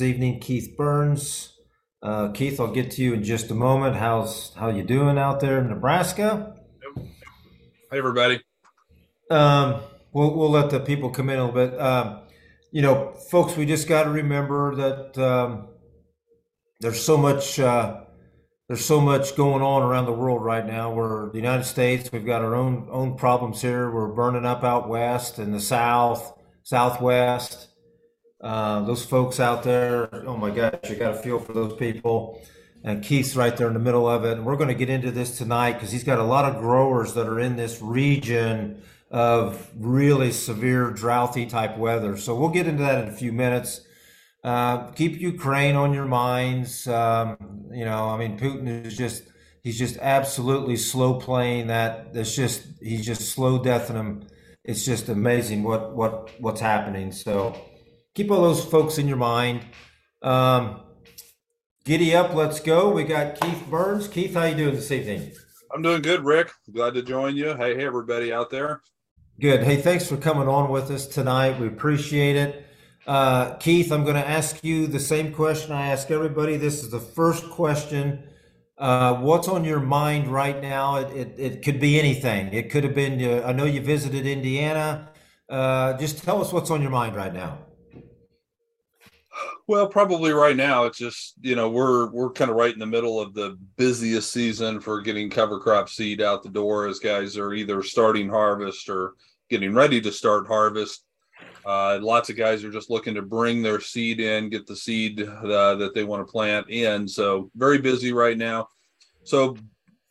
[0.00, 1.58] this evening, Keith Berns.
[2.02, 3.96] Uh, Keith, I'll get to you in just a moment.
[3.96, 6.56] How's how you doing out there in Nebraska?
[6.96, 8.40] Hey, everybody.
[9.30, 9.82] Um,
[10.12, 11.78] we'll we'll let the people come in a little bit.
[11.78, 12.20] Um,
[12.72, 15.68] you know, folks, we just got to remember that um,
[16.80, 18.00] there's so much uh,
[18.68, 20.90] there's so much going on around the world right now.
[20.94, 22.10] We're the United States.
[22.10, 23.90] We've got our own own problems here.
[23.90, 26.32] We're burning up out west in the south,
[26.62, 27.69] southwest.
[28.40, 32.40] Uh, those folks out there, oh my gosh, you got to feel for those people.
[32.82, 34.38] And Keith's right there in the middle of it.
[34.38, 37.12] And we're going to get into this tonight because he's got a lot of growers
[37.14, 42.16] that are in this region of really severe drouthy type weather.
[42.16, 43.82] So we'll get into that in a few minutes.
[44.42, 46.86] Uh, keep Ukraine on your minds.
[46.86, 47.36] Um,
[47.70, 49.24] you know, I mean, Putin is just,
[49.62, 52.14] he's just absolutely slow playing that.
[52.14, 54.26] That's just, he's just slow deathing him.
[54.64, 57.12] It's just amazing what, what, what's happening.
[57.12, 57.60] So,
[58.14, 59.62] keep all those folks in your mind.
[60.22, 60.80] Um,
[61.84, 62.90] giddy up, let's go.
[62.90, 64.08] We got Keith Berns.
[64.08, 65.32] Keith, how you doing this evening?
[65.72, 66.50] I'm doing good, Rick.
[66.72, 67.54] Glad to join you.
[67.54, 68.82] Hey, hey, everybody out there.
[69.40, 69.62] Good.
[69.62, 71.58] Hey, thanks for coming on with us tonight.
[71.58, 72.66] We appreciate it.
[73.06, 76.56] Uh, Keith, I'm going to ask you the same question I ask everybody.
[76.56, 78.24] This is the first question.
[78.76, 80.96] Uh, what's on your mind right now?
[80.96, 82.52] It, it, it could be anything.
[82.52, 85.10] It could have been, uh, I know you visited Indiana.
[85.48, 87.58] Uh, just tell us what's on your mind right now.
[89.70, 92.86] Well, probably right now it's just you know we're we're kind of right in the
[92.86, 97.38] middle of the busiest season for getting cover crop seed out the door as guys
[97.38, 99.14] are either starting harvest or
[99.48, 101.04] getting ready to start harvest.
[101.64, 105.22] Uh, lots of guys are just looking to bring their seed in, get the seed
[105.22, 107.06] uh, that they want to plant in.
[107.06, 108.70] So very busy right now.
[109.22, 109.56] So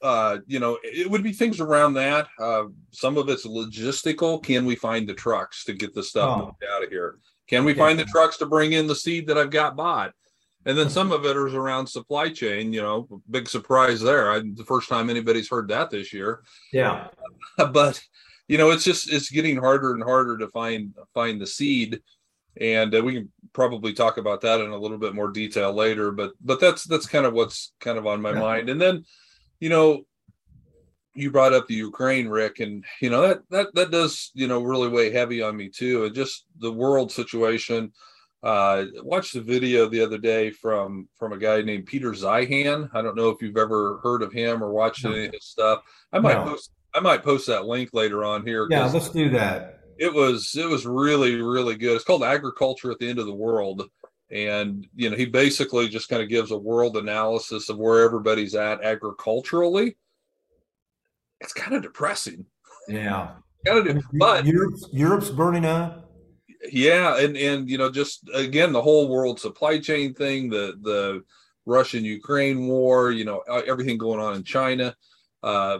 [0.01, 2.29] uh, you know, it would be things around that.
[2.39, 4.41] Uh, some of it's logistical.
[4.41, 6.55] Can we find the trucks to get the stuff oh.
[6.73, 7.19] out of here?
[7.49, 10.13] Can we find the trucks to bring in the seed that I've got bought?
[10.65, 12.71] And then some of it is around supply chain.
[12.73, 14.31] You know, big surprise there.
[14.31, 16.43] I, the first time anybody's heard that this year.
[16.71, 17.07] Yeah,
[17.57, 18.01] but
[18.47, 22.01] you know, it's just it's getting harder and harder to find find the seed,
[22.59, 26.11] and uh, we can probably talk about that in a little bit more detail later.
[26.11, 28.39] But but that's that's kind of what's kind of on my yeah.
[28.39, 28.69] mind.
[28.69, 29.05] And then,
[29.59, 30.03] you know,
[31.13, 34.61] you brought up the Ukraine, Rick, and you know that that that does you know
[34.61, 37.91] really weigh heavy on me too, and just the world situation.
[38.41, 42.89] Uh, watched the video the other day from from a guy named Peter Zeihan.
[42.93, 45.81] I don't know if you've ever heard of him or watched any of his stuff.
[46.13, 46.51] I might no.
[46.51, 48.65] post I might post that link later on here.
[48.69, 49.81] Yeah, let's do that.
[49.97, 51.95] It was it was really really good.
[51.95, 53.83] It's called Agriculture at the End of the World,
[54.31, 58.55] and you know he basically just kind of gives a world analysis of where everybody's
[58.55, 59.97] at agriculturally
[61.41, 62.45] it's kind of depressing.
[62.87, 63.31] Yeah.
[63.65, 66.05] kind of, but Europe's, Europe's burning up.
[66.71, 71.23] Yeah, and and you know, just again, the whole world supply chain thing, the the
[71.65, 74.93] Russian Ukraine war, you know, everything going on in China.
[75.41, 75.79] Uh,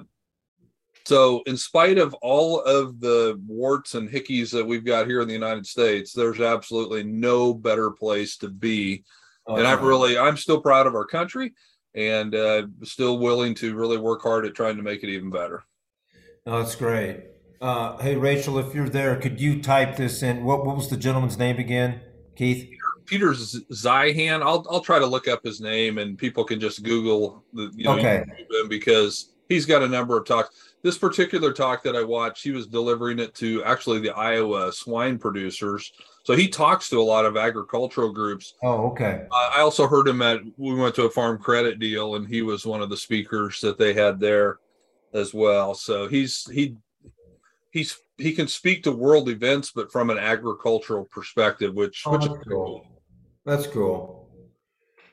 [1.05, 5.27] so, in spite of all of the warts and hickeys that we've got here in
[5.27, 9.03] the United States, there's absolutely no better place to be.
[9.47, 11.53] Oh, and I'm really, I'm still proud of our country
[11.95, 15.63] and uh, still willing to really work hard at trying to make it even better.
[16.45, 17.25] Oh, that's great.
[17.61, 20.43] Uh, hey, Rachel, if you're there, could you type this in?
[20.43, 21.99] What, what was the gentleman's name again,
[22.35, 22.69] Keith?
[22.69, 24.41] Peter, Peter Zeihan.
[24.41, 27.83] I'll I'll try to look up his name, and people can just Google the you
[27.83, 28.23] know okay.
[28.51, 30.68] him because he's got a number of talks.
[30.81, 35.17] This particular talk that I watched, he was delivering it to actually the Iowa swine
[35.17, 35.91] producers
[36.29, 38.53] so he talks to a lot of agricultural groups.
[38.61, 39.25] Oh, okay.
[39.31, 42.43] Uh, I also heard him at we went to a farm credit deal, and he
[42.43, 44.59] was one of the speakers that they had there
[45.11, 45.73] as well.
[45.73, 46.75] So he's he
[47.71, 52.25] he's he can speak to world events, but from an agricultural perspective, which oh, which
[52.25, 52.37] is cool.
[52.47, 52.85] cool.
[53.43, 54.18] That's cool.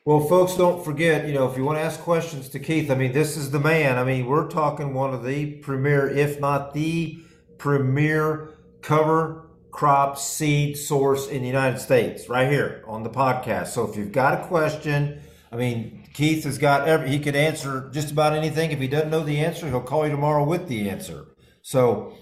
[0.07, 2.95] Well, folks, don't forget, you know, if you want to ask questions to Keith, I
[2.95, 3.97] mean, this is the man.
[3.97, 7.19] I mean, we're talking one of the premier, if not the
[7.57, 8.51] premier
[8.81, 13.67] cover crop seed source in the United States, right here on the podcast.
[13.67, 15.19] So if you've got a question,
[15.51, 18.71] I mean, Keith has got every, he could answer just about anything.
[18.71, 21.25] If he doesn't know the answer, he'll call you tomorrow with the answer.
[21.63, 22.13] So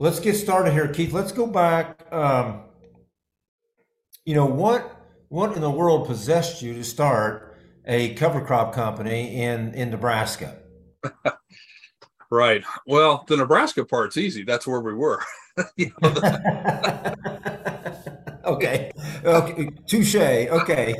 [0.00, 1.12] let's get started here, Keith.
[1.12, 2.04] Let's go back.
[2.12, 2.62] Um,
[4.24, 4.91] you know, what,
[5.32, 7.56] what in the world possessed you to start
[7.86, 10.58] a cover crop company in, in Nebraska?
[12.30, 12.62] right.
[12.86, 14.44] Well, the Nebraska part's easy.
[14.44, 15.22] That's where we were.
[18.44, 18.92] okay.
[19.24, 19.70] Okay.
[19.86, 20.14] Touche.
[20.16, 20.94] Okay.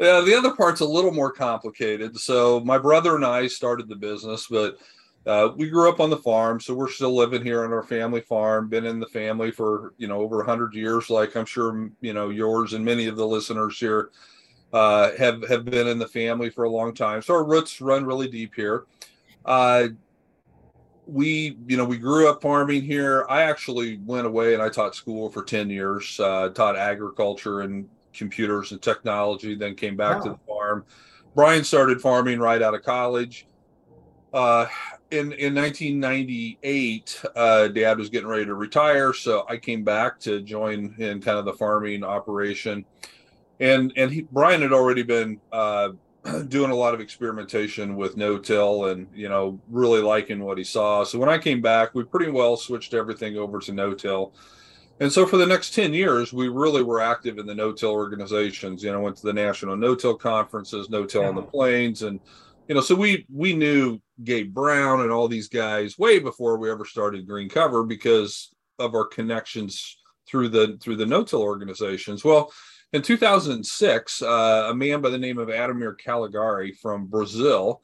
[0.00, 2.18] yeah, the other part's a little more complicated.
[2.18, 4.78] So my brother and I started the business, but
[5.24, 8.20] uh, we grew up on the farm, so we're still living here on our family
[8.20, 8.68] farm.
[8.68, 12.30] Been in the family for you know over hundred years, like I'm sure you know
[12.30, 14.10] yours and many of the listeners here
[14.72, 17.22] uh, have have been in the family for a long time.
[17.22, 18.84] So our roots run really deep here.
[19.44, 19.88] Uh,
[21.06, 23.24] we you know we grew up farming here.
[23.28, 26.18] I actually went away and I taught school for ten years.
[26.18, 29.54] Uh, taught agriculture and computers and technology.
[29.54, 30.22] Then came back wow.
[30.24, 30.84] to the farm.
[31.36, 33.46] Brian started farming right out of college.
[34.32, 34.66] Uh,
[35.12, 40.40] in in 1998, uh, Dad was getting ready to retire, so I came back to
[40.40, 42.84] join in kind of the farming operation.
[43.60, 45.90] And and he, Brian had already been uh,
[46.48, 51.04] doing a lot of experimentation with no-till, and you know really liking what he saw.
[51.04, 54.32] So when I came back, we pretty well switched everything over to no-till.
[55.00, 58.82] And so for the next 10 years, we really were active in the no-till organizations.
[58.82, 61.28] You know, went to the national no-till conferences, no-till yeah.
[61.28, 62.18] on the plains, and
[62.68, 66.70] you know, so we we knew Gabe Brown and all these guys way before we
[66.70, 69.98] ever started Green Cover because of our connections
[70.28, 72.24] through the through the no-till organizations.
[72.24, 72.52] Well,
[72.92, 77.82] in 2006, uh, a man by the name of Ademir Calegari from Brazil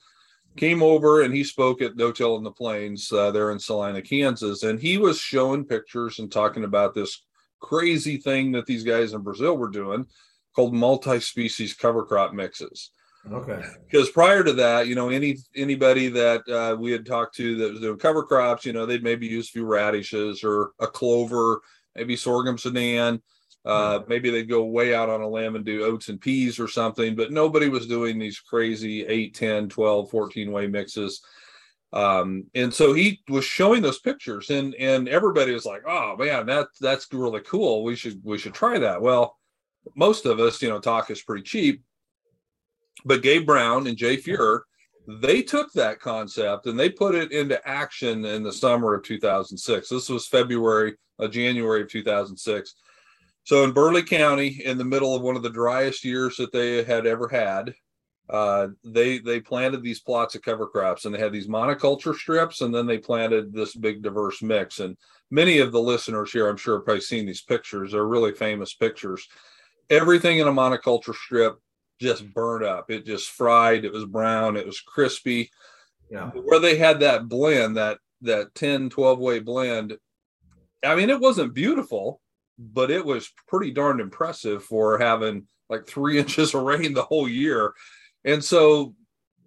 [0.56, 4.64] came over and he spoke at No-Till in the Plains uh, there in Salina, Kansas,
[4.64, 7.22] and he was showing pictures and talking about this
[7.60, 10.06] crazy thing that these guys in Brazil were doing
[10.54, 12.90] called multi-species cover crop mixes.
[13.32, 13.62] Okay.
[13.90, 17.72] Because prior to that, you know, any anybody that uh, we had talked to that
[17.72, 21.60] was doing cover crops, you know, they'd maybe use a few radishes or a clover,
[21.94, 23.20] maybe sorghum sudan.
[23.64, 24.08] Uh, hmm.
[24.08, 27.14] maybe they'd go way out on a limb and do oats and peas or something,
[27.14, 31.20] but nobody was doing these crazy 8, 10, 12, 14 way mixes.
[31.92, 36.46] Um, and so he was showing those pictures and and everybody was like, oh man,
[36.46, 37.82] that that's really cool.
[37.82, 39.02] We should we should try that.
[39.02, 39.36] Well,
[39.94, 41.82] most of us, you know, talk is pretty cheap
[43.04, 44.60] but Gabe Brown and Jay Fuhrer,
[45.08, 49.88] they took that concept and they put it into action in the summer of 2006.
[49.88, 52.74] This was February, uh, January of 2006.
[53.44, 56.84] So in Burleigh County, in the middle of one of the driest years that they
[56.84, 57.74] had ever had,
[58.28, 62.60] uh, they they planted these plots of cover crops and they had these monoculture strips
[62.60, 64.80] and then they planted this big diverse mix.
[64.80, 64.98] And
[65.30, 67.92] many of the listeners here, I'm sure, have probably seen these pictures.
[67.92, 69.26] They're really famous pictures.
[69.88, 71.58] Everything in a monoculture strip
[72.00, 72.90] just burned up.
[72.90, 73.84] It just fried.
[73.84, 74.56] It was brown.
[74.56, 75.50] It was crispy.
[76.10, 76.30] Yeah.
[76.30, 79.96] Where they had that blend, that that 10, 12 way blend.
[80.84, 82.20] I mean, it wasn't beautiful,
[82.58, 87.28] but it was pretty darn impressive for having like three inches of rain the whole
[87.28, 87.74] year.
[88.24, 88.94] And so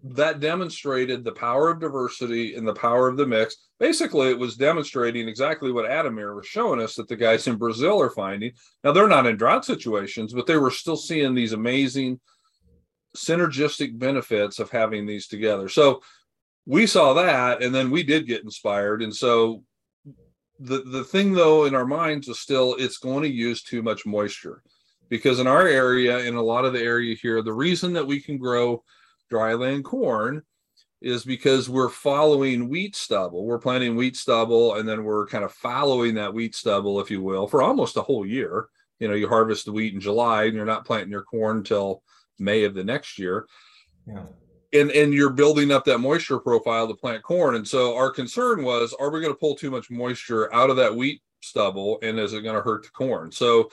[0.03, 3.57] that demonstrated the power of diversity and the power of the mix.
[3.79, 8.01] Basically, it was demonstrating exactly what Ademir was showing us that the guys in Brazil
[8.01, 8.51] are finding.
[8.83, 12.19] Now, they're not in drought situations, but they were still seeing these amazing
[13.15, 15.69] synergistic benefits of having these together.
[15.69, 16.01] So
[16.65, 19.01] we saw that and then we did get inspired.
[19.01, 19.63] And so
[20.61, 24.05] the the thing though in our minds was still it's going to use too much
[24.05, 24.61] moisture
[25.09, 28.19] because in our area in a lot of the area here the reason that we
[28.21, 28.83] can grow
[29.31, 30.43] dryland corn
[31.01, 35.51] is because we're following wheat stubble we're planting wheat stubble and then we're kind of
[35.51, 38.67] following that wheat stubble if you will for almost a whole year
[38.99, 42.03] you know you harvest the wheat in july and you're not planting your corn until
[42.41, 43.47] May of the next year.
[44.07, 44.23] Yeah.
[44.73, 47.55] And and you're building up that moisture profile to plant corn.
[47.55, 50.77] And so our concern was, are we going to pull too much moisture out of
[50.77, 53.31] that wheat stubble, and is it going to hurt the corn?
[53.31, 53.69] So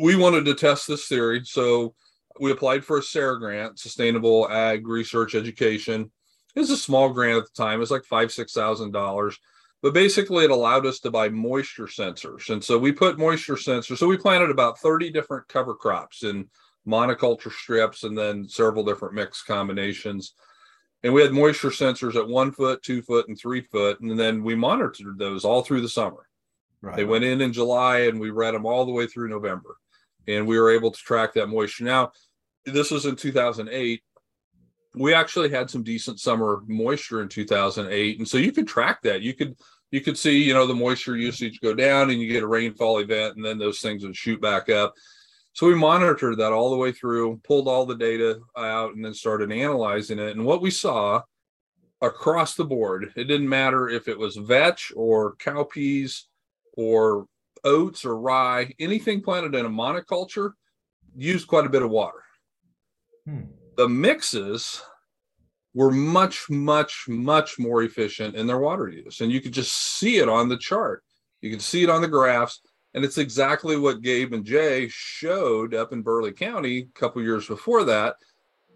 [0.00, 1.42] we wanted to test this theory.
[1.44, 1.94] So
[2.40, 6.10] we applied for a SARE grant, Sustainable Ag Research Education.
[6.54, 7.76] It was a small grant at the time.
[7.76, 9.38] It was like five, six thousand dollars.
[9.82, 12.48] But basically, it allowed us to buy moisture sensors.
[12.48, 13.98] And so we put moisture sensors.
[13.98, 16.48] So we planted about 30 different cover crops in
[16.86, 20.34] monoculture strips, and then several different mix combinations.
[21.02, 24.00] And we had moisture sensors at one foot, two foot, and three foot.
[24.00, 26.26] And then we monitored those all through the summer.
[26.80, 26.96] Right.
[26.96, 29.76] They went in in July and we read them all the way through November.
[30.26, 31.84] And we were able to track that moisture.
[31.84, 32.12] Now,
[32.64, 34.02] this was in 2008.
[34.94, 38.18] We actually had some decent summer moisture in 2008.
[38.18, 39.20] And so you could track that.
[39.20, 39.56] You could
[39.90, 42.98] you could see, you know, the moisture usage go down and you get a rainfall
[42.98, 44.94] event and then those things would shoot back up.
[45.54, 49.14] So we monitored that all the way through, pulled all the data out, and then
[49.14, 50.36] started analyzing it.
[50.36, 51.22] And what we saw
[52.02, 56.22] across the board, it didn't matter if it was vetch or cowpeas
[56.72, 57.26] or
[57.62, 60.50] oats or rye, anything planted in a monoculture
[61.16, 62.24] used quite a bit of water.
[63.24, 63.42] Hmm.
[63.76, 64.82] The mixes
[65.72, 69.20] were much, much, much more efficient in their water use.
[69.20, 71.02] And you could just see it on the chart.
[71.40, 72.60] You could see it on the graphs.
[72.94, 77.46] And it's exactly what Gabe and Jay showed up in Burleigh County a couple years
[77.46, 78.16] before that,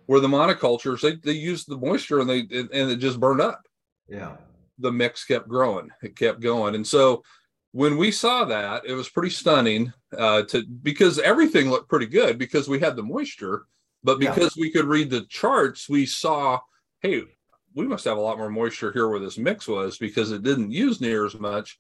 [0.07, 3.63] where the monocultures they, they used the moisture and they and it just burned up.
[4.09, 4.37] Yeah.
[4.79, 5.91] the mix kept growing.
[6.03, 6.75] It kept going.
[6.75, 7.23] And so
[7.73, 12.39] when we saw that, it was pretty stunning uh, to because everything looked pretty good
[12.39, 13.67] because we had the moisture,
[14.03, 14.63] but because yeah.
[14.63, 16.59] we could read the charts, we saw,
[17.03, 17.23] hey,
[17.75, 20.73] we must have a lot more moisture here where this mix was because it didn't
[20.73, 21.79] use near as much.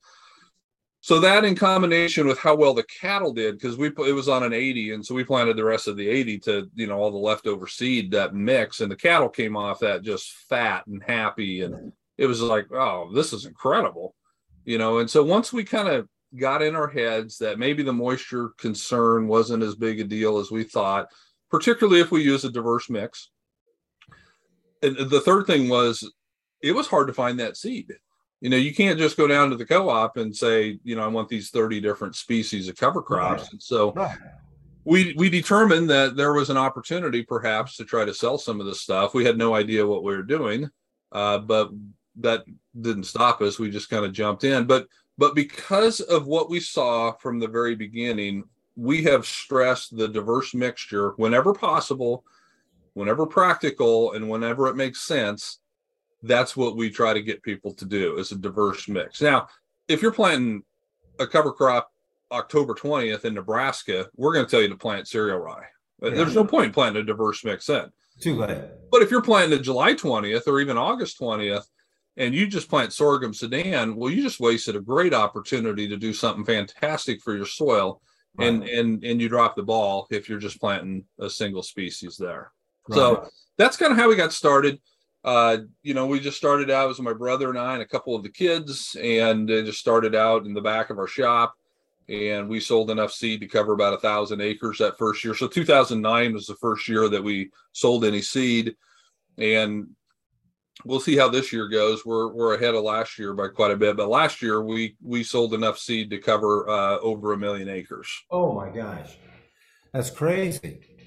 [1.00, 4.42] So that in combination with how well the cattle did, because we it was on
[4.42, 7.10] an 80, and so we planted the rest of the 80 to you know all
[7.10, 11.62] the leftover seed that mix, and the cattle came off that just fat and happy,
[11.62, 14.14] and it was like, oh, this is incredible,
[14.64, 14.98] you know.
[14.98, 19.28] And so once we kind of got in our heads that maybe the moisture concern
[19.28, 21.06] wasn't as big a deal as we thought,
[21.50, 23.30] particularly if we use a diverse mix.
[24.82, 26.08] And the third thing was,
[26.60, 27.92] it was hard to find that seed
[28.40, 31.08] you know you can't just go down to the co-op and say you know i
[31.08, 33.52] want these 30 different species of cover crops right.
[33.52, 34.16] and so right.
[34.84, 38.66] we we determined that there was an opportunity perhaps to try to sell some of
[38.66, 40.68] this stuff we had no idea what we were doing
[41.12, 41.70] uh, but
[42.16, 42.44] that
[42.80, 46.60] didn't stop us we just kind of jumped in but but because of what we
[46.60, 48.44] saw from the very beginning
[48.76, 52.24] we have stressed the diverse mixture whenever possible
[52.94, 55.58] whenever practical and whenever it makes sense
[56.22, 59.20] that's what we try to get people to do is a diverse mix.
[59.20, 59.48] Now,
[59.86, 60.62] if you're planting
[61.18, 61.90] a cover crop
[62.32, 65.66] October 20th in Nebraska, we're going to tell you to plant cereal rye.
[66.02, 66.10] Yeah.
[66.10, 67.90] There's no point planting a diverse mix then.
[68.20, 68.58] Too late.
[68.90, 71.64] But if you're planting a July 20th or even August 20th,
[72.16, 76.12] and you just plant sorghum sudan, well, you just wasted a great opportunity to do
[76.12, 78.02] something fantastic for your soil,
[78.36, 78.48] right.
[78.48, 82.50] and and and you drop the ball if you're just planting a single species there.
[82.88, 82.96] Right.
[82.96, 84.80] So that's kind of how we got started
[85.24, 88.14] uh, you know, we just started out as my brother and I and a couple
[88.14, 91.54] of the kids, and it just started out in the back of our shop.
[92.08, 95.34] And we sold enough seed to cover about a thousand acres that first year.
[95.34, 98.76] So 2009 was the first year that we sold any seed,
[99.36, 99.88] and
[100.86, 102.06] we'll see how this year goes.
[102.06, 105.22] We're we're ahead of last year by quite a bit, but last year we we
[105.22, 108.08] sold enough seed to cover uh, over a million acres.
[108.30, 109.18] Oh my gosh,
[109.92, 110.97] that's crazy.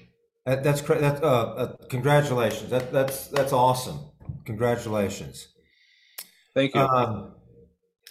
[0.46, 1.22] That, that's that.
[1.22, 2.70] Uh, uh, congratulations.
[2.70, 4.00] That that's that's awesome.
[4.44, 5.48] Congratulations.
[6.54, 6.80] Thank you.
[6.80, 7.34] Um,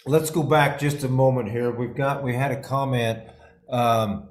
[0.06, 1.70] let's go back just a moment here.
[1.70, 3.28] We've got we had a comment.
[3.68, 4.30] Um,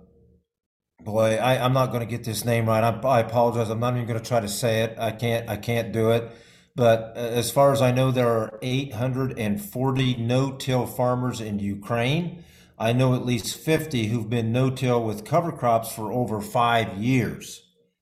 [0.99, 2.83] boy, I, I'm not going to get this name right.
[2.83, 3.69] I, I apologize.
[3.69, 4.97] I'm not even going to try to say it.
[4.97, 5.47] I can't.
[5.47, 6.31] I can't do it.
[6.75, 12.43] But uh, as far as I know, there are 840 no-till farmers in Ukraine.
[12.79, 17.61] I know at least 50 who've been no-till with cover crops for over five years.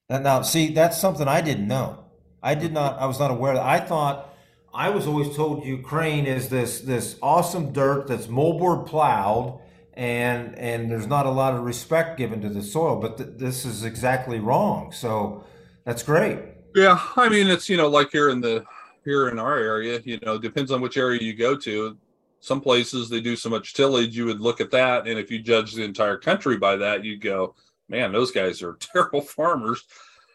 [0.09, 2.05] Now, see, that's something I didn't know.
[2.41, 2.99] I did not.
[2.99, 3.53] I was not aware.
[3.53, 3.65] That.
[3.65, 4.33] I thought
[4.73, 9.59] I was always told Ukraine is this this awesome dirt that's moldboard plowed,
[9.93, 12.95] and and there's not a lot of respect given to the soil.
[12.95, 14.91] But th- this is exactly wrong.
[14.91, 15.43] So
[15.85, 16.39] that's great.
[16.75, 18.65] Yeah, I mean it's you know like here in the
[19.05, 21.97] here in our area, you know, depends on which area you go to.
[22.41, 25.39] Some places they do so much tillage, you would look at that, and if you
[25.39, 27.55] judge the entire country by that, you'd go,
[27.89, 29.83] man, those guys are terrible farmers.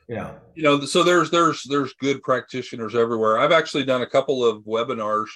[0.09, 0.35] Yeah.
[0.55, 3.39] You know, so there's there's there's good practitioners everywhere.
[3.39, 5.29] I've actually done a couple of webinars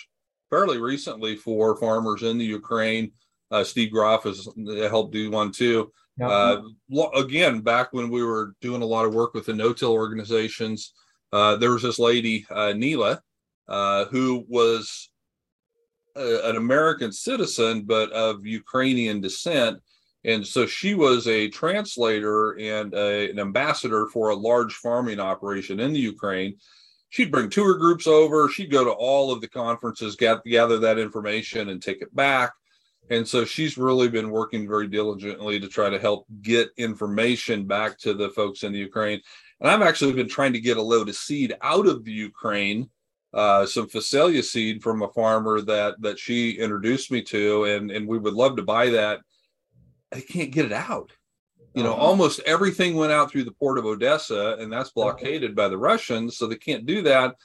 [0.51, 3.13] fairly recently for farmers in the Ukraine.
[3.51, 4.47] Uh, Steve Groff has
[4.91, 5.91] helped do one too.
[6.21, 6.63] Uh,
[7.15, 10.93] again, back when we were doing a lot of work with the no-till organizations,
[11.33, 13.21] uh, there was this lady, uh, Neela,
[13.69, 15.11] uh, who was
[16.17, 19.79] a, an American citizen but of Ukrainian descent,
[20.29, 25.81] and so she was a translator and a, an ambassador for a large farming operation
[25.81, 26.59] in the Ukraine.
[27.09, 28.47] She'd bring tour groups over.
[28.51, 32.53] She'd go to all of the conferences, get, gather that information, and take it back.
[33.09, 37.97] And so she's really been working very diligently to try to help get information back
[38.01, 39.23] to the folks in the Ukraine.
[39.61, 42.91] And I've actually been trying to get a load of seed out of the Ukraine,
[43.33, 48.07] uh, some Phacelia seed from a farmer that that she introduced me to, and and
[48.07, 49.21] we would love to buy that
[50.11, 51.13] they can't get it out.
[51.75, 52.03] You know, uh-huh.
[52.03, 55.13] almost everything went out through the port of Odessa, and that's uh-huh.
[55.13, 57.37] blockaded by the Russians, so they can't do that.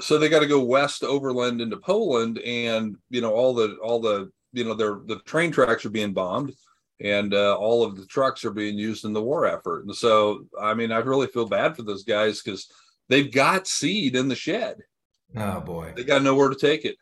[0.00, 4.00] So they got to go west overland into Poland, and you know all the all
[4.00, 6.52] the you know their the train tracks are being bombed,
[7.00, 9.86] and uh, all of the trucks are being used in the war effort.
[9.86, 12.70] And so, I mean, I really feel bad for those guys because
[13.08, 14.76] they've got seed in the shed.
[15.36, 16.96] Oh boy, they got nowhere to take it.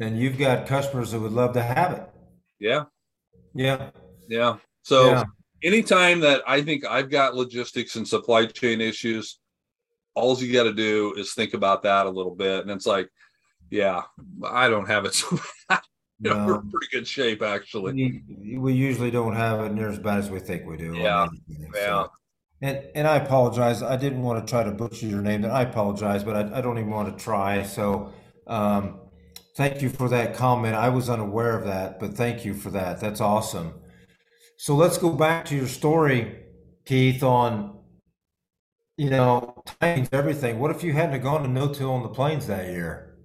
[0.00, 2.10] And you've got customers that would love to have it.
[2.58, 2.84] Yeah,
[3.54, 3.90] yeah.
[4.28, 4.56] Yeah.
[4.82, 5.24] So yeah.
[5.62, 9.38] anytime that I think I've got logistics and supply chain issues,
[10.14, 12.60] all you got to do is think about that a little bit.
[12.60, 13.08] And it's like,
[13.70, 14.02] yeah,
[14.44, 15.38] I don't have it so
[15.68, 15.80] bad.
[16.20, 16.46] You know, no.
[16.46, 18.22] we're in pretty good shape actually.
[18.56, 20.94] We usually don't have it near as bad as we think we do.
[20.96, 21.26] Yeah.
[21.74, 22.06] Yeah.
[22.62, 23.82] And and I apologize.
[23.82, 25.44] I didn't want to try to butcher your name.
[25.44, 27.64] I apologize, but I, I don't even want to try.
[27.64, 28.12] So
[28.46, 29.00] um,
[29.56, 30.74] Thank you for that comment.
[30.74, 33.00] I was unaware of that, but thank you for that.
[33.00, 33.74] That's awesome.
[34.56, 36.36] So let's go back to your story,
[36.84, 37.74] Keith, on
[38.96, 40.60] you know, timing's everything.
[40.60, 43.16] What if you hadn't gone to no till on the plains that year?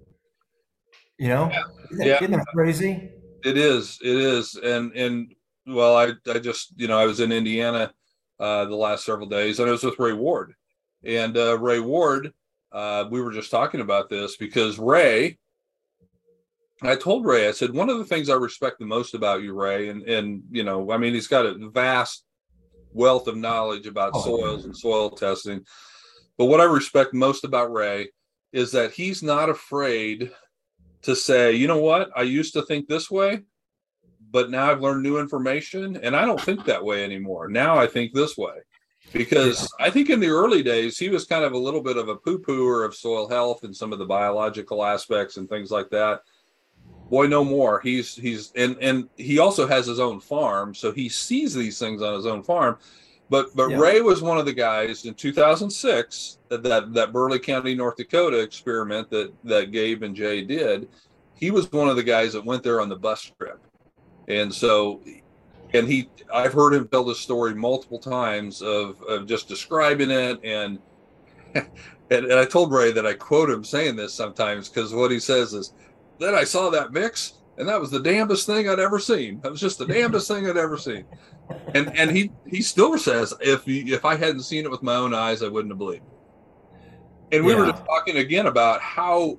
[1.20, 1.64] You know, Yeah.
[1.92, 2.16] isn't Yeah.
[2.16, 3.12] isn't that crazy?
[3.44, 4.00] It is.
[4.02, 4.56] It is.
[4.56, 5.34] And and
[5.68, 7.94] well, I I just you know I was in Indiana
[8.40, 10.56] uh, the last several days, and I was with Ray Ward,
[11.04, 12.34] and uh, Ray Ward.
[12.72, 15.38] Uh, we were just talking about this because Ray.
[16.82, 19.54] I told Ray, I said one of the things I respect the most about you,
[19.54, 22.24] Ray, and and you know, I mean, he's got a vast
[22.94, 25.66] wealth of knowledge about Oh, soils and soil testing.
[26.38, 28.10] But what I respect most about Ray
[28.52, 30.32] is that he's not afraid
[31.04, 33.42] to say, you know what, I used to think this way,
[34.32, 37.48] but now I've learned new information and I don't think that way anymore.
[37.48, 38.56] Now I think this way.
[39.14, 42.10] Because I think in the early days, he was kind of a little bit of
[42.10, 45.90] a poo pooer of soil health and some of the biological aspects and things like
[45.90, 46.22] that.
[47.10, 47.80] Boy, no more.
[47.82, 52.02] He's he's and and he also has his own farm, so he sees these things
[52.02, 52.78] on his own farm.
[53.30, 53.80] But but Yeah.
[53.80, 58.40] Ray was one of the guys in 2006 that that, that Burleigh County, North Dakota
[58.40, 60.88] experiment that that Gabe and Jay did.
[61.34, 63.60] He was one of the guys that went there on the bus trip,
[64.28, 65.02] and so
[65.74, 70.40] and he I've heard him tell this story multiple times of of just describing it
[70.44, 70.80] and.
[72.12, 75.20] And, and I told Ray that I quote him saying this sometimes because what he
[75.20, 75.74] says is,
[76.20, 79.40] then I saw that mix, and that was the damnedest thing I'd ever seen.
[79.42, 81.06] That was just the damnedest thing I'd ever seen.
[81.74, 84.96] And and he he still says if he, if I hadn't seen it with my
[84.96, 86.04] own eyes, I wouldn't have believed.
[87.32, 87.36] it.
[87.38, 87.72] And we were Yeah.
[87.72, 89.38] just talking again about how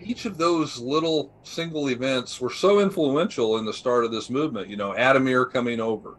[0.00, 4.68] each of those little single events were so influential in the start of this movement.
[4.68, 6.18] You know, Ademir coming over,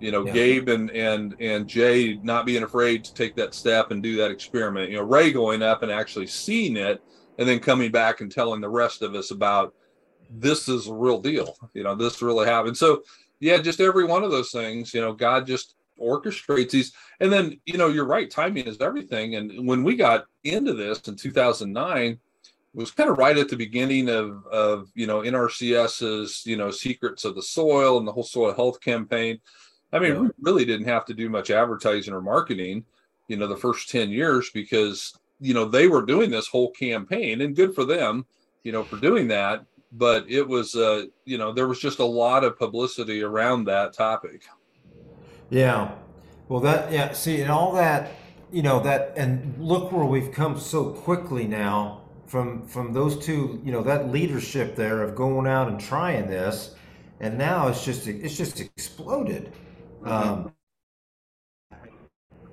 [0.00, 0.32] you know, Yeah.
[0.32, 4.30] Gabe and and and Jay not being afraid to take that step and do that
[4.32, 4.90] experiment.
[4.90, 7.00] You know, Ray going up and actually seeing it
[7.40, 9.74] and then coming back and telling the rest of us about
[10.28, 11.56] this is a real deal.
[11.72, 12.76] You know, this really happened.
[12.76, 13.02] So
[13.40, 16.92] yeah, just every one of those things, you know, God just orchestrates these.
[17.18, 19.36] And then, you know, you're right, timing is everything.
[19.36, 22.18] And when we got into this in 2009, it
[22.74, 27.24] was kind of right at the beginning of, of you know, NRCS's, you know, secrets
[27.24, 29.40] of the soil and the whole soil health campaign.
[29.94, 30.20] I mean, Yeah.
[30.20, 32.84] we really didn't have to do much advertising or marketing,
[33.28, 37.40] you know, the first 10 years because, you know, they were doing this whole campaign
[37.40, 38.26] and good for them,
[38.62, 39.64] you know, for doing that.
[39.92, 43.92] But it was, uh, you know, there was just a lot of publicity around that
[43.92, 44.42] topic.
[45.48, 45.92] Yeah.
[46.48, 48.12] Well, that, yeah, see, and all that,
[48.52, 53.60] you know, that, and look where we've come so quickly now from, from those two,
[53.64, 56.76] you know, that leadership there of going out and trying this.
[57.18, 59.52] And now it's just, it's just exploded.
[60.04, 60.52] Um,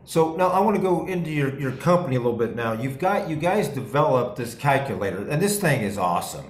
[0.08, 2.72] so now I want to go into your, your company a little bit now.
[2.72, 6.46] You've got, you guys developed this calculator and this thing is awesome.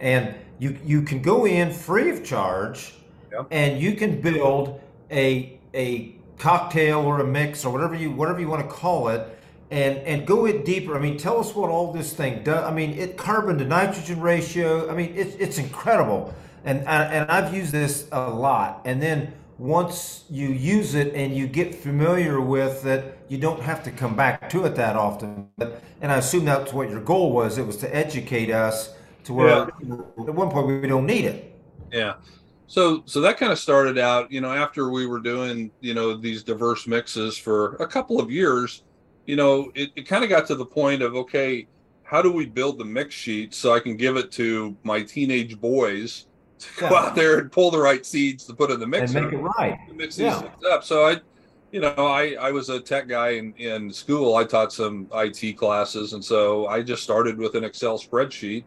[0.00, 2.94] And you, you can go in free of charge
[3.32, 3.46] Yep.
[3.52, 4.80] and you can build
[5.12, 9.38] a a cocktail or a mix or whatever you whatever you want to call it
[9.70, 12.72] and and go it deeper i mean tell us what all this thing does i
[12.74, 17.54] mean it carbon to nitrogen ratio i mean it's it's incredible and I- and i've
[17.54, 22.86] used this a lot and then once you use it and you get familiar with
[22.86, 26.46] it you don't have to come back to it that often but, and i assume
[26.46, 29.66] that's what your goal was it was to educate us to where Yeah.
[30.26, 31.38] at one point we don't need it
[31.92, 32.14] Yeah.
[32.68, 36.16] So so that kind of started out, you know, after we were doing, you know,
[36.16, 38.84] these diverse mixes for a couple of years,
[39.26, 41.66] you know, it, it kind of got to the point of okay,
[42.04, 45.60] how do we build the mix sheet so I can give it to my teenage
[45.60, 46.26] boys
[46.60, 49.32] to go out there and pull the right seeds to put in the and make
[49.32, 50.40] it right mix these Yeah.
[50.40, 50.84] things up.
[50.84, 51.16] So I,
[51.70, 54.34] you know, I I was a tech guy in in school.
[54.36, 58.64] I taught some IT classes, and so I just started with an Excel spreadsheet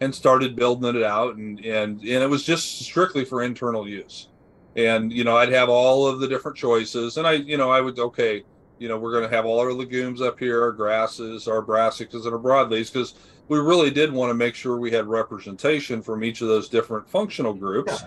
[0.00, 4.28] and started building it out, and and and it was just strictly for internal use.
[4.76, 7.80] And you know, I'd have all of the different choices, and I, you know, I
[7.80, 8.44] would okay,
[8.78, 12.24] you know, we're going to have all our legumes up here, our grasses, our brassicas,
[12.24, 13.14] and our broadleaves, because
[13.48, 17.08] we really did want to make sure we had representation from each of those different
[17.08, 18.04] functional groups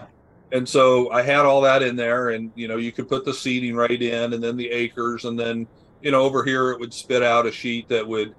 [0.51, 3.33] and so I had all that in there, and you know, you could put the
[3.33, 5.67] seeding right in, and then the acres, and then
[6.01, 8.35] you know, over here it would spit out a sheet that would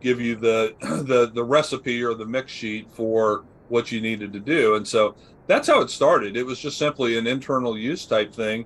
[0.00, 4.40] give you the the the recipe or the mix sheet for what you needed to
[4.40, 4.76] do.
[4.76, 6.36] And so that's how it started.
[6.36, 8.64] It was just simply an internal use type thing.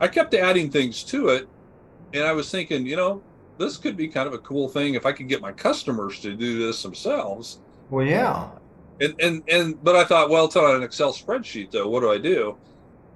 [0.00, 1.48] I kept adding things to it,
[2.14, 3.22] and I was thinking, you know,
[3.58, 6.34] this could be kind of a cool thing if I could get my customers to
[6.34, 7.60] do this themselves.
[7.90, 8.48] well yeah
[9.00, 11.88] And and and but I thought, well, it's on an Excel spreadsheet though.
[11.88, 12.56] What do I do?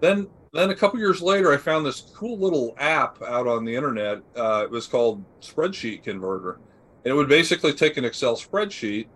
[0.01, 3.75] Then then a couple years later, I found this cool little app out on the
[3.75, 4.23] internet.
[4.37, 6.61] Uh, it was called Spreadsheet Converter,
[7.05, 9.07] and it would basically take an Excel spreadsheet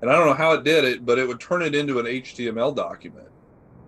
[0.00, 2.06] and I don't know how it did it, but it would turn it into an
[2.06, 3.28] HTML document.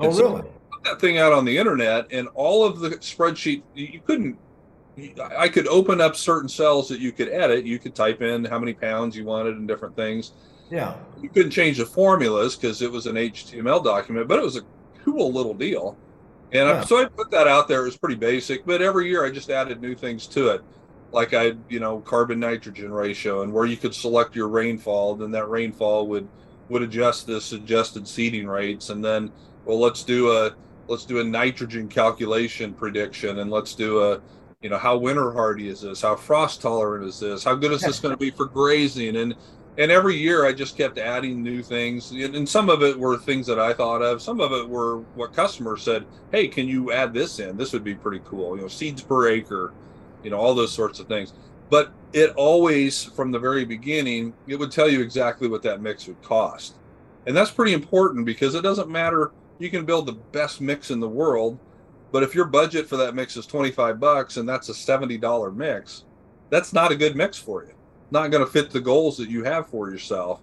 [0.01, 0.43] Oh, and really?
[0.43, 4.37] So put that thing out on the internet, and all of the spreadsheet you couldn't.
[5.39, 7.65] I could open up certain cells that you could edit.
[7.65, 10.33] You could type in how many pounds you wanted and different things.
[10.71, 10.95] Yeah.
[11.21, 14.63] You couldn't change the formulas because it was an HTML document, but it was a
[15.05, 15.97] cool little deal.
[16.53, 16.81] And yeah.
[16.81, 17.83] I, so I put that out there.
[17.83, 20.63] It was pretty basic, but every year I just added new things to it.
[21.13, 25.31] Like I, you know, carbon nitrogen ratio and where you could select your rainfall, then
[25.33, 26.29] that rainfall would
[26.69, 28.91] would adjust the suggested seeding rates.
[28.91, 29.33] And then,
[29.65, 30.55] well, let's do a
[30.87, 34.21] let's do a nitrogen calculation prediction and let's do a
[34.61, 37.81] you know how winter hardy is this how frost tolerant is this how good is
[37.81, 39.35] this going to be for grazing and
[39.79, 42.11] and every year I just kept adding new things.
[42.11, 44.21] And some of it were things that I thought of.
[44.21, 47.57] Some of it were what customers said, "Hey, can you add this in?
[47.57, 49.73] This would be pretty cool." You know, seeds per acre,
[50.23, 51.33] you know, all those sorts of things.
[51.71, 56.07] But it always, from the very beginning, it would tell you exactly what that mix
[56.09, 56.75] would cost,
[57.27, 59.31] and that's pretty important because it doesn't matter.
[59.59, 61.59] You can build the best mix in the world,
[62.13, 65.19] but if your budget for that mix is twenty five bucks and that's a seventy
[65.19, 66.05] dollar mix,
[66.49, 67.75] that's not a good mix for you
[68.11, 70.41] not going to fit the goals that you have for yourself.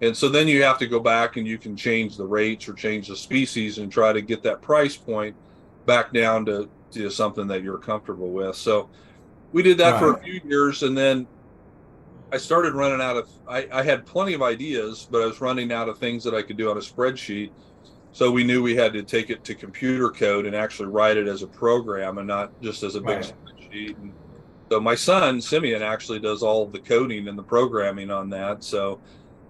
[0.00, 2.74] And so then you have to go back and you can change the rates or
[2.74, 5.36] change the species and try to get that price point
[5.86, 8.56] back down to, to something that you're comfortable with.
[8.56, 8.90] So
[9.52, 10.00] we did that right.
[10.00, 11.26] for a few years and then
[12.32, 15.70] I started running out of I, I had plenty of ideas, but I was running
[15.70, 17.50] out of things that I could do on a spreadsheet.
[18.12, 21.26] So we knew we had to take it to computer code and actually write it
[21.26, 23.32] as a program and not just as a big right.
[23.46, 23.96] spreadsheet.
[23.96, 24.12] And
[24.70, 28.62] so my son Simeon actually does all the coding and the programming on that.
[28.62, 29.00] So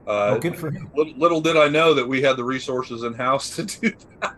[0.07, 0.90] uh, oh, good for him.
[0.96, 4.37] Little, little, did I know that we had the resources in house to do that.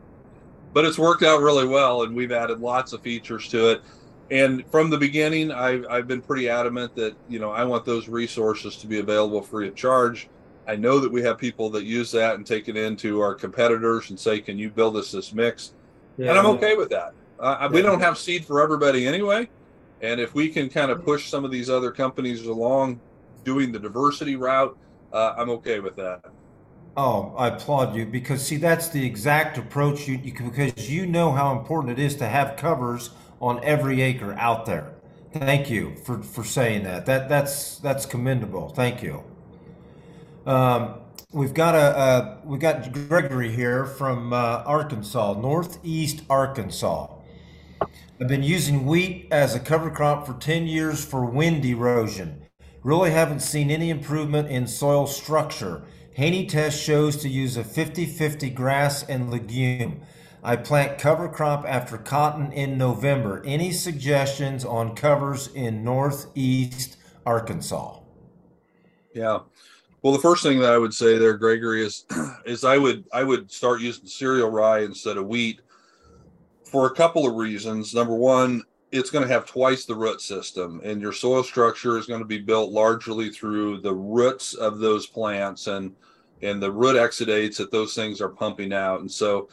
[0.73, 3.83] But it's worked out really well, and we've added lots of features to it.
[4.31, 8.09] And from the beginning, I've, I've been pretty adamant that you know I want those
[8.09, 10.29] resources to be available free of charge.
[10.67, 14.11] I know that we have people that use that and take it into our competitors
[14.11, 15.75] and say, "Can you build us this mix?"
[16.17, 17.13] Yeah, and I'm okay with that.
[17.39, 17.69] Uh, yeah.
[17.69, 19.49] We don't have seed for everybody anyway.
[20.01, 23.01] And if we can kind of push some of these other companies along
[23.45, 24.77] doing the diversity route,
[25.13, 26.25] uh, I'm okay with that.
[26.97, 31.33] Oh, I applaud you because see that's the exact approach you, you because you know
[31.33, 34.93] how important it is to have covers on every acre out there.
[35.33, 37.07] Thank you for, for saying that.
[37.07, 38.69] That that's that's commendable.
[38.69, 39.25] Thank you.
[40.47, 41.01] Um,
[41.33, 47.09] we've got a uh, we've got Gregory here from uh, Arkansas, Northeast Arkansas.
[48.21, 52.43] I've been using wheat as a cover crop for 10 years for wind erosion.
[52.83, 55.83] Really haven't seen any improvement in soil structure.
[56.15, 60.03] Haney test shows to use a 50 50 grass and legume.
[60.43, 63.43] I plant cover crop after cotton in November.
[63.47, 68.01] Any suggestions on covers in northeast Arkansas?
[69.15, 69.41] Yeah.
[70.05, 72.05] Well, the first thing that I would say there, Gregory, is
[72.45, 75.63] is I would I would start using cereal rye instead of wheat
[76.63, 77.95] for a couple of reasons.
[77.95, 78.63] Number one,
[78.93, 82.27] it's going to have twice the root system, and your soil structure is going to
[82.27, 85.97] be built largely through the roots of those plants and
[86.43, 89.01] and the root exudates that those things are pumping out.
[89.01, 89.49] And so,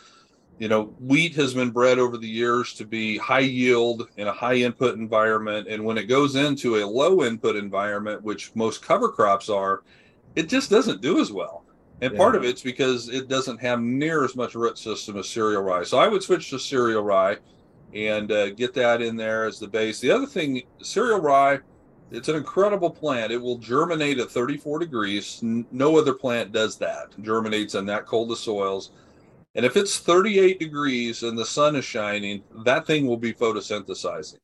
[0.60, 4.34] you know, wheat has been bred over the years to be high yield in a
[4.34, 9.08] high input environment, and when it goes into a low input environment, which most cover
[9.08, 9.84] crops are,
[10.36, 11.64] it just doesn't do as well.
[12.02, 12.18] And yeah.
[12.18, 15.84] part of it's because it doesn't have near as much root system as cereal rye.
[15.84, 17.38] So I would switch to cereal rye
[17.94, 20.00] and uh, get that in there as the base.
[20.00, 21.60] The other thing, cereal rye,
[22.10, 23.32] it's an incredible plant.
[23.32, 25.40] It will germinate at 34 degrees.
[25.42, 27.10] No other plant does that.
[27.22, 28.92] Germinates in that cold of soils.
[29.56, 34.40] And if it's 38 degrees and the sun is shining, that thing will be photosynthesizing.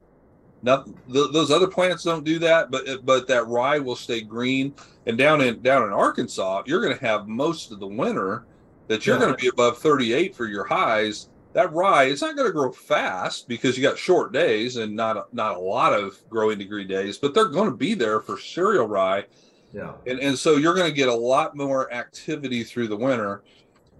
[0.63, 4.73] Now, th- those other plants don't do that, but but that rye will stay green.
[5.08, 8.46] And down in down in Arkansas, you're going to have most of the winter
[8.88, 9.22] that you're yeah.
[9.22, 11.30] going to be above 38 for your highs.
[11.54, 15.34] That rye, it's not going to grow fast because you got short days and not
[15.34, 18.86] not a lot of growing degree days, but they're going to be there for cereal
[18.86, 19.26] rye.
[19.74, 19.93] Yeah.
[20.06, 23.43] And and so you're going to get a lot more activity through the winter.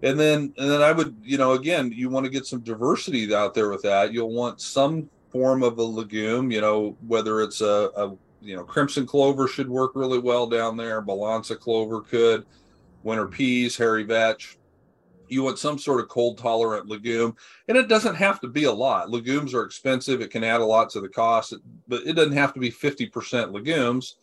[0.04, 3.34] And then and then I would, you know, again, you want to get some diversity
[3.34, 4.12] out there with that.
[4.12, 8.64] You'll want some form of a legume, you know, whether it's a, a you know,
[8.64, 11.02] crimson clover should work really well down there.
[11.02, 12.46] Balansa clover could,
[13.04, 14.58] winter peas, hairy vetch.
[15.30, 17.36] You want some sort of cold tolerant legume,
[17.68, 19.10] and it doesn't have to be a lot.
[19.10, 21.54] Legumes are expensive; it can add a lot to the cost,
[21.88, 24.16] but it doesn't have to be fifty percent legumes.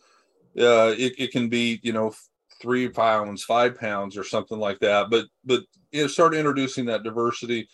[0.57, 2.13] Uh, it, it can be, you know,
[2.61, 5.09] three pounds, five pounds, or something like that.
[5.11, 7.67] But but you know, start introducing that diversity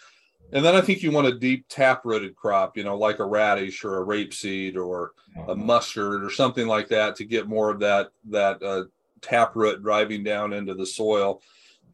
[0.51, 3.25] and then I think you want a deep tap rooted crop, you know, like a
[3.25, 5.55] radish or a rapeseed or a uh-huh.
[5.55, 8.83] mustard or something like that to get more of that that uh,
[9.21, 11.41] taproot driving down into the soil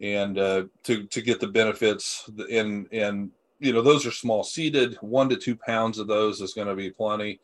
[0.02, 4.96] and uh, to to get the benefits and and you know those are small seeded
[5.02, 7.40] one to two pounds of those is going to be plenty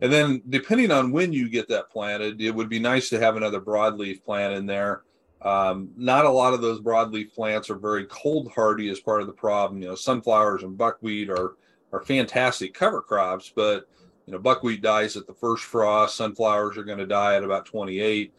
[0.00, 3.36] and then depending on when you get that planted it would be nice to have
[3.36, 5.02] another broadleaf plant in there
[5.42, 9.26] um, not a lot of those broadleaf plants are very cold hardy as part of
[9.26, 11.56] the problem you know sunflowers and buckwheat are
[11.92, 13.88] are fantastic cover crops but
[14.26, 17.64] you know buckwheat dies at the first frost sunflowers are going to die at about
[17.66, 18.32] 28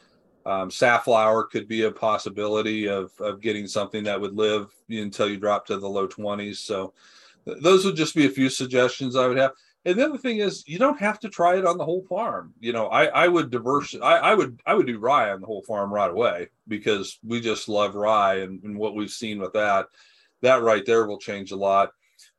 [0.45, 5.37] um, safflower could be a possibility of, of getting something that would live until you
[5.37, 6.57] drop to the low 20s.
[6.57, 6.93] So
[7.45, 9.51] th- those would just be a few suggestions I would have.
[9.85, 12.53] And the other thing is you don't have to try it on the whole farm.
[12.59, 15.47] You know, I, I would diverse I, I would I would do rye on the
[15.47, 19.53] whole farm right away because we just love rye and, and what we've seen with
[19.53, 19.87] that.
[20.41, 21.91] That right there will change a lot.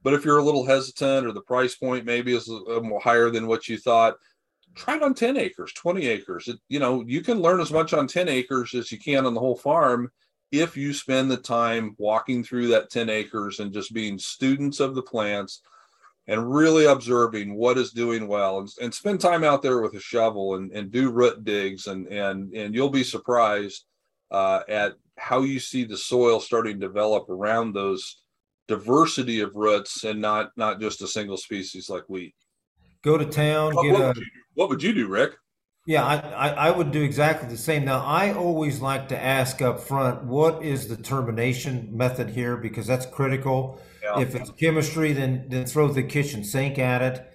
[0.02, 2.50] But if you're a little hesitant or the price point maybe is
[3.02, 4.16] higher than what you thought,
[4.74, 7.92] try it on 10 acres 20 acres it, you know you can learn as much
[7.92, 10.10] on 10 acres as you can on the whole farm
[10.52, 14.94] if you spend the time walking through that 10 acres and just being students of
[14.94, 15.62] the plants
[16.30, 20.00] and really observing what is doing well and, and spend time out there with a
[20.00, 23.84] shovel and, and do root digs and and and you'll be surprised
[24.30, 28.22] uh, at how you see the soil starting to develop around those
[28.68, 32.34] diversity of roots and not not just a single species like wheat.
[33.02, 35.32] Go to town what, get what a would you, what would you do rick?
[35.84, 37.84] Yeah I, I, I would do exactly the same.
[37.84, 42.56] Now i always like to ask up front what is the termination method here?
[42.56, 44.20] Because that's critical Yeah.
[44.20, 47.26] if it's chemistry then then throw the kitchen sink at it.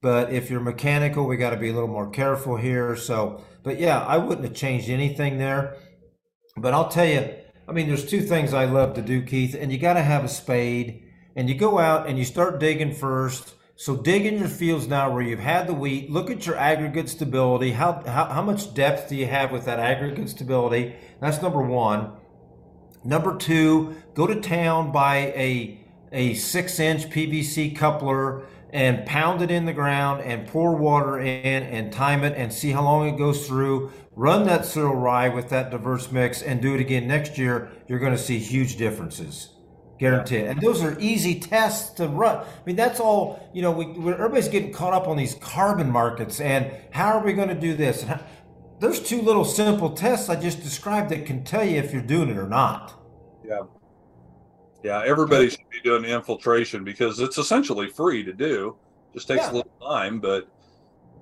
[0.00, 3.78] But if you're mechanical we got to be a little more careful here so but
[3.78, 5.76] yeah i wouldn't have changed anything there.
[6.56, 7.34] But i'll tell you
[7.68, 10.24] i mean there's two things i love to do keith and you got to have
[10.24, 11.04] a spade
[11.36, 13.54] and you go out and you start digging first.
[13.76, 16.10] So dig in your fields now where you've had the wheat.
[16.10, 17.72] Look at your aggregate stability.
[17.72, 20.94] How, how, how much depth do you have with that aggregate stability?
[21.20, 22.12] That's number one.
[23.02, 25.83] Number two, go to town, buy a
[26.14, 31.62] a six inch PVC coupler and pound it in the ground and pour water in
[31.62, 33.92] and time it and see how long it goes through.
[34.16, 37.70] Run that cereal rye with that diverse mix and do it again next year.
[37.88, 39.50] You're going to see huge differences.
[39.98, 40.50] Guarantee it.
[40.50, 42.38] And those are easy tests to run.
[42.38, 45.90] I mean, that's all, you know, we, we're, everybody's getting caught up on these carbon
[45.90, 48.02] markets and how are we going to do this?
[48.02, 48.20] And how,
[48.80, 52.28] there's two little simple tests I just described that can tell you if you're doing
[52.28, 52.92] it or not.
[53.46, 53.60] Yeah.
[54.84, 58.76] Yeah, everybody should be doing infiltration because it's essentially free to do.
[59.14, 59.50] Just takes Yeah.
[59.50, 60.46] a little time, but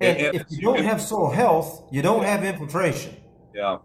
[0.00, 3.16] And, and- if you don't have soil health, you don't have infiltration.
[3.54, 3.78] yeah.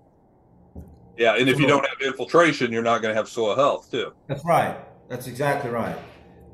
[1.15, 4.13] Yeah, and if you don't have infiltration, you're not going to have soil health too.
[4.27, 4.77] That's right.
[5.09, 5.95] That's exactly right.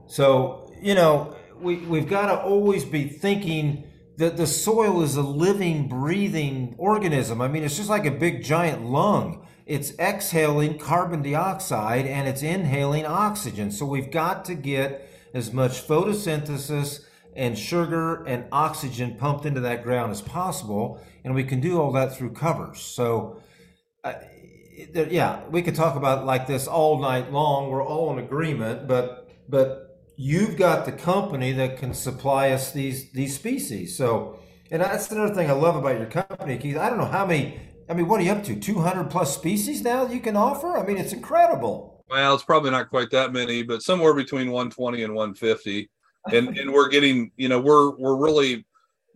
[0.06, 3.86] So, you know, we, we've got to always be thinking
[4.18, 7.42] that the soil is a living, breathing organism.
[7.42, 9.46] I mean, it's just like a big giant lung.
[9.66, 13.72] It's exhaling carbon dioxide and it's inhaling oxygen.
[13.72, 19.84] So we've got to get as much photosynthesis and sugar and oxygen pumped into that
[19.84, 21.02] ground as possible.
[21.24, 22.82] And we can do all that through covers.
[22.82, 23.42] So,
[24.04, 24.14] uh,
[24.94, 27.70] yeah, we could talk about like this all night long.
[27.70, 33.12] We're all in agreement, but but you've got the company that can supply us these
[33.12, 33.96] these species.
[33.96, 34.40] So,
[34.72, 36.78] and that's another thing I love about your company, Keith.
[36.78, 37.60] I don't know how many.
[37.90, 38.56] I mean, what are you up to?
[38.56, 40.78] Two hundred plus species now you can offer.
[40.78, 42.04] I mean, it's incredible.
[42.10, 45.90] Well, it's probably not quite that many, but somewhere between 120 and 150.
[46.32, 48.66] And and we're getting, you know, we're we're really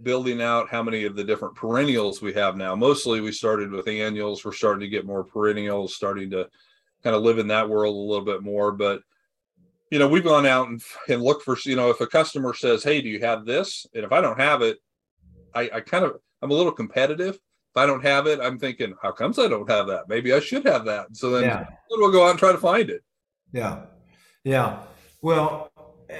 [0.03, 2.75] building out how many of the different perennials we have now.
[2.75, 4.43] Mostly we started with annuals.
[4.43, 6.49] We're starting to get more perennials, starting to
[7.03, 8.71] kind of live in that world a little bit more.
[8.71, 9.01] But
[9.89, 12.84] you know, we've gone out and, and looked for, you know, if a customer says,
[12.84, 13.86] Hey, do you have this?
[13.95, 14.80] And if I don't have it,
[15.56, 17.39] I, I kind of I'm a little competitive.
[17.77, 20.09] I don't have it, I'm thinking, how comes I don't have that?
[20.09, 21.15] Maybe I should have that.
[21.15, 21.65] So then Yeah.
[21.89, 23.03] we'll go out and try to find it.
[23.53, 23.83] Yeah,
[24.43, 24.79] yeah.
[25.21, 25.71] Well,
[26.09, 26.15] eh,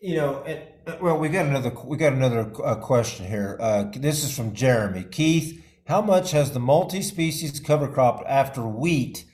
[0.00, 3.56] you know, and, uh, well, we got another we got another uh, question here.
[3.60, 5.64] Uh, this is from Jeremy Keith.
[5.86, 9.24] How much has the multi-species cover crop after wheat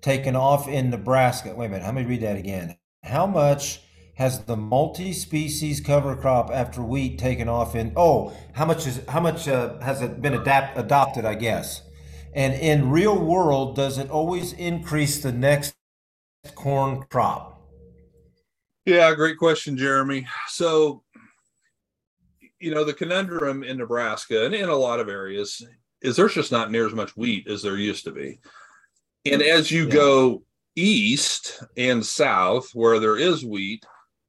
[0.00, 1.54] taken off in Nebraska?
[1.54, 1.84] Wait a minute.
[1.84, 2.76] Let me read that again.
[3.04, 3.80] How much
[4.16, 7.92] has the multi-species cover crop after wheat taken off in?
[7.96, 11.24] Oh, how much is how much uh, has it been adapt adopted?
[11.24, 11.82] I guess.
[12.34, 15.74] And in real world, does it always increase the next
[16.54, 17.62] corn crop?
[18.86, 20.26] Yeah, great question, Jeremy.
[20.48, 21.02] So,
[22.60, 25.66] you know, the conundrum in Nebraska and in a lot of areas
[26.02, 28.38] is there's just not near as much wheat as there used to be.
[29.24, 29.94] And as you Yeah.
[29.94, 30.42] go
[30.76, 33.84] east and south where there is wheat,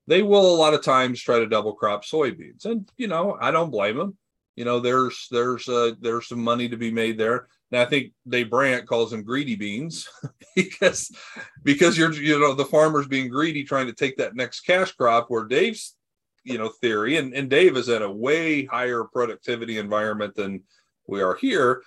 [0.07, 2.65] they will a lot of times try to double crop soybeans.
[2.65, 4.17] And, you know, I don't blame them.
[4.55, 7.47] You know, there's there's uh, there's some money to be made there.
[7.71, 10.09] And I think Dave Brandt calls them greedy beans
[10.55, 11.11] because
[11.63, 15.29] because you're you know the farmers being greedy trying to take that next cash crop
[15.29, 15.95] where Dave's
[16.43, 20.63] you know theory and, and Dave is at a way higher productivity environment than
[21.07, 21.83] we are here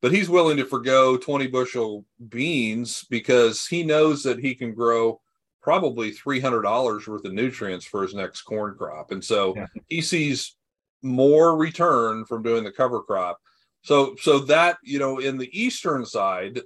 [0.00, 5.20] but he's willing to forego 20 bushel beans because he knows that he can grow
[5.68, 9.10] probably $300 worth of nutrients for his next corn crop.
[9.10, 9.66] And so yeah.
[9.86, 10.56] he sees
[11.02, 13.38] more return from doing the cover crop.
[13.82, 16.62] So so that you know in the eastern side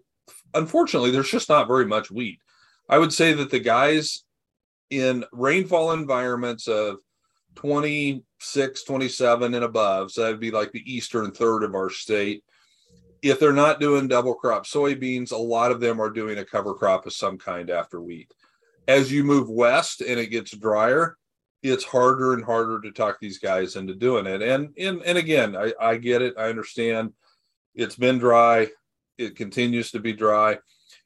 [0.54, 2.38] unfortunately there's just not very much wheat.
[2.88, 4.22] I would say that the guys
[4.90, 6.98] in rainfall environments of
[7.56, 12.44] 26 27 and above so that'd be like the eastern third of our state
[13.20, 16.72] if they're not doing double crop soybeans a lot of them are doing a cover
[16.72, 18.32] crop of some kind after wheat
[18.88, 21.16] as you move west and it gets drier
[21.62, 24.42] it's harder and harder to talk these guys into doing it.
[24.42, 26.34] And and and again, I, I get it.
[26.36, 27.12] I understand.
[27.74, 28.68] It's been dry.
[29.16, 30.58] It continues to be dry.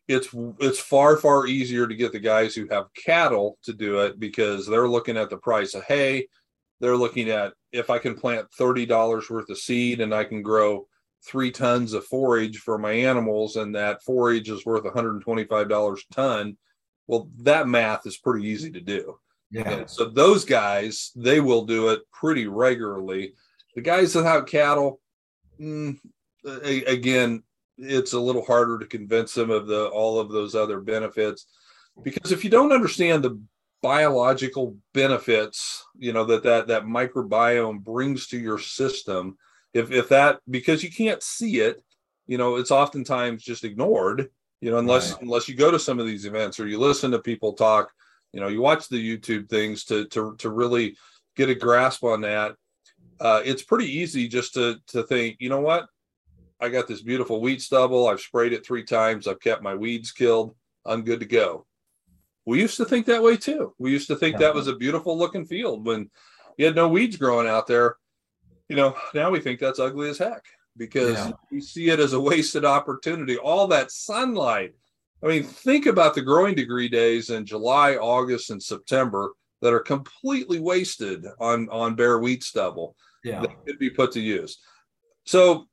[0.08, 4.18] It's it's far far easier to get the guys who have cattle to do it
[4.18, 6.28] because they're looking at the price of hay.
[6.80, 10.42] They're looking at if I can plant thirty dollars worth of seed and I can
[10.42, 10.86] grow
[11.24, 15.22] three tons of forage for my animals, and that forage is worth one hundred and
[15.22, 16.56] twenty five dollars a ton.
[17.07, 19.19] Well, that math is pretty easy to do
[19.51, 19.71] yeah.
[19.71, 23.35] And so those guys, they will do it pretty regularly.
[23.75, 25.01] The guys that have cattle,
[25.61, 25.99] mm,
[26.45, 27.42] again,
[27.79, 31.47] it's a little harder to convince them of the all of those other benefits
[32.03, 33.40] because if you don't understand the
[33.83, 39.37] biological benefits, you know that that that microbiome brings to your system,
[39.75, 41.83] if if that because you can't see it,
[42.27, 44.31] you know, it's oftentimes just ignored.
[44.61, 45.23] You know, unless right.
[45.23, 47.92] unless you go to some of these events or you listen to people talk
[48.33, 50.97] you know you watch the youtube things to to to really
[51.37, 52.57] get a grasp on that.
[53.21, 55.87] Uh, it's pretty easy just to to think you know what?
[56.61, 58.09] I got this beautiful wheat stubble.
[58.09, 59.29] I've sprayed it three times.
[59.29, 60.55] I've kept my weeds killed.
[60.85, 61.66] I'm good to go.
[62.47, 63.75] We used to think that way too.
[63.79, 64.47] We used to think yeah.
[64.47, 66.11] that was a beautiful looking field when
[66.57, 67.97] you had no weeds growing out there.
[68.69, 70.45] You know now we think that's ugly as heck
[70.76, 71.32] because yeah.
[71.50, 74.74] we see it as a wasted opportunity all that sunlight
[75.22, 79.80] I mean, think about the growing degree days in July, August, and September that are
[79.80, 82.96] completely wasted on on bare wheat stubble.
[83.24, 84.58] Yeah, that could be put to use.
[85.24, 85.66] So,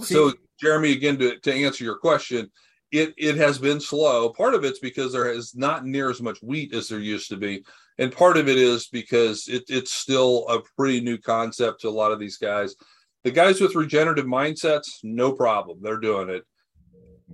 [0.00, 2.50] See, so Jeremy, again to, to answer your question,
[2.92, 4.30] it it has been slow.
[4.30, 7.36] Part of it's because there is not near as much wheat as there used to
[7.36, 7.64] be,
[7.98, 11.90] and part of it is because it, it's still a pretty new concept to a
[11.90, 12.76] lot of these guys.
[13.24, 16.44] The guys with regenerative mindsets, no problem, they're doing it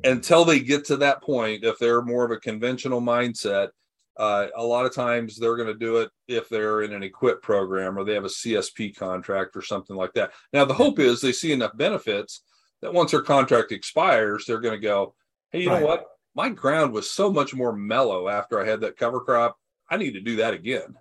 [0.05, 3.68] until they get to that point, if they're more of a conventional mindset,
[4.16, 7.42] uh, a lot of times they're going to do it if they're in an EQIP
[7.42, 10.33] program or they have a CSP contract or something like that.
[10.53, 12.42] Now, the hope is they see enough benefits
[12.81, 15.14] that once their contract expires, they're going to go,
[15.51, 15.81] Hey, you right.
[15.81, 16.07] know what?
[16.35, 19.57] My ground was so much more mellow after I had that cover crop.
[19.90, 20.94] I need to do that again.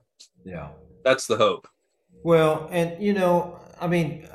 [0.43, 0.69] Yeah.
[1.03, 1.67] That's the hope.
[2.23, 4.27] Well, and you know, I mean,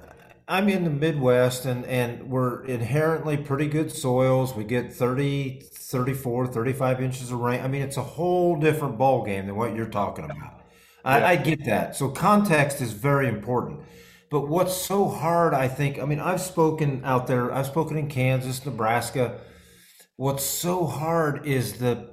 [0.50, 4.52] I'm in the Midwest and, and we're inherently pretty good soils.
[4.52, 7.60] We get 30, 34, 35 inches of rain.
[7.60, 10.64] I mean, it's a whole different ball game than what you're talking about.
[11.04, 11.94] I, I get that.
[11.94, 13.82] So context is very important.
[14.28, 18.08] But what's so hard, I think, I mean, I've spoken out there, I've spoken in
[18.08, 19.38] Kansas, Nebraska.
[20.16, 22.10] What's so hard is the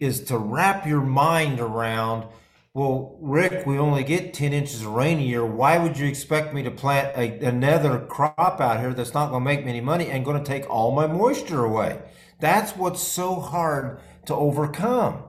[0.00, 2.24] is to wrap your mind around–
[2.74, 5.46] well, Rick, we only get 10 inches of rain a year.
[5.46, 9.44] Why would you expect me to plant a, another crop out here that's not going
[9.44, 12.02] to make me any money and going to take all my moisture away?
[12.40, 15.22] That's what's so hard to overcome.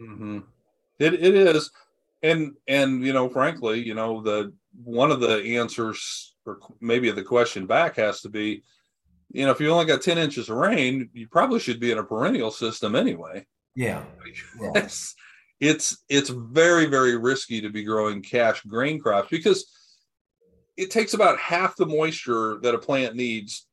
[0.00, 0.38] Mm-hmm.
[0.98, 1.70] It, it is.
[2.22, 7.22] And, and, you know, frankly, you know, the, one of the answers or maybe the
[7.22, 8.62] question back has to be,
[9.32, 11.98] you know, if you only got 10 inches of rain, you probably should be in
[11.98, 13.44] a perennial system anyway.
[13.74, 14.02] Yeah.
[14.74, 15.14] Yes
[15.60, 19.66] it's it's very very risky to be growing cash grain crops because
[20.76, 23.66] it takes about half the moisture that a plant needs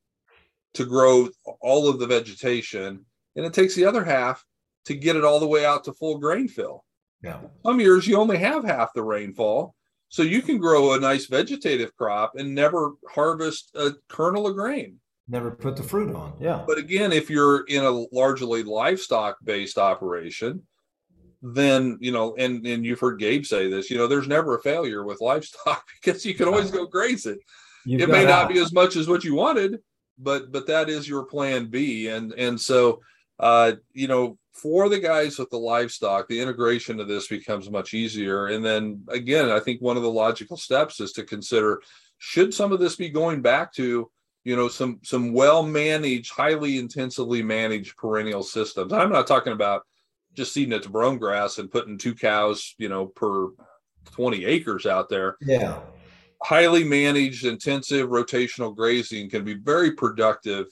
[0.72, 1.28] to grow
[1.60, 3.04] all of the vegetation
[3.36, 4.44] and it takes the other half
[4.86, 6.84] to get it all the way out to full grain fill.
[7.22, 7.40] Yeah.
[7.64, 9.74] Some years you only have half the rainfall
[10.08, 15.00] so you can grow a nice vegetative crop and never harvest a kernel of grain.
[15.26, 16.64] Never put the fruit on yeah.
[16.66, 20.62] But again if you're in a largely livestock based operation
[21.46, 24.62] then you know and and you've heard gabe say this you know there's never a
[24.62, 27.38] failure with livestock because you can always go graze it
[27.84, 29.80] You've it may not be as much as what you wanted
[30.18, 32.08] but but that is your plan b.
[32.08, 33.00] And and so
[33.38, 37.92] uh you know for the guys with the livestock the integration of this becomes much
[37.92, 38.46] easier.
[38.46, 41.82] And then again i think one of the logical steps is to consider
[42.16, 44.10] should some of this be going back to
[44.44, 48.94] you know some some well managed highly intensively managed perennial systems?
[48.94, 49.82] I'm not talking about
[50.34, 53.48] just seeding it to brome grass and putting two cows you know per
[54.06, 55.36] 20 acres out there.
[55.40, 55.80] Yeah.
[56.42, 60.66] Highly managed intensive rotational grazing can be very productive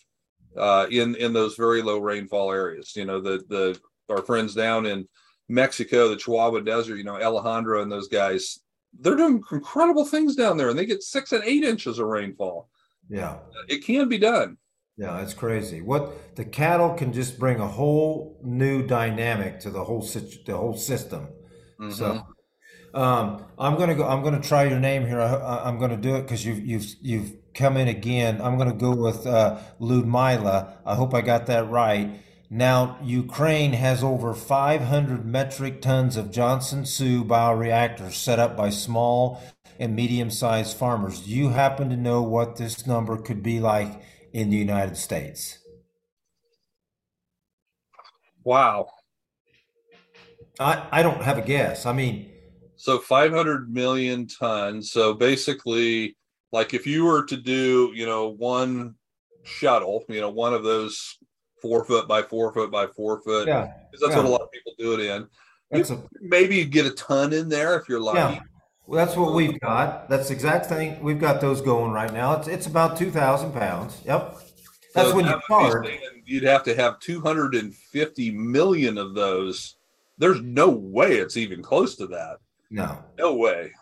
[0.56, 2.94] uh, in in those very low rainfall areas.
[2.94, 5.08] You know the the our friends down in
[5.48, 8.60] mexico the chihuahua desert you know alejandro and those guys
[9.00, 12.68] they're doing incredible things down there and they get six and eight inches of rainfall.
[13.08, 13.38] Yeah.
[13.68, 14.56] It can be done
[14.96, 15.80] yeah it's crazy.
[15.80, 20.76] What the cattle can just bring a whole new dynamic to the whole the whole
[20.76, 21.28] system.
[21.80, 21.90] Mm-hmm.
[21.92, 22.26] so
[22.94, 25.20] um, i'm gonna go i'm gonna try your name here.
[25.20, 28.40] I, am gonna do it because you've you've you've come in again.
[28.40, 30.78] I'm gonna go with uh, ludmila.
[30.84, 32.20] I hope i got that right.
[32.54, 39.42] Now, Ukraine has over 500 metric tons of Johnson Su bioreactors set up by small
[39.78, 41.20] and medium sized farmers.
[41.20, 45.58] Do you happen to know what this number could be like in the United States?
[48.44, 48.88] Wow.
[50.58, 51.86] I, I don't have a guess.
[51.86, 52.30] I mean,
[52.76, 54.90] so 500 million tons.
[54.90, 56.16] So basically,
[56.50, 58.96] like if you were to do, you know, one
[59.44, 61.16] shuttle, you know, one of those
[61.60, 63.48] four foot by four foot by four foot.
[63.48, 63.72] Yeah.
[63.90, 64.16] Because that's yeah.
[64.18, 65.26] what a lot of people do it in.
[65.70, 68.34] That's a, maybe you get a ton in there if you're lucky.
[68.34, 68.40] Yeah.
[68.92, 70.10] Well, that's what we've got.
[70.10, 71.02] That's the exact thing.
[71.02, 72.34] We've got those going right now.
[72.34, 74.02] It's it's about two thousand pounds.
[74.04, 74.36] Yep.
[74.94, 75.88] That's so when you start.
[76.26, 79.76] You'd have to have two hundred and fifty million of those.
[80.18, 82.36] There's no way it's even close to that.
[82.70, 83.02] No.
[83.18, 83.72] No way.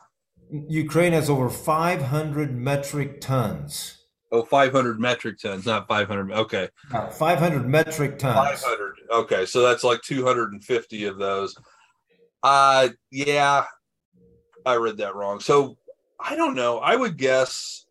[0.69, 3.99] Ukraine has over 500 metric tons
[4.31, 6.31] Oh, 500 metric tons, not 500.
[6.31, 6.69] Okay.
[6.91, 8.63] 500 metric tons.
[8.63, 8.95] 500.
[9.11, 9.45] Okay.
[9.45, 11.57] So that's like 250 of those.
[12.45, 13.65] Uh, yeah,
[14.67, 15.41] I read that wrong.
[15.41, 15.77] So
[16.19, 16.79] I don't know.
[16.79, 17.87] I would guess.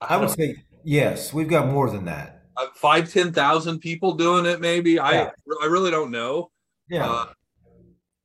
[0.00, 1.32] I, I would say yes.
[1.32, 2.42] We've got more than that.
[2.56, 4.92] Uh, five, 10,000 people doing it, maybe.
[4.92, 5.04] Yeah.
[5.04, 5.30] I,
[5.62, 6.50] I really don't know.
[6.90, 7.08] Yeah.
[7.08, 7.26] Uh,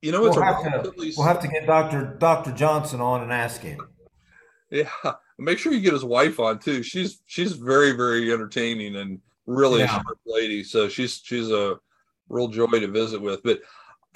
[0.01, 2.17] you know, it's we'll, have to, we'll have to get Dr.
[2.19, 2.51] Dr.
[2.51, 3.79] Johnson on and ask him.
[4.69, 4.89] Yeah
[5.37, 6.83] make sure you get his wife on too.
[6.83, 9.85] She's she's very very entertaining and really yeah.
[9.85, 10.63] a sharp lady.
[10.63, 11.77] So she's she's a
[12.29, 13.43] real joy to visit with.
[13.43, 13.61] But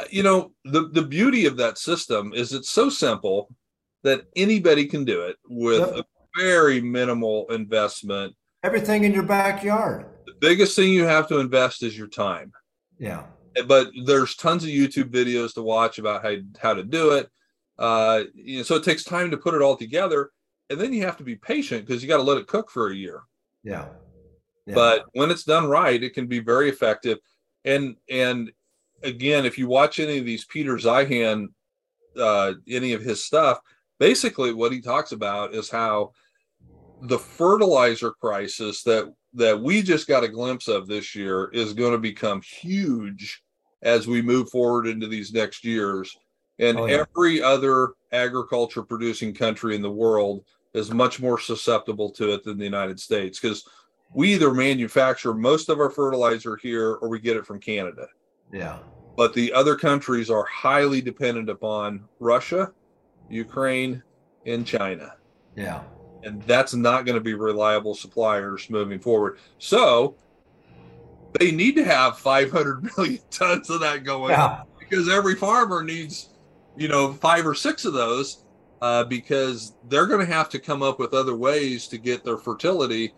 [0.09, 3.53] you know the the beauty of that system is it's so simple
[4.03, 6.05] that anybody can do it with yep.
[6.05, 6.05] a
[6.39, 8.35] very minimal investment.
[8.63, 10.05] Everything in your backyard.
[10.25, 12.51] The biggest thing you have to invest is your time.
[12.99, 13.23] Yeah.
[13.67, 17.29] But there's tons of YouTube videos to watch about how how to do it.
[17.79, 20.31] Uh, you know, so it takes time to put it all together
[20.69, 22.89] and then you have to be patient because you got to let it cook for
[22.89, 23.21] a year.
[23.63, 23.85] Yeah.
[24.65, 24.75] yeah.
[24.75, 27.19] But when it's done right, it can be very effective.
[27.65, 28.51] And and
[29.03, 31.47] again, if you watch any of these Peter Zeihan,
[32.17, 33.59] uh, any of his stuff,
[33.99, 36.11] basically what he talks about is how
[37.01, 41.91] the fertilizer crisis that that we just got a glimpse of this year is going
[41.91, 43.43] to become huge
[43.83, 46.15] as we move forward into these next years.
[46.57, 47.03] And oh, yeah.
[47.15, 50.43] every other agriculture producing country in the world
[50.73, 53.63] is much more susceptible to it than the United States because
[54.13, 58.07] we either manufacture most of our fertilizer here or we get it from Canada.
[58.51, 58.79] Yeah.
[59.15, 62.71] But the other countries are highly dependent upon Russia,
[63.29, 64.03] Ukraine,
[64.45, 65.15] and China.
[65.55, 65.81] Yeah.
[66.23, 69.39] And that's not going to be reliable suppliers moving forward.
[69.59, 70.15] So
[71.39, 74.63] they need to have 500 million tons of that going yeah.
[74.79, 76.29] because every farmer needs,
[76.75, 78.45] you know, five or six of those
[78.81, 82.37] uh, because they're going to have to come up with other ways to get their
[82.37, 83.13] fertility,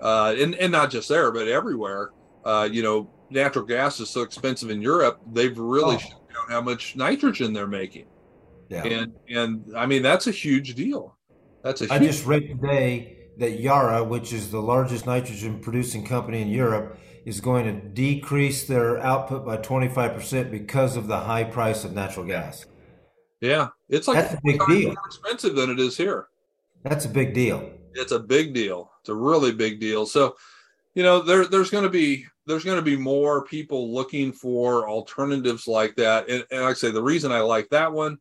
[0.00, 2.10] uh, and and not just there, but everywhere.
[2.44, 5.98] Uh, you know, natural gas is so expensive in Europe; they've really oh.
[5.98, 8.06] shown how much nitrogen they're making.
[8.68, 11.16] Yeah, and and I mean that's a huge deal.
[11.62, 11.92] That's a.
[11.92, 16.98] I just read today that Yara, which is the largest nitrogen producing company in Europe,
[17.24, 22.26] is going to decrease their output by 25% because of the high price of natural
[22.26, 22.66] gas.
[23.40, 24.88] Yeah, it's like that's a big deal.
[24.88, 26.28] More expensive than it is here.
[26.82, 27.70] That's a big deal.
[27.94, 28.90] It's a big deal.
[29.00, 30.06] It's a really big deal.
[30.06, 30.36] So,
[30.94, 34.88] you know, there there's going to be there's going to be more people looking for
[34.88, 36.28] alternatives like that.
[36.28, 38.18] And, and like I say, the reason I like that one,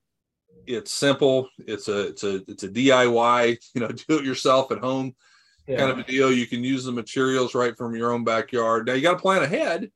[0.66, 1.50] it's simple.
[1.60, 5.16] It's a it's a it's a DIY, you know, do it yourself at home
[5.68, 5.78] yeah.
[5.78, 6.32] kind of a deal.
[6.32, 8.88] You can use the materials right from your own backyard.
[8.88, 9.92] Now you got to plan ahead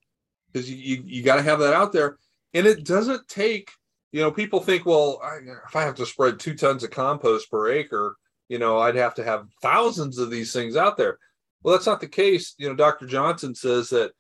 [0.52, 2.18] because you, you, you got to have that out there.
[2.54, 3.72] And it doesn't take
[4.12, 7.52] you know, people think, well, I, if I have to spread two tons of compost
[7.52, 8.16] per acre,
[8.48, 11.20] you know, I'd have to have thousands of these things out there.
[11.64, 12.56] Well, that's not the case.
[12.58, 13.06] You know, Dr.
[13.08, 14.12] Johnson says that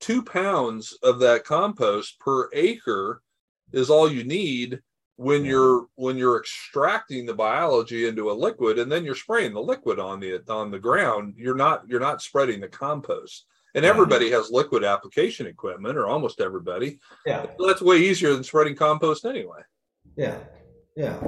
[0.00, 3.22] two pounds of that compost per acre
[3.72, 4.80] is all you need
[5.16, 5.52] when yeah.
[5.52, 9.98] you're when you're extracting the biology into a liquid and then you're spraying the liquid
[9.98, 11.34] on the on the ground.
[11.36, 13.46] You're not you're not spreading the compost.
[13.74, 16.98] And everybody has liquid application equipment or almost everybody.
[17.26, 17.44] Yeah.
[17.58, 19.60] So that's way easier than spreading compost anyway.
[20.16, 20.38] Yeah.
[20.96, 21.22] Yeah.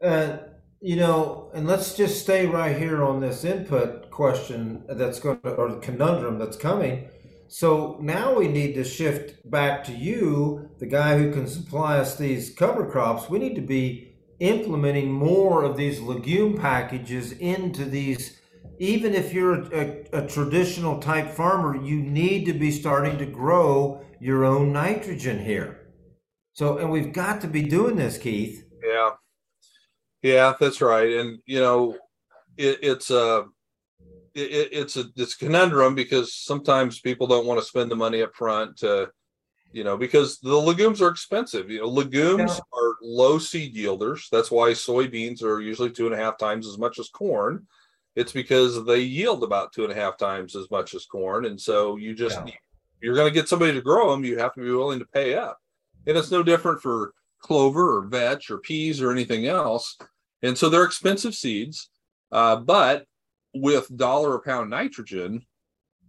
[0.00, 0.36] Uh,
[0.80, 5.50] you know and let's just stay right here on this input question that's going to
[5.54, 7.08] or the conundrum that's coming
[7.48, 12.16] so now we need to shift back to you, the guy who can supply us
[12.16, 13.30] these cover crops.
[13.30, 18.40] We need to be implementing more of these legume packages into these.
[18.78, 24.04] Even if you're a, a, traditional type farmer, you need to be starting to grow
[24.20, 25.86] your own nitrogen here.
[26.52, 28.64] So, and we've got to be doing this, Keith.
[28.84, 29.10] Yeah.
[30.22, 31.12] Yeah, that's right.
[31.16, 31.96] And, you know,
[32.56, 33.44] it, it's, uh,
[34.36, 38.22] it, it's a it's a conundrum because sometimes people don't want to spend the money
[38.22, 39.10] up front to
[39.72, 42.78] you know because the legumes are expensive you know legumes yeah.
[42.78, 46.78] are low seed yielders that's why soybeans are usually two and a half times as
[46.78, 47.66] much as corn
[48.14, 51.60] it's because they yield about two and a half times as much as corn and
[51.60, 52.54] so you just yeah.
[53.00, 55.34] you're going to get somebody to grow them you have to be willing to pay
[55.34, 55.58] up
[56.06, 59.96] and it's no different for clover or vetch or peas or anything else
[60.42, 61.90] and so they're expensive seeds
[62.32, 63.06] uh, but
[63.54, 65.44] with dollar a pound nitrogen,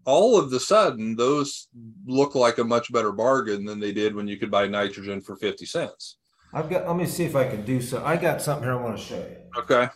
[0.06, 1.68] all of the sudden those
[2.06, 5.36] look like a much better bargain than they did when you could buy nitrogen for
[5.36, 6.18] 50 cents.
[6.54, 8.04] I've got let me see if I can do so.
[8.06, 9.38] I got something here I want to show you.
[9.58, 9.90] Okay.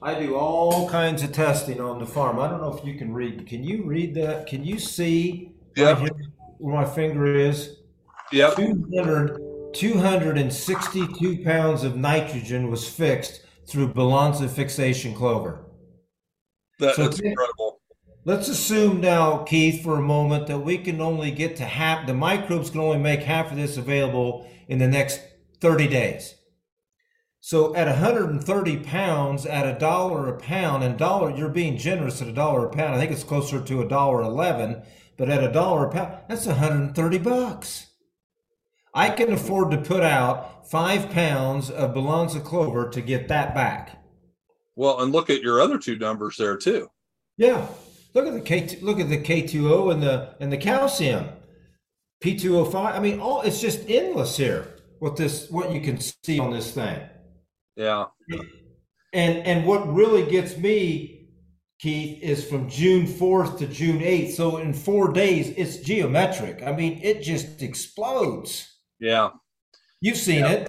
[0.00, 2.38] I do all kinds of testing on the farm.
[2.38, 3.46] I don't know if you can read.
[3.46, 4.46] Can you read that?
[4.46, 6.10] Can you see right
[6.58, 7.77] where my finger is?
[8.32, 8.56] Yep.
[8.56, 9.40] 200,
[9.74, 15.64] 262 pounds of nitrogen was fixed through Balansa fixation clover.
[16.78, 17.80] That, so that's incredible.
[18.24, 22.14] Let's assume now, Keith, for a moment, that we can only get to half, the
[22.14, 25.20] microbes can only make half of this available in the next
[25.60, 26.34] 30 days.
[27.40, 32.28] So at 130 pounds, at a dollar a pound, and dollar, you're being generous at
[32.28, 32.94] a dollar a pound.
[32.94, 34.82] I think it's closer to a dollar 11,
[35.16, 37.87] but at a dollar a pound, that's 130 bucks.
[38.94, 44.02] I can afford to put out five pounds of Balansa clover to get that back.
[44.76, 46.90] Well, and look at your other two numbers there too.
[47.36, 47.66] Yeah,
[48.14, 48.78] look at the K.
[48.80, 51.28] Look at the K two O and the and the calcium,
[52.20, 52.94] P two O five.
[52.94, 54.74] I mean, all it's just endless here.
[54.98, 57.00] What this, what you can see on this thing.
[57.76, 58.06] Yeah.
[59.12, 61.28] And and what really gets me,
[61.78, 64.34] Keith, is from June fourth to June eighth.
[64.34, 66.62] So in four days, it's geometric.
[66.64, 68.77] I mean, it just explodes.
[69.00, 69.30] Yeah.
[70.00, 70.68] You've seen it.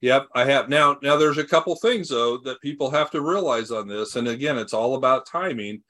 [0.00, 0.68] Yep, I have.
[0.68, 4.16] Now, now there's a couple things though that people have to realize on this.
[4.16, 5.82] And again, it's all about timing.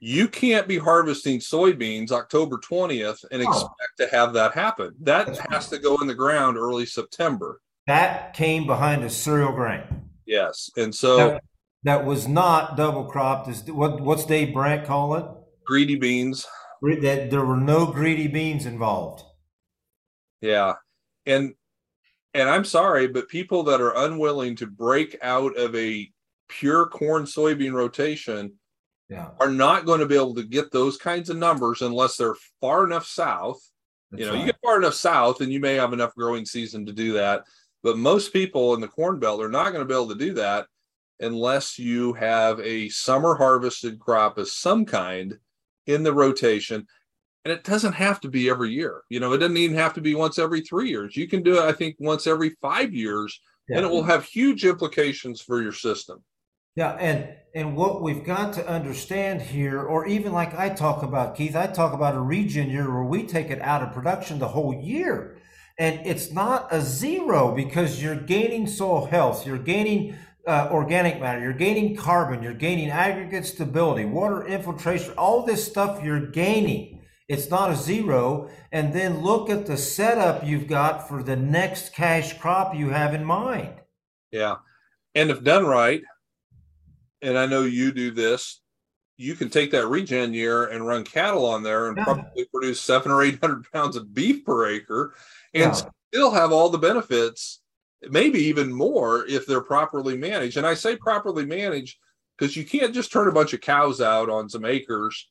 [0.00, 3.50] You can't be harvesting soybeans October 20th and oh.
[3.50, 4.94] expect to have that happen.
[5.00, 5.76] That That's has right.
[5.76, 7.60] to go in the ground early September.
[7.86, 9.82] That came behind a cereal grain.
[10.24, 10.70] Yes.
[10.78, 11.44] And so that,
[11.84, 13.48] that was not double cropped.
[13.48, 15.26] Is what what's Dave Brandt call it?
[15.66, 16.46] Greedy beans.
[16.80, 19.24] That there were no greedy beans involved.
[20.40, 20.74] Yeah.
[21.26, 21.54] And
[22.32, 26.10] and I'm sorry, but people that are unwilling to break out of a
[26.48, 28.52] pure corn soybean rotation
[29.08, 29.30] yeah.
[29.40, 32.84] are not going to be able to get those kinds of numbers unless they're far
[32.84, 33.60] enough south.
[34.10, 34.40] That's you know, right.
[34.40, 37.44] you get far enough south and you may have enough growing season to do that.
[37.82, 40.34] But most people in the corn belt are not going to be able to do
[40.34, 40.66] that
[41.20, 45.38] unless you have a summer harvested crop of some kind
[45.86, 46.86] in the rotation
[47.44, 50.00] and it doesn't have to be every year you know it doesn't even have to
[50.00, 53.40] be once every three years you can do it i think once every five years
[53.68, 53.76] yeah.
[53.76, 56.22] and it will have huge implications for your system
[56.76, 61.36] yeah and and what we've got to understand here or even like i talk about
[61.36, 64.48] keith i talk about a regen year where we take it out of production the
[64.48, 65.36] whole year
[65.78, 70.14] and it's not a zero because you're gaining soil health you're gaining
[70.46, 76.02] uh, organic matter, you're gaining carbon, you're gaining aggregate stability, water infiltration, all this stuff
[76.02, 76.99] you're gaining.
[77.30, 78.50] It's not a zero.
[78.72, 83.14] And then look at the setup you've got for the next cash crop you have
[83.14, 83.72] in mind.
[84.32, 84.56] Yeah.
[85.14, 86.02] And if done right,
[87.22, 88.60] and I know you do this,
[89.16, 92.02] you can take that regen year and run cattle on there and yeah.
[92.04, 95.14] probably produce seven or 800 pounds of beef per acre
[95.54, 95.82] and yeah.
[96.12, 97.60] still have all the benefits,
[98.08, 100.56] maybe even more if they're properly managed.
[100.56, 101.96] And I say properly managed
[102.36, 105.28] because you can't just turn a bunch of cows out on some acres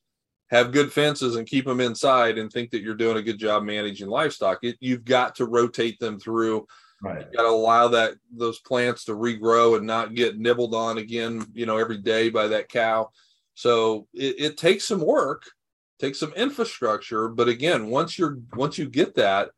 [0.50, 3.62] have good fences and keep them inside and think that you're doing a good job
[3.62, 4.58] managing livestock.
[4.62, 6.66] It, you've got to rotate them through.
[7.02, 7.20] Right.
[7.20, 11.46] You've got to allow that those plants to regrow and not get nibbled on again,
[11.54, 13.10] you know, every day by that cow.
[13.54, 15.44] So it, it takes some work,
[15.98, 17.28] takes some infrastructure.
[17.28, 19.50] But again, once you're once you get that,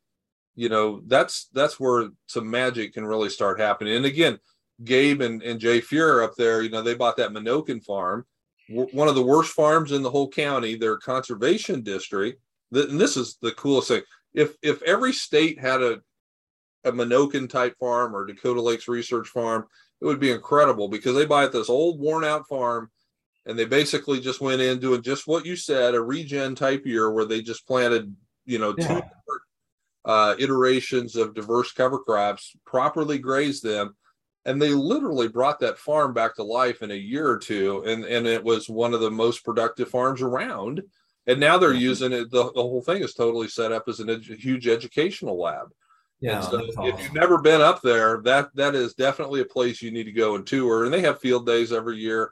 [0.55, 3.95] you know, that's that's where some magic can really start happening.
[3.95, 4.39] And again,
[4.83, 8.25] Gabe and, and Jay Fuhrer up there, you know, they bought that Menoken farm,
[8.69, 12.41] one of the worst farms in the whole county, their conservation district.
[12.71, 14.01] And this is the coolest thing.
[14.33, 16.01] If if every state had a
[16.85, 19.65] a Menoken type farm or Dakota Lakes Research Farm,
[20.01, 22.91] it would be incredible because they buy at this old worn out farm
[23.45, 27.11] and they basically just went in doing just what you said, a regen type year
[27.11, 28.13] where they just planted,
[28.45, 28.99] you know, yeah.
[28.99, 29.01] two
[30.05, 33.95] uh, iterations of diverse cover crops, properly grazed them,
[34.45, 38.03] and they literally brought that farm back to life in a year or two, and
[38.03, 40.81] and it was one of the most productive farms around.
[41.25, 42.31] And now they're using it.
[42.31, 45.71] The, the whole thing is totally set up as a huge educational lab.
[46.19, 46.85] Yeah, so awesome.
[46.85, 50.11] if you've never been up there, that that is definitely a place you need to
[50.11, 50.85] go and tour.
[50.85, 52.31] And they have field days every year,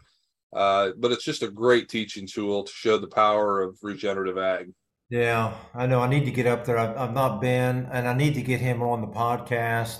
[0.53, 4.73] uh, but it's just a great teaching tool to show the power of regenerative ag.
[5.09, 5.99] Yeah, I know.
[5.99, 6.77] I need to get up there.
[6.77, 9.97] I've, I've not been, and I need to get him on the podcast.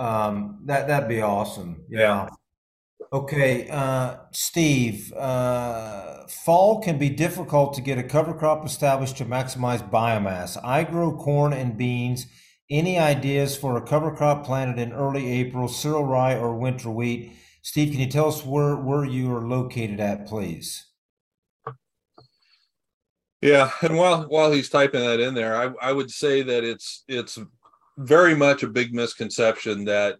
[0.00, 1.84] Um, that that'd be awesome.
[1.90, 2.00] Yeah.
[2.00, 2.28] yeah.
[3.12, 5.12] Okay, uh, Steve.
[5.12, 10.56] Uh, fall can be difficult to get a cover crop established to maximize biomass.
[10.64, 12.26] I grow corn and beans.
[12.70, 17.32] Any ideas for a cover crop planted in early April, cereal rye or winter wheat?
[17.62, 20.86] Steve, can you tell us where where you are located at, please?
[23.42, 27.04] Yeah, and while while he's typing that in there, I, I would say that it's
[27.08, 27.38] it's
[28.00, 30.16] very much a big misconception that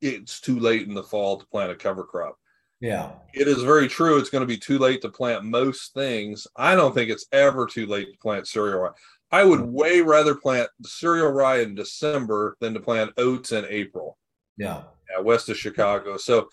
[0.00, 2.36] it's too late in the fall to plant a cover crop.
[2.80, 3.12] Yeah.
[3.32, 4.18] It is very true.
[4.18, 6.46] It's going to be too late to plant most things.
[6.56, 8.90] I don't think it's ever too late to plant cereal rye.
[9.30, 9.70] I would mm.
[9.70, 14.18] way rather plant cereal rye in December than to plant oats in April.
[14.56, 14.82] Yeah.
[15.10, 16.16] Yeah, west of Chicago.
[16.16, 16.48] So,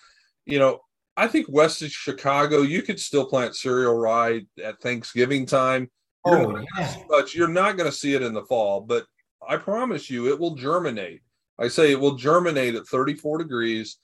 [0.46, 0.82] you know,
[1.16, 5.90] I think west of Chicago, you could still plant cereal rye at Thanksgiving time.
[6.26, 6.96] You're oh, yeah.
[7.10, 8.82] But you're not going to see it in the fall.
[8.82, 9.06] But
[9.48, 11.22] I promise you, it will germinate.
[11.60, 13.98] I say it will germinate at 34 degrees,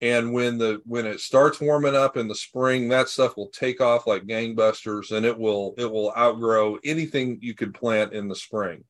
[0.00, 3.80] and when the when it starts warming up in the spring, that stuff will take
[3.80, 8.36] off like gangbusters, and it will it will outgrow anything you could plant in the
[8.36, 8.84] spring.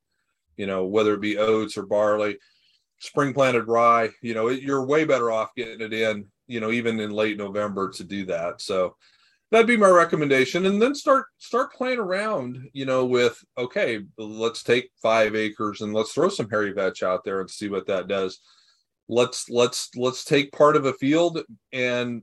[0.57, 2.39] You know, whether it be oats or barley,
[2.99, 4.11] spring planted rye.
[4.23, 7.39] You know, it, you're way better off getting it in you know even in late
[7.39, 8.95] november to do that so
[9.53, 10.67] that'd be my recommendation.
[10.67, 15.93] And then start start playing around you know with okay let's take five acres and
[15.93, 18.41] let's throw some hairy vetch out there and see what that does.
[19.09, 21.41] Let's let's let's take part of a field
[21.73, 22.23] and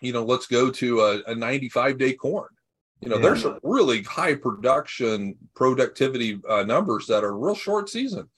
[0.00, 2.48] you know let's go to a, a 95 day corn.
[3.00, 3.22] You know yeah.
[3.22, 8.28] there's some really high production productivity uh, numbers that are real short season.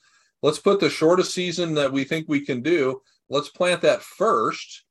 [0.42, 3.00] Let's put the shortest season that we think we can do.
[3.30, 4.83] Let's plant that first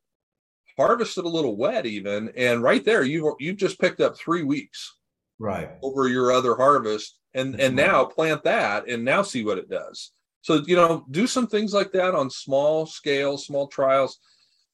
[0.78, 4.44] harvest it a little wet even and right there you you've just picked up three
[4.44, 4.96] weeks
[5.40, 5.70] right.
[5.82, 7.88] over your other harvest and That's and right.
[7.88, 10.12] now plant that and now see what it does.
[10.42, 14.20] So you know do some things like that on small scale small trials.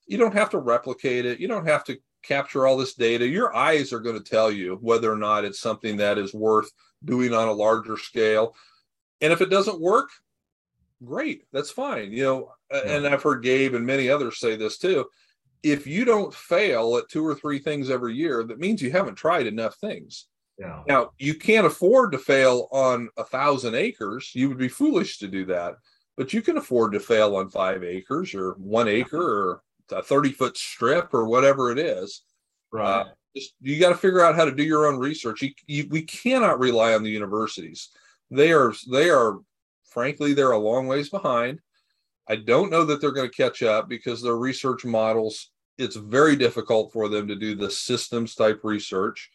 [0.08, 1.39] You don't have to replicate it.
[1.39, 3.28] You don't have to capture all this data.
[3.28, 6.70] Your eyes are going to tell you whether or not it's something that is worth
[7.06, 8.56] doing on a larger scale.
[9.22, 10.10] And if it doesn't work
[11.06, 12.82] great that's fine you know yeah.
[12.82, 15.06] and i've heard gabe and many others say this too
[15.64, 19.16] if you don't fail at two or three things every year, that means you haven't
[19.16, 20.28] tried enough things.
[20.57, 20.82] Yeah.
[20.88, 24.32] Now you can't afford to fail on a thousand acres.
[24.34, 25.76] You would be foolish to do that,
[26.18, 30.32] but you can afford to fail on five acres or one acre or a 30
[30.32, 32.24] foot strip or whatever it is.
[32.72, 33.01] Right.
[33.01, 33.05] Uh,
[33.36, 35.41] just, you got to figure out how to do your own research.
[35.41, 37.89] You, you, we cannot rely on the universities.
[38.32, 39.39] They are, they are,
[39.86, 41.60] frankly, they're a long ways behind.
[42.30, 45.50] I don't know that they're going to catch up because their research models,
[45.80, 49.32] it's very difficult for them to do the systems type research.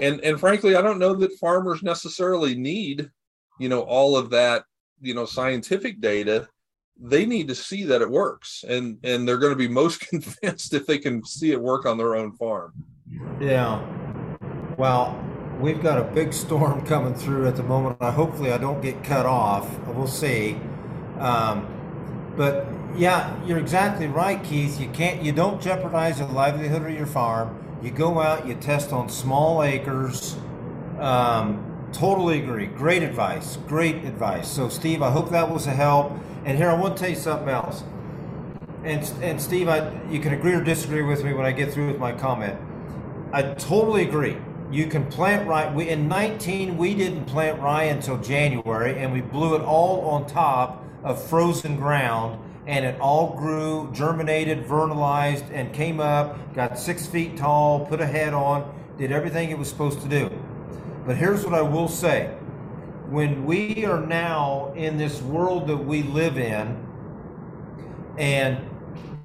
[0.00, 3.10] And and frankly, I don't know that farmers necessarily need,
[3.58, 4.64] you know, all of that,
[5.00, 6.48] you know, scientific data.
[7.00, 8.64] They need to see that it works.
[8.68, 11.98] And and they're going to be most convinced if they can see it work on
[11.98, 12.72] their own farm.
[13.40, 13.84] Yeah.
[14.76, 15.20] Well,
[15.58, 17.96] we've got a big storm coming through at the moment.
[18.00, 19.76] I hopefully I don't get cut off.
[19.88, 20.60] We'll see.
[21.18, 21.77] Um,
[22.38, 24.80] but yeah, you're exactly right, Keith.
[24.80, 27.58] You can't, you don't jeopardize the livelihood of your farm.
[27.82, 30.36] You go out, you test on small acres.
[31.00, 32.66] Um, totally agree.
[32.66, 33.58] Great advice.
[33.66, 34.48] Great advice.
[34.48, 36.12] So, Steve, I hope that was a help.
[36.44, 37.82] And here, I want to tell you something else.
[38.84, 41.88] And and Steve, I, you can agree or disagree with me when I get through
[41.88, 42.56] with my comment.
[43.32, 44.36] I totally agree.
[44.70, 45.72] You can plant rye.
[45.74, 50.26] We in 19 we didn't plant rye until January, and we blew it all on
[50.26, 52.38] top of frozen ground
[52.68, 58.06] and it all grew, germinated, vernalized, and came up, got six feet tall, put a
[58.06, 60.30] head on, did everything it was supposed to do.
[61.06, 62.26] But here's what I will say
[63.08, 66.76] when we are now in this world that we live in,
[68.18, 68.58] and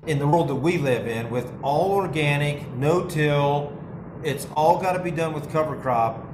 [0.07, 3.77] in the world that we live in, with all organic, no till,
[4.23, 6.25] it's all got to be done with cover crop.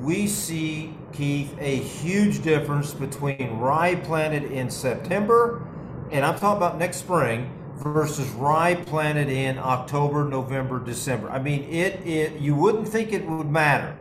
[0.00, 5.66] We see, Keith, a huge difference between rye planted in September,
[6.10, 11.30] and I'm talking about next spring, versus rye planted in October, November, December.
[11.30, 13.98] I mean, it, it you wouldn't think it would matter,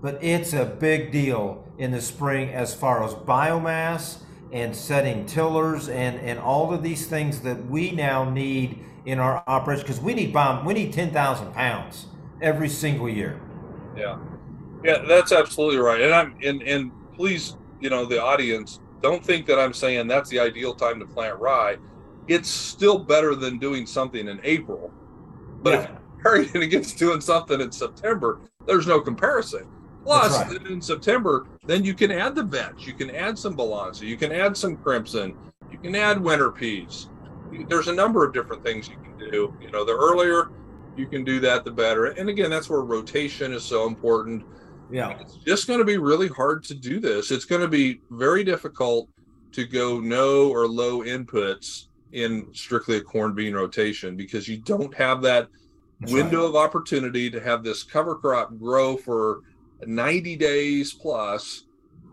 [0.00, 4.18] but it's a big deal in the spring as far as biomass
[4.52, 9.42] and setting tillers and, and all of these things that we now need in our
[9.46, 12.06] operation because we need bomb we need 10,000 pounds
[12.40, 13.40] every single year.
[13.96, 14.18] Yeah.
[14.84, 16.00] Yeah, that's absolutely right.
[16.00, 20.30] And I'm and and please, you know, the audience don't think that I'm saying that's
[20.30, 21.76] the ideal time to plant rye.
[22.26, 24.92] It's still better than doing something in April.
[25.62, 25.80] But yeah.
[25.80, 29.66] if you're comparing against doing something in September, there's no comparison.
[30.04, 30.66] Plus, right.
[30.66, 34.32] in September, then you can add the vetch, you can add some balansa, you can
[34.32, 35.36] add some crimson,
[35.70, 37.08] you can add winter peas.
[37.68, 39.54] There's a number of different things you can do.
[39.60, 40.50] You know, the earlier
[40.96, 42.06] you can do that, the better.
[42.06, 44.44] And again, that's where rotation is so important.
[44.90, 45.18] Yeah.
[45.20, 47.30] It's just going to be really hard to do this.
[47.30, 49.08] It's going to be very difficult
[49.52, 54.94] to go no or low inputs in strictly a corn bean rotation because you don't
[54.94, 55.48] have that
[56.00, 56.48] that's window right.
[56.48, 59.42] of opportunity to have this cover crop grow for
[59.86, 61.64] 90 days plus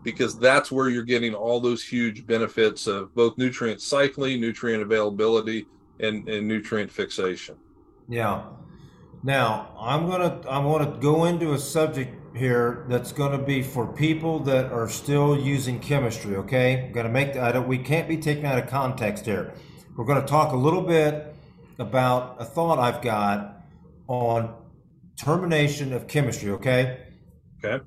[0.02, 5.66] because that's where you're getting all those huge benefits of both nutrient cycling, nutrient availability,
[6.00, 7.56] and, and nutrient fixation.
[8.08, 8.44] Yeah.
[9.22, 13.62] Now I'm gonna I want to go into a subject here that's going to be
[13.62, 16.36] for people that are still using chemistry.
[16.36, 19.52] Okay, I'm gonna make I don't we can't be taken out of context here.
[19.96, 21.34] We're going to talk a little bit
[21.78, 23.62] about a thought I've got
[24.08, 24.54] on
[25.18, 26.50] termination of chemistry.
[26.50, 27.00] Okay.
[27.64, 27.84] Okay.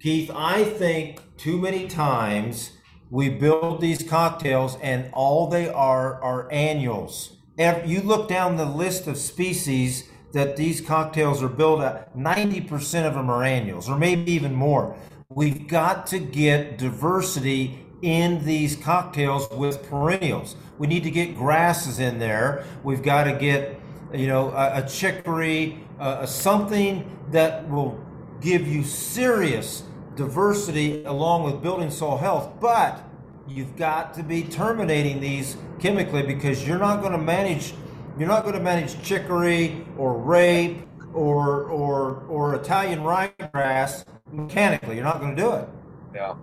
[0.00, 2.72] Keith, I think too many times
[3.10, 7.36] we build these cocktails and all they are are annuals.
[7.58, 13.14] You look down the list of species that these cocktails are built at, 90% of
[13.14, 14.94] them are annuals, or maybe even more.
[15.30, 20.56] We've got to get diversity in these cocktails with perennials.
[20.78, 22.64] We need to get grasses in there.
[22.84, 23.80] We've got to get,
[24.12, 27.98] you know, a, a chicory, uh, something that will
[28.42, 29.84] give you serious
[30.16, 33.02] diversity along with building soil health, but
[33.48, 37.72] you've got to be terminating these chemically because you're not going to manage
[38.18, 44.96] you're not going to manage chicory or rape or or or Italian ryegrass mechanically.
[44.96, 45.68] You're not going to do it.
[46.14, 46.34] Yeah.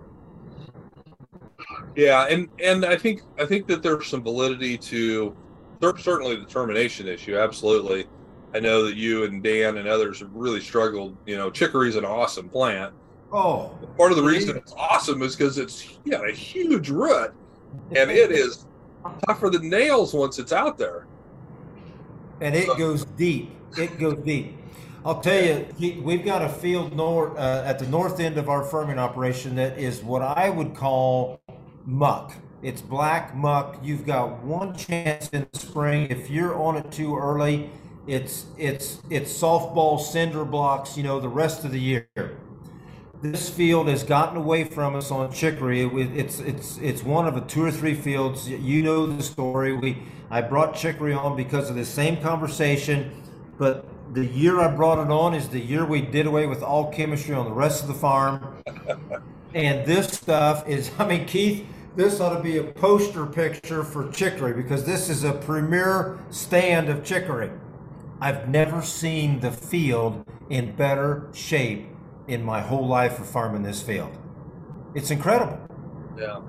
[1.96, 5.36] Yeah, and and I think I think that there's some validity to
[5.98, 7.36] certainly the termination issue.
[7.36, 8.06] Absolutely,
[8.54, 11.16] I know that you and Dan and others have really struggled.
[11.26, 12.94] You know, chicory is an awesome plant.
[13.32, 17.32] Oh, part of the reason it's awesome is because it's got a huge root,
[17.96, 18.66] and it is
[19.26, 21.06] tougher than nails once it's out there.
[22.44, 23.50] And it goes deep.
[23.78, 24.58] It goes deep.
[25.02, 25.42] I'll tell
[25.78, 29.56] you, we've got a field north uh, at the north end of our ferment operation
[29.56, 31.40] that is what I would call
[31.86, 32.34] muck.
[32.62, 33.78] It's black muck.
[33.82, 36.08] You've got one chance in the spring.
[36.10, 37.70] If you're on it too early,
[38.06, 40.98] it's it's it's softball cinder blocks.
[40.98, 42.08] You know the rest of the year.
[43.22, 45.82] This field has gotten away from us on chicory.
[45.82, 48.48] It, it's it's it's one of the two or three fields.
[48.48, 49.74] You know the story.
[49.74, 50.02] We
[50.34, 53.12] I brought chicory on because of the same conversation,
[53.56, 56.90] but the year I brought it on is the year we did away with all
[56.90, 58.64] chemistry on the rest of the farm.
[59.54, 61.64] and this stuff is, I mean, Keith,
[61.94, 66.88] this ought to be a poster picture for chicory because this is a premier stand
[66.88, 67.52] of chicory.
[68.20, 71.86] I've never seen the field in better shape
[72.26, 74.10] in my whole life of farming this field.
[74.96, 75.60] It's incredible.
[76.18, 76.40] Yeah.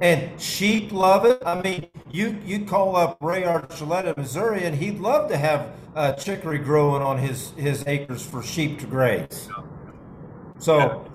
[0.00, 1.42] And sheep love it.
[1.44, 6.12] I mean, you you call up Ray Archuleta, Missouri, and he'd love to have uh,
[6.12, 9.48] chicory growing on his his acres for sheep to graze.
[10.58, 11.10] So,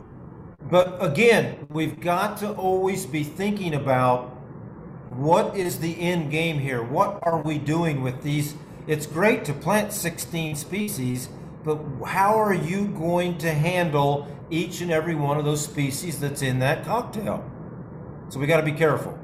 [0.70, 4.30] but again, we've got to always be thinking about
[5.12, 6.84] what is the end game here.
[6.84, 8.56] What are we doing with these
[8.86, 11.30] it's great to plant 16 species,
[11.64, 16.42] but how are you going to handle each and every one of those species that's
[16.42, 17.50] in that cocktail?
[18.34, 19.16] So we got to be careful.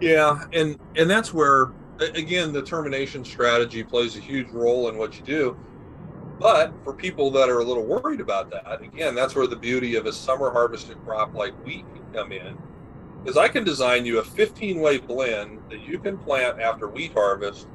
[0.00, 5.18] Yeah, and and that's where again the termination strategy plays a huge role in what
[5.18, 5.58] you do.
[6.38, 9.96] But for people that are a little worried about that, again, that's where the beauty
[9.96, 12.56] of a summer harvested crop like wheat can come in.
[13.26, 17.12] Is I can design you a 15 way blend that you can plant after wheat
[17.12, 17.68] harvest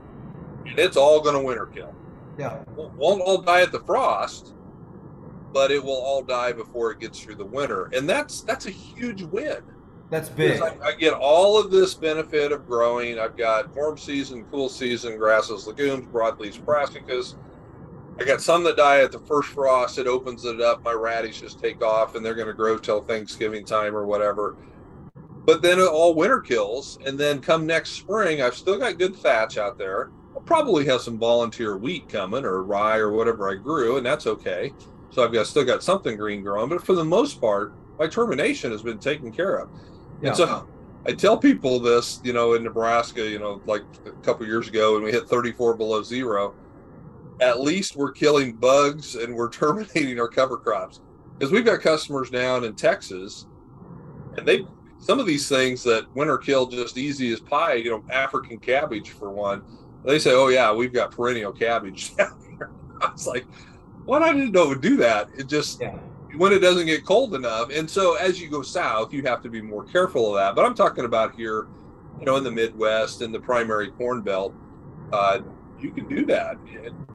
[0.65, 1.93] and it's all going to winter kill.
[2.39, 2.63] Yeah.
[2.75, 4.55] Won't all die at the frost,
[5.51, 8.71] but it will all die before it gets through the winter, and that's that's a
[8.71, 9.61] huge win.
[10.13, 10.61] That's big.
[10.61, 13.17] I, I, get all of this benefit of growing.
[13.17, 17.33] I've got warm season, cool season, grasses, legumes, broadleaf brassicas.
[18.19, 19.97] I got some that die at the first frost.
[19.97, 20.83] It opens it up.
[20.83, 24.55] My radishes take off, and they're going to grow till Thanksgiving time or whatever.
[25.45, 29.57] But then all winter kills, and then come next spring, I've still got good thatch
[29.57, 30.11] out there.
[30.35, 34.27] I'll probably have some volunteer wheat coming or rye or whatever I grew, and that's
[34.27, 34.73] okay.
[35.09, 38.71] So I've got still got something green growing, but for the most part, my termination
[38.71, 39.69] has been taken care of.
[40.23, 40.29] Yeah.
[40.29, 40.67] And so
[41.05, 44.93] I tell people this, you know, in Nebraska, you know, like a couple years ago
[44.93, 46.55] when we hit 34 below zero,
[47.41, 51.01] at least we're killing bugs and we're terminating our cover crops.
[51.37, 53.47] Because we've got customers down in Texas
[54.37, 54.65] and they
[54.97, 59.09] some of these things that winter kill just easy as pie, you know, African cabbage
[59.09, 59.61] for one.
[60.05, 62.71] They say, Oh yeah, we've got perennial cabbage down here.
[63.01, 63.45] I was like,
[64.05, 65.27] What I didn't know it would do that.
[65.37, 65.97] It just yeah
[66.37, 67.69] when it doesn't get cold enough.
[67.69, 70.55] And so as you go south, you have to be more careful of that.
[70.55, 71.67] But I'm talking about here,
[72.19, 74.53] you know, in the Midwest and the primary corn belt,
[75.11, 75.39] uh,
[75.79, 76.57] you can do that.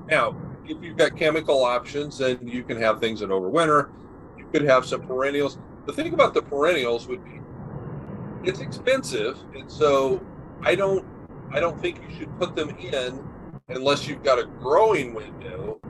[0.08, 3.90] Now, if you've got chemical options, then you can have things that overwinter.
[4.36, 5.58] You could have some perennials.
[5.86, 7.40] The thing about the perennials would be
[8.44, 10.24] it's expensive, and so
[10.62, 11.04] I don't
[11.50, 13.26] I don't think you should put them in
[13.68, 15.80] unless you've got a growing window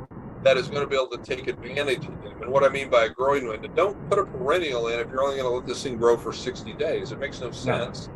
[0.44, 2.42] that is going to be able to take advantage of them.
[2.42, 5.22] And what I mean by a growing window, don't put a perennial in if you're
[5.22, 7.12] only going to let this thing grow for 60 days.
[7.12, 8.08] It makes no sense.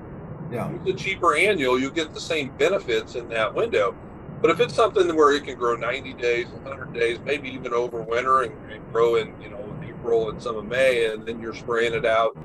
[0.51, 0.71] Yeah.
[0.71, 3.97] Use a cheaper annual, you'll get the same benefits in that window.
[4.41, 8.03] But if it's something where it can grow 90 days, 100 days, maybe even over
[8.03, 11.55] winter and, and grow in, you know, April and some of May, and then you're
[11.55, 12.37] spraying it out,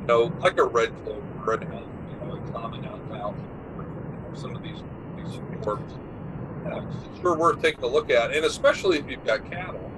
[0.00, 3.38] you know, like a red clover, red you know, a common alfalfa,
[3.78, 4.82] you know, some of these
[5.16, 5.92] these forms
[6.66, 9.90] it's sure worth taking a look at, and especially if you've got cattle.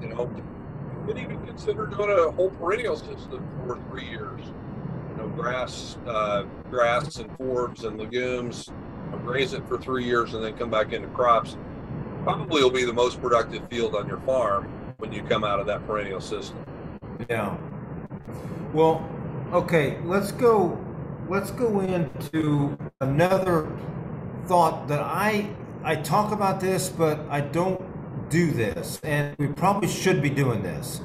[0.00, 4.40] You know, you could even consider doing a whole perennial system for three years.
[5.10, 8.70] You know, grass, uh, grass and forbs and legumes.
[9.24, 11.56] Graze it for three years and then come back into crops.
[12.24, 14.64] Probably will be the most productive field on your farm
[14.98, 16.58] when you come out of that perennial system.
[17.30, 17.56] Yeah.
[18.72, 19.08] Well,
[19.52, 20.78] okay, let's go
[21.28, 23.70] let's go into another
[24.46, 25.48] thought that I
[25.82, 27.80] I talk about this, but I don't
[28.30, 31.00] do this, and we probably should be doing this.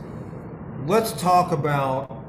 [0.86, 2.24] Let's talk about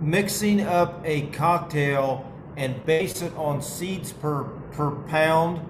[0.00, 5.68] mixing up a cocktail and base it on seeds per per pound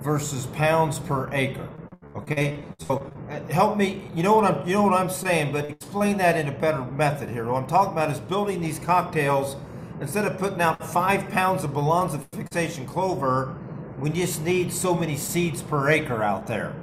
[0.00, 1.68] versus pounds per acre.
[2.16, 4.10] Okay, so uh, help me.
[4.14, 6.84] You know what I'm you know what I'm saying, but explain that in a better
[6.84, 7.46] method here.
[7.46, 9.56] What I'm talking about is building these cocktails
[10.00, 13.56] instead of putting out five pounds of Balansa fixation clover,
[13.98, 16.74] we just need so many seeds per acre out there.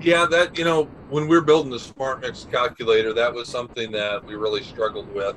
[0.00, 3.90] Yeah, that you know, when we are building the smart mix calculator, that was something
[3.92, 5.34] that we really struggled with.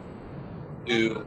[0.85, 1.25] To you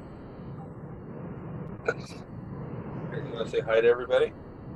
[3.33, 4.33] want to say hi to everybody?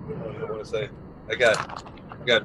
[0.08, 0.88] I want to say
[1.30, 2.44] I got I got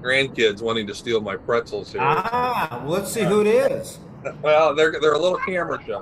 [0.00, 2.00] grandkids wanting to steal my pretzels here.
[2.02, 3.98] Ah, well, let's see who it is.
[4.42, 6.00] well, they're they're a little camera shy.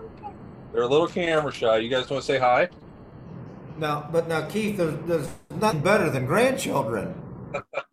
[0.72, 1.78] They're a little camera shy.
[1.78, 2.68] You guys want to say hi?
[3.78, 7.20] Now, but now, Keith, there's, there's nothing better than grandchildren.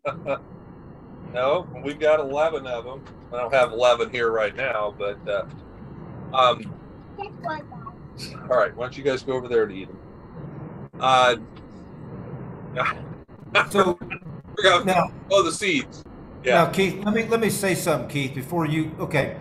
[1.34, 3.03] no, we've got 11 of them.
[3.34, 5.45] I don't have 11 here right now, but uh,
[6.34, 6.73] um,
[8.49, 8.75] all right.
[8.75, 9.99] Why don't you guys go over there to eat them?
[10.99, 11.36] Uh,
[13.69, 13.97] so
[14.86, 16.03] now, oh, the seeds.
[16.43, 16.63] Yeah.
[16.63, 18.91] Now, Keith, let me let me say something, Keith, before you.
[18.99, 19.38] Okay,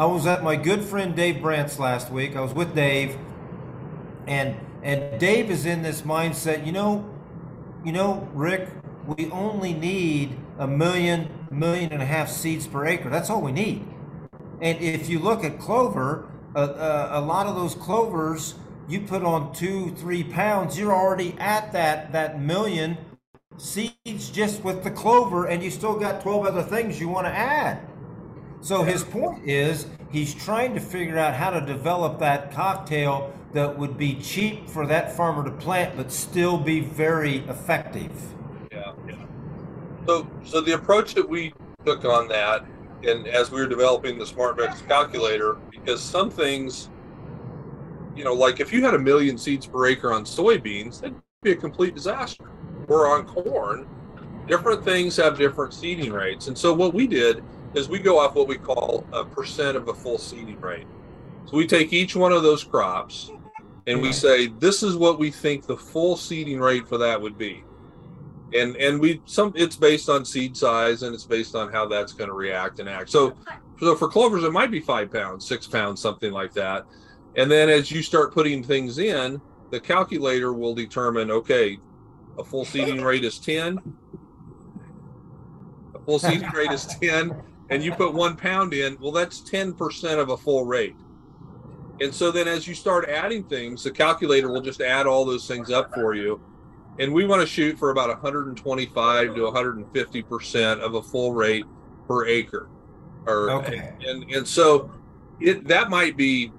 [0.00, 2.34] I was at my good friend Dave Brandt's last week.
[2.34, 3.18] I was with Dave,
[4.26, 6.64] and and Dave is in this mindset.
[6.64, 7.14] You know,
[7.84, 8.70] you know, Rick,
[9.04, 13.10] we only need a million, million and a half seeds per acre.
[13.10, 13.86] That's all we need.
[14.62, 18.54] And if you look at clover, uh, a lot of those clovers,
[18.88, 22.96] you put on two, three pounds, you're already at that that million
[23.58, 27.32] seeds just with the clover, and you still got 12 other things you want to
[27.34, 27.86] add.
[28.62, 33.78] So his point is he's trying to figure out how to develop that cocktail that
[33.78, 38.12] would be cheap for that farmer to plant, but still be very effective.
[38.70, 39.14] Yeah, yeah.
[40.06, 41.52] So, so the approach that we
[41.84, 42.64] took on that,
[43.02, 46.90] and as we were developing the Smart Mix calculator, because some things,
[48.14, 51.52] you know, like if you had a million seeds per acre on soybeans, that'd be
[51.52, 52.44] a complete disaster.
[52.88, 53.88] Or on corn,
[54.46, 57.42] different things have different seeding rates, and so what we did
[57.74, 60.86] is we go off what we call a percent of a full seeding rate.
[61.46, 63.30] So we take each one of those crops
[63.86, 67.38] and we say, this is what we think the full seeding rate for that would
[67.38, 67.64] be.
[68.54, 72.12] and and we some it's based on seed size and it's based on how that's
[72.12, 73.10] going to react and act.
[73.10, 73.36] So
[73.78, 76.86] so for clovers it might be five pounds, six pounds, something like that.
[77.36, 79.40] And then as you start putting things in,
[79.70, 81.78] the calculator will determine okay,
[82.38, 83.78] a full seeding rate is ten.
[85.94, 87.40] A full seeding rate is ten,
[87.70, 88.98] and you put one pound in.
[89.00, 90.96] Well, that's ten percent of a full rate.
[92.00, 95.46] And so then as you start adding things, the calculator will just add all those
[95.46, 96.40] things up for you
[97.00, 101.64] and we want to shoot for about 125 to 150 percent of a full rate
[102.06, 102.68] per acre
[103.26, 103.94] or okay.
[104.06, 104.90] and and so
[105.40, 106.52] it that might be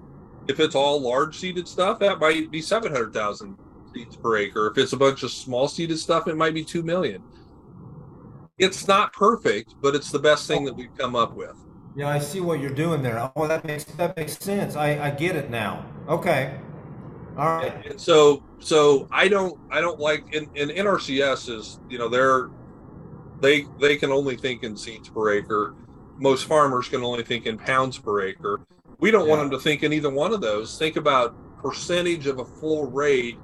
[0.48, 3.58] if it's all large seeded stuff that might be 700,000
[3.94, 6.82] seeds per acre if it's a bunch of small seeded stuff it might be 2
[6.84, 7.22] million
[8.62, 11.56] it's not perfect but it's the best thing that we've come up with
[11.96, 15.10] yeah i see what you're doing there oh that makes that makes sense i i
[15.10, 16.60] get it now okay
[17.38, 17.86] all right.
[17.86, 22.50] And, so so I don't I don't like in, in NRCS is you know they're
[23.40, 25.76] they they can only think in seeds per acre.
[26.18, 28.62] Most farmers can only think in pounds per acre.
[29.00, 29.36] We don't yeah.
[29.36, 30.78] want them to think in either one of those.
[30.78, 33.40] Think about percentage of a full rate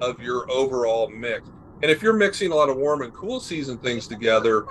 [0.00, 1.48] of your overall mix.
[1.82, 4.66] And if you're mixing a lot of warm and cool season things together,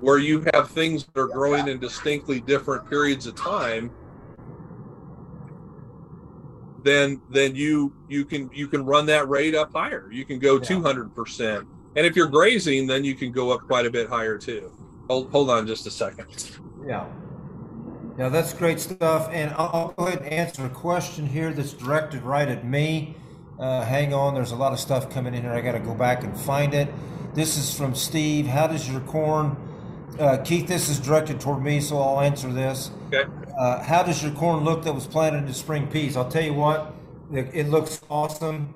[0.00, 3.90] where you have things that are growing in distinctly different periods of time,
[6.84, 10.08] then then you you can you can run that rate up higher.
[10.12, 13.62] You can go two hundred percent, and if you're grazing, then you can go up
[13.62, 14.72] quite a bit higher too.
[15.08, 16.58] Hold hold on just a second.
[16.86, 17.06] Yeah.
[18.18, 19.28] Yeah, that's great stuff.
[19.32, 23.16] And I'll, I'll go ahead and answer a question here that's directed right at me.
[23.58, 25.52] Uh, hang on, there's a lot of stuff coming in here.
[25.52, 26.88] I got to go back and find it.
[27.34, 28.46] This is from Steve.
[28.46, 29.56] How does your corn,
[30.20, 30.68] uh, Keith?
[30.68, 32.92] This is directed toward me, so I'll answer this.
[33.12, 33.28] Okay.
[33.58, 36.16] Uh, how does your corn look that was planted in spring peas?
[36.16, 36.94] I'll tell you what,
[37.32, 38.74] it, it looks awesome.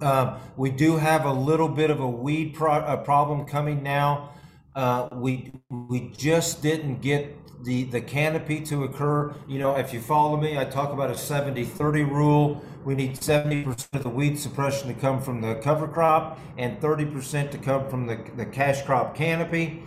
[0.00, 4.30] Um, we do have a little bit of a weed pro- a problem coming now.
[4.74, 9.34] Uh, we we just didn't get the the canopy to occur.
[9.48, 12.62] You know, if you follow me, I talk about a 70-30 rule.
[12.84, 17.50] We need 70% of the weed suppression to come from the cover crop and 30%
[17.52, 19.82] to come from the, the cash crop canopy.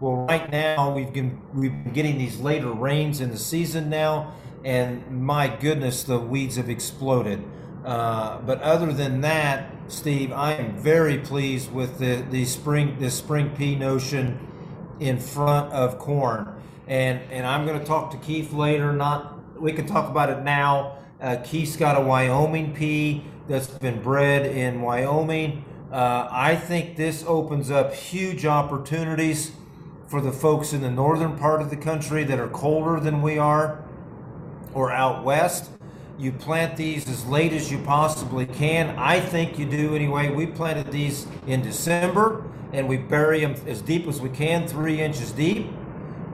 [0.00, 4.32] Well, right now we've been we've been getting these later rains in the season now,
[4.64, 7.44] and my goodness, the weeds have exploded.
[7.84, 13.10] Uh, but other than that, Steve, I am very pleased with the the spring the
[13.10, 14.38] spring pea notion
[15.00, 16.48] in front of corn,
[16.90, 18.92] and and I'm going to talk to Keith later.
[18.92, 20.98] Not we can talk about it now.
[21.20, 25.64] Uh, Keith's got a Wyoming pea that's been bred in Wyoming.
[25.92, 29.52] Uh, I think this opens up huge opportunities
[30.08, 33.38] for the folks in the northern part of the country that are colder than we
[33.38, 33.84] are
[34.74, 35.70] or out west.
[36.18, 38.98] You plant these as late as you possibly can.
[38.98, 40.30] I think you do anyway.
[40.30, 45.00] We planted these in December and we bury them as deep as we can, three
[45.00, 45.66] inches deep.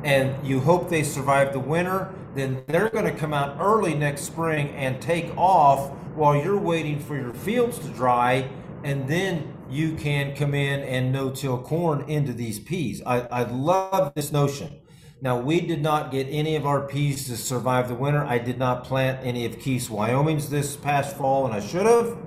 [0.05, 2.15] And you hope they survive the winter.
[2.35, 6.99] Then they're going to come out early next spring and take off while you're waiting
[7.01, 8.49] for your fields to dry.
[8.85, 13.03] And then you can come in and no-till corn into these peas.
[13.05, 14.81] I, I love this notion.
[15.23, 18.25] Now, we did not get any of our peas to survive the winter.
[18.25, 22.19] I did not plant any of Keith's Wyoming's this past fall, and I should have,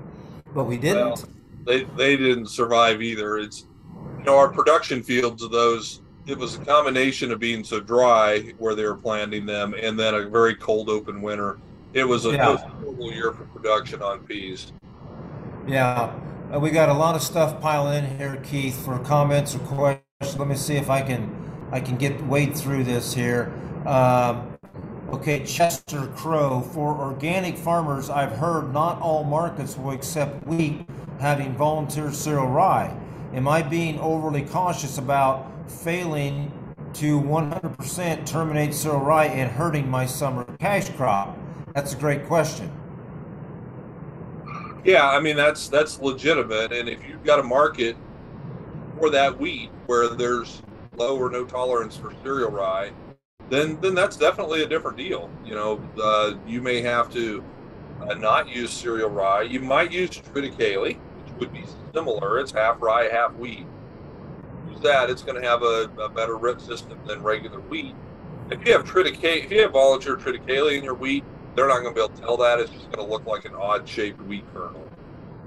[0.56, 1.06] but we didn't.
[1.06, 1.24] Well,
[1.66, 3.38] they, they didn't survive either.
[3.38, 3.68] It's,
[4.18, 8.42] you know, our production fields of those, it was a combination of being so dry
[8.60, 11.58] where they were planting them and then a very cold open winter.
[11.94, 12.50] It was a, yeah.
[12.50, 14.72] it was a horrible year for production on peas.
[15.68, 16.14] Yeah.
[16.54, 20.38] Uh, we got a lot of stuff piling in here, Keith, for comments or questions.
[20.38, 21.36] Let me see if I can
[21.72, 23.52] I can get wade through this here.
[23.86, 24.58] Um,
[25.10, 26.62] okay, Chester Crow.
[26.62, 30.86] For organic farmers, I've heard not all markets will accept wheat
[31.20, 32.96] having volunteer cereal rye.
[33.34, 36.52] Am I being overly cautious about failing
[36.94, 41.38] to 100% terminate cereal rye and hurting my summer cash crop?
[41.74, 42.72] That's a great question.
[44.84, 47.98] Yeah, I mean that's that's legitimate, and if you've got a market
[48.98, 50.62] for that wheat where there's
[50.96, 52.92] low or no tolerance for cereal rye,
[53.50, 55.30] then then that's definitely a different deal.
[55.46, 57.44] You know, uh, you may have to
[58.02, 59.42] uh, not use cereal rye.
[59.42, 62.40] You might use triticale, which would be similar.
[62.40, 63.66] It's half rye, half wheat.
[64.80, 67.96] That; it's going to have a, a better root system than regular wheat.
[68.52, 71.24] If you have triticale, if you have volunteer triticale in your wheat,
[71.56, 72.60] they're not going to be able to tell that.
[72.60, 74.88] It's just going to look like an odd shaped wheat kernel.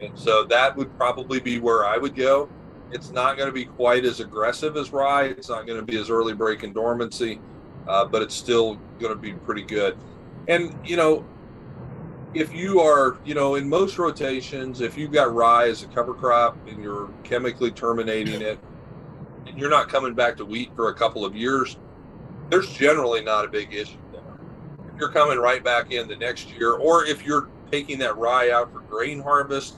[0.00, 2.48] And so that would probably be where I would go.
[2.90, 5.24] It's not going to be quite as aggressive as rye.
[5.24, 7.40] It's not going to be as early break breaking dormancy,
[7.88, 9.96] uh, but it's still going to be pretty good.
[10.48, 11.24] And, you know,
[12.34, 16.14] if you are, you know, in most rotations, if you've got rye as a cover
[16.14, 18.58] crop and you're chemically terminating it,
[19.46, 21.76] and you're not coming back to wheat for a couple of years,
[22.50, 24.22] there's generally not a big issue there.
[24.92, 28.50] If you're coming right back in the next year, or if you're taking that rye
[28.50, 29.76] out for grain harvest,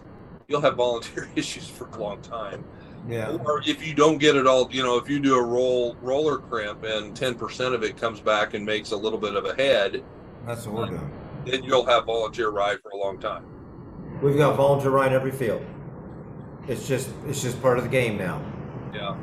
[0.48, 2.64] you'll have volunteer issues for a long time.
[3.08, 3.36] Yeah.
[3.44, 6.38] Or if you don't get it all, you know, if you do a roll roller
[6.38, 10.02] crimp and 10% of it comes back and makes a little bit of a head,
[10.46, 11.12] That's what we're doing.
[11.44, 13.44] then you'll have volunteer rye for a long time.
[14.22, 15.62] We've got volunteer rye in every field.
[16.66, 18.40] It's just it's just part of the game now.
[18.94, 19.16] Yeah.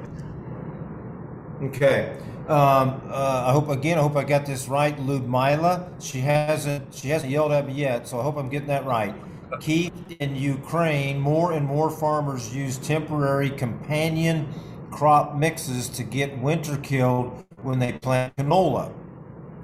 [1.64, 2.18] Okay.
[2.48, 3.98] Um, uh, I hope again.
[3.98, 4.98] I hope I got this right.
[5.00, 5.92] Ludmila.
[6.00, 6.94] She hasn't.
[6.94, 9.14] She hasn't yelled at me yet, so I hope I'm getting that right.
[9.60, 14.48] Keith, in Ukraine, more and more farmers use temporary companion
[14.92, 18.94] crop mixes to get winter killed when they plant canola.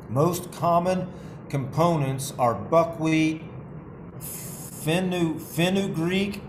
[0.10, 1.12] Most common
[1.50, 3.42] components are buckwheat,
[4.20, 6.42] fenugreek, fenugreek,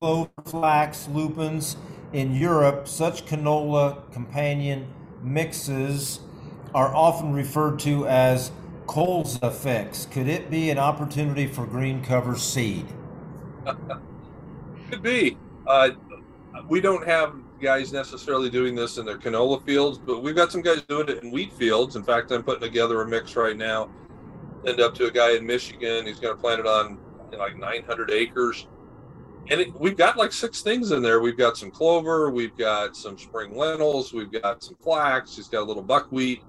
[0.00, 1.76] clover, flax, lupins.
[2.12, 4.92] In Europe, such canola companion
[5.22, 6.20] mixes
[6.74, 8.50] are often referred to as
[8.86, 10.06] colza fix.
[10.06, 12.86] Could it be an opportunity for green cover seed?
[14.90, 15.38] Could be.
[15.68, 15.90] Uh,
[16.68, 20.62] we don't have guys necessarily doing this in their canola fields, but we've got some
[20.62, 21.94] guys doing it in wheat fields.
[21.94, 23.88] In fact, I'm putting together a mix right now.
[24.66, 26.06] End up to a guy in Michigan.
[26.06, 26.98] He's going to plant it on
[27.38, 28.66] like 900 acres.
[29.48, 31.20] And it, we've got like six things in there.
[31.20, 35.62] We've got some clover, we've got some spring lentils, we've got some flax, he's got
[35.62, 36.42] a little buckwheat,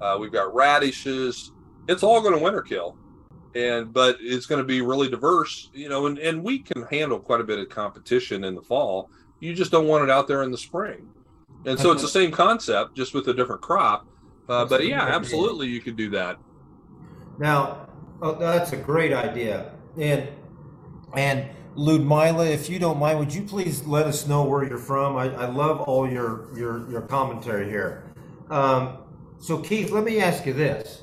[0.00, 1.52] uh, we've got radishes.
[1.88, 2.96] It's all going to winter kill
[3.54, 7.20] and but it's going to be really diverse you know and, and we can handle
[7.20, 10.42] quite a bit of competition in the fall you just don't want it out there
[10.42, 11.08] in the spring
[11.64, 14.08] and so it's the same concept just with a different crop
[14.48, 16.36] uh, but yeah absolutely you could do that
[17.38, 17.88] Now,
[18.22, 19.72] oh, that's a great idea.
[19.98, 20.28] And
[21.16, 25.16] and Ludmila, if you don't mind, would you please let us know where you're from?
[25.16, 28.04] I, I love all your your your commentary here.
[28.48, 28.98] Um,
[29.38, 31.02] so Keith, let me ask you this: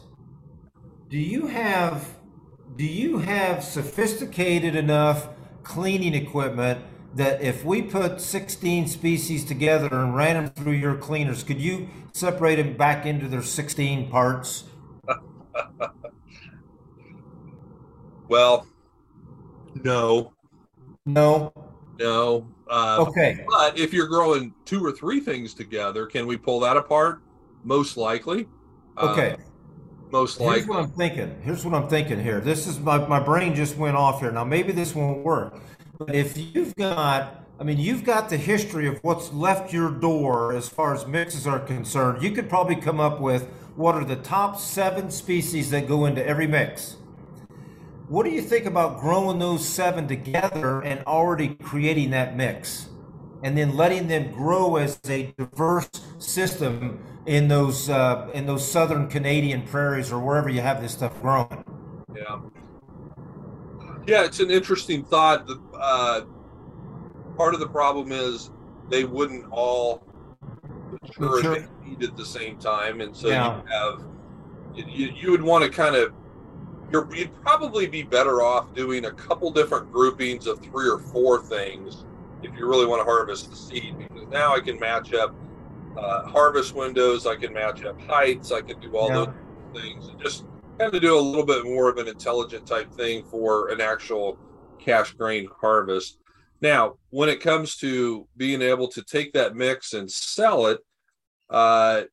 [1.09, 2.17] Do you have
[2.75, 5.29] do you have sophisticated enough
[5.63, 11.43] cleaning equipment that if we put 16 species together and ran them through your cleaners,
[11.43, 14.63] could you separate them back into their 16 parts?
[18.29, 18.65] well
[19.83, 20.31] no
[21.05, 21.51] No.
[21.99, 23.43] no uh, Okay.
[23.49, 27.21] but if you're growing two or three things together can we pull that apart
[27.63, 28.47] most likely
[28.97, 29.35] Uh, Okay.
[30.11, 31.35] most Here's what I'm thinking.
[31.41, 32.39] Here's what I'm thinking here.
[32.41, 34.31] This is my, my brain just went off here.
[34.31, 35.55] Now maybe this won't work.
[35.97, 40.53] But if you've got I mean you've got the history of what's left your door
[40.53, 44.17] as far as mixes are concerned, you could probably come up with what are the
[44.17, 46.97] top seven species that go into every mix.
[48.11, 52.89] What do you think about growing those seven together and already creating that mix?
[53.41, 55.89] And then letting them grow as a diverse
[56.19, 61.21] system in those uh, in those southern Canadian prairies or wherever you have this stuff
[61.21, 61.63] growing.
[62.13, 62.41] Yeah.
[64.05, 65.47] Yeah, it's an interesting thought.
[65.47, 66.21] The, uh,
[67.37, 68.51] part of the problem is
[68.89, 70.03] they wouldn't all
[70.91, 71.55] mature Mature.
[71.55, 73.61] and eat at the same time, and so Yeah.
[73.61, 74.03] you have
[74.75, 76.11] you, you would want to kind of
[76.91, 81.43] you're, you'd probably be better off doing a couple different groupings of three or four
[81.43, 82.05] things
[82.43, 85.33] if you really want to harvest the seed because now I can match up
[85.97, 89.25] uh, harvest windows, I can match up heights, I can do all Yeah.
[89.25, 90.45] those things, and just
[90.79, 94.37] kind of do a little bit more of an intelligent type thing for an actual
[94.83, 96.17] cash grain harvest.
[96.61, 100.79] Now, when it comes to being able to take that mix and sell it,
[101.49, 102.03] uh,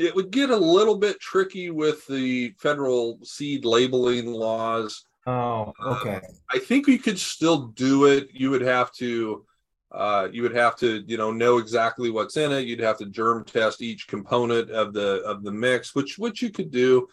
[0.00, 5.04] it would get a little bit tricky with the federal seed labeling laws.
[5.26, 6.20] Oh, okay.
[6.50, 8.28] I think you could still do it.
[8.32, 9.44] You would have to,
[9.92, 12.66] uh, you would have to, you know, know exactly what's in it.
[12.66, 16.50] You'd have to germ test each component of the of the mix, which which you
[16.50, 17.06] could do.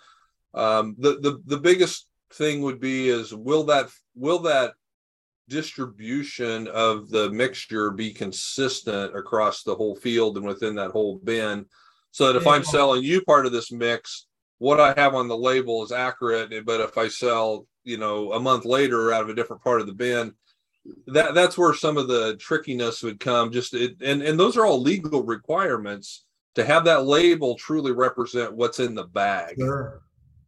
[0.54, 4.74] Um, the the the biggest thing would be is will that will that
[5.50, 11.66] distribution of the mixture be consistent across the whole field and within that whole bin,
[12.18, 14.26] so that if I'm selling you part of this mix,
[14.58, 16.66] what I have on the label is accurate.
[16.66, 19.86] But if I sell, you know, a month later out of a different part of
[19.86, 20.34] the bin,
[21.06, 23.52] that that's where some of the trickiness would come.
[23.52, 26.26] Just it, and and those are all legal requirements
[26.56, 29.54] to have that label truly represent what's in the bag.
[29.60, 30.02] Sure.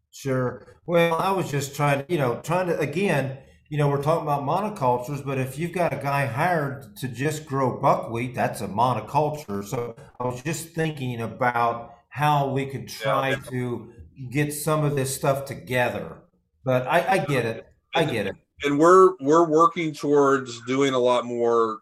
[0.09, 0.75] Sure.
[0.87, 3.37] Well, I was just trying to, you know, trying to again,
[3.69, 7.45] you know, we're talking about monocultures, but if you've got a guy hired to just
[7.45, 9.63] grow buckwheat, that's a monoculture.
[9.63, 13.93] So I was just thinking about how we could try to
[14.31, 16.17] get some of this stuff together.
[16.65, 17.67] But I, I get it.
[17.93, 18.35] I get it.
[18.63, 21.79] And we're we're working towards doing a lot more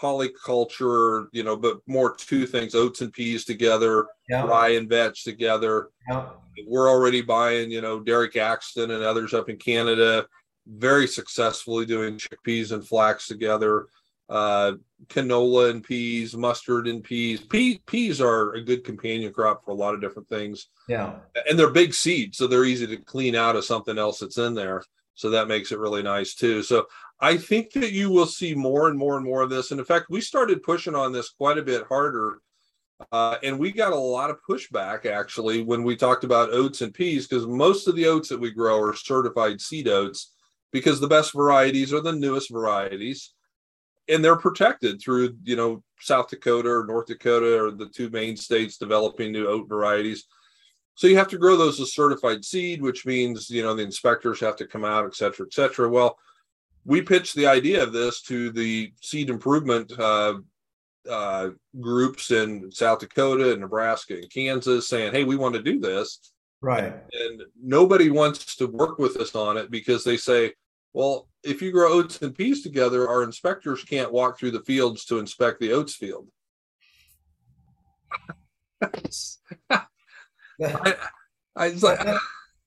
[0.00, 4.44] polyculture, you know, but more two things: oats and peas together, Yeah.
[4.44, 5.88] rye and vetch together.
[6.08, 6.28] Yeah.
[6.66, 10.26] We're already buying, you know, Derek Axton and others up in Canada,
[10.66, 13.86] very successfully doing chickpeas and flax together.
[14.28, 14.72] Uh,
[15.08, 17.40] canola and peas, mustard and peas.
[17.40, 21.16] Pea, peas are a good companion crop for a lot of different things Yeah.
[21.48, 24.54] and they're big seeds, so they're easy to clean out of something else that's in
[24.54, 24.84] there.
[25.14, 26.62] So that makes it really nice too.
[26.62, 26.86] So
[27.20, 29.70] I think that you will see more and more and more of this.
[29.70, 32.40] And in fact, we started pushing on this quite a bit harder.
[33.10, 36.94] Uh, and we got a lot of pushback actually when we talked about oats and
[36.94, 40.32] peas because most of the oats that we grow are certified seed oats
[40.72, 43.34] because the best varieties are the newest varieties
[44.08, 48.36] and they're protected through you know south dakota or north dakota or the two main
[48.36, 50.26] states developing new oat varieties
[50.94, 54.40] so you have to grow those as certified seed, which means you know the inspectors
[54.40, 55.88] have to come out, et cetera, et cetera.
[55.88, 56.18] Well,
[56.84, 60.34] we pitched the idea of this to the seed improvement uh,
[61.08, 61.50] uh,
[61.80, 66.32] groups in South Dakota and Nebraska and Kansas, saying, "Hey, we want to do this,"
[66.60, 66.94] Right.
[67.12, 70.52] and nobody wants to work with us on it because they say,
[70.92, 75.04] "Well, if you grow oats and peas together, our inspectors can't walk through the fields
[75.06, 76.28] to inspect the oats field."
[79.70, 80.94] I,
[81.56, 82.00] I was like,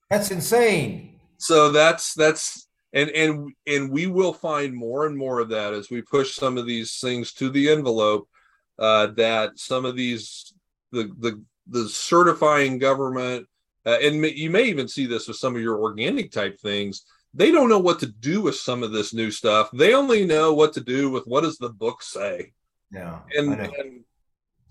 [0.09, 1.19] That's insane.
[1.37, 5.89] so that's that's and and and we will find more and more of that as
[5.89, 8.27] we push some of these things to the envelope
[8.79, 10.53] uh that some of these
[10.91, 13.47] the the the certifying government
[13.85, 17.05] uh, and you may even see this with some of your organic type things
[17.35, 20.53] they don't know what to do with some of this new stuff they only know
[20.53, 22.53] what to do with what does the book say
[22.91, 23.19] Yeah.
[23.37, 24.03] and, and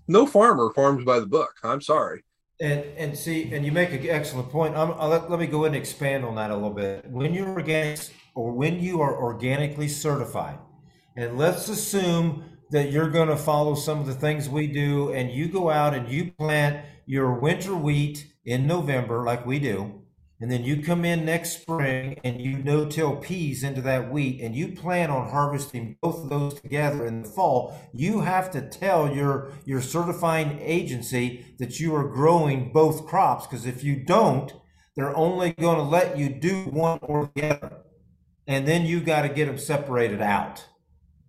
[0.07, 2.23] no farmer farms by the book i'm sorry
[2.61, 4.71] And and see, and you make an excellent point.
[4.77, 7.03] Let, let me go ahead and expand on that a little bit.
[7.19, 7.99] When you're organic,
[8.33, 10.57] or when you are organically certified,
[11.17, 12.27] and let's assume
[12.71, 15.93] that you're going to follow some of the things we do, and you go out
[15.93, 19.75] and you plant your winter wheat in November, like we do,
[20.41, 24.55] and then you come in next spring and you no-till peas into that wheat, and
[24.55, 27.77] you plan on harvesting both of those together in the fall.
[27.93, 33.65] You have to tell your your certifying agency that you are growing both crops, because
[33.65, 34.53] if you don't,
[34.95, 37.77] they're only going to let you do one or the other,
[38.47, 40.65] and then you got to get them separated out.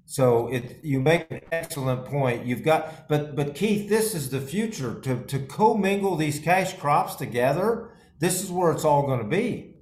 [0.04, 2.46] So it you make an excellent point.
[2.46, 7.16] You've got but but Keith, this is the future to to commingle these cash crops
[7.16, 7.90] together.
[8.18, 9.74] This is where it's all going to be.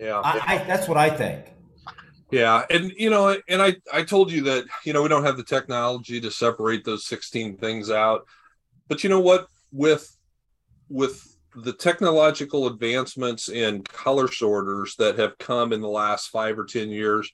[0.00, 1.46] yeah I, I that's what I think.
[2.32, 5.36] Yeah, and you know, and I I told you that you know we don't have
[5.36, 8.26] the technology to separate those 16 things out.
[8.88, 10.16] But you know what with
[10.88, 11.22] with
[11.54, 16.90] the technological advancements in color sorters that have come in the last 5 or 10
[16.90, 17.30] years,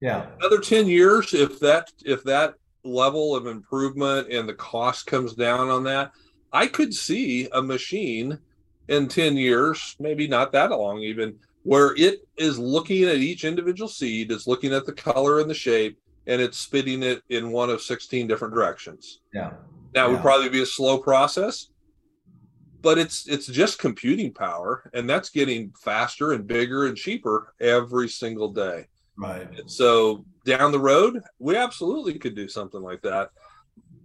[0.00, 0.26] Yeah.
[0.40, 2.54] another 10 years if that if that
[2.84, 6.12] level of improvement and the cost comes down on that,
[6.52, 8.38] I could see a machine
[8.88, 13.88] in 10 years, maybe not that long even, where it is looking at each individual
[13.88, 17.70] seed, it's looking at the color and the shape, and it's spitting it in one
[17.70, 19.20] of 16 different directions.
[19.34, 19.52] Yeah.
[19.94, 21.68] That would probably be a slow process,
[22.82, 28.08] but it's it's just computing power, and that's getting faster and bigger and cheaper every
[28.08, 28.86] single day.
[29.16, 29.48] Right.
[29.58, 33.30] And so down the road, we absolutely could do something like that.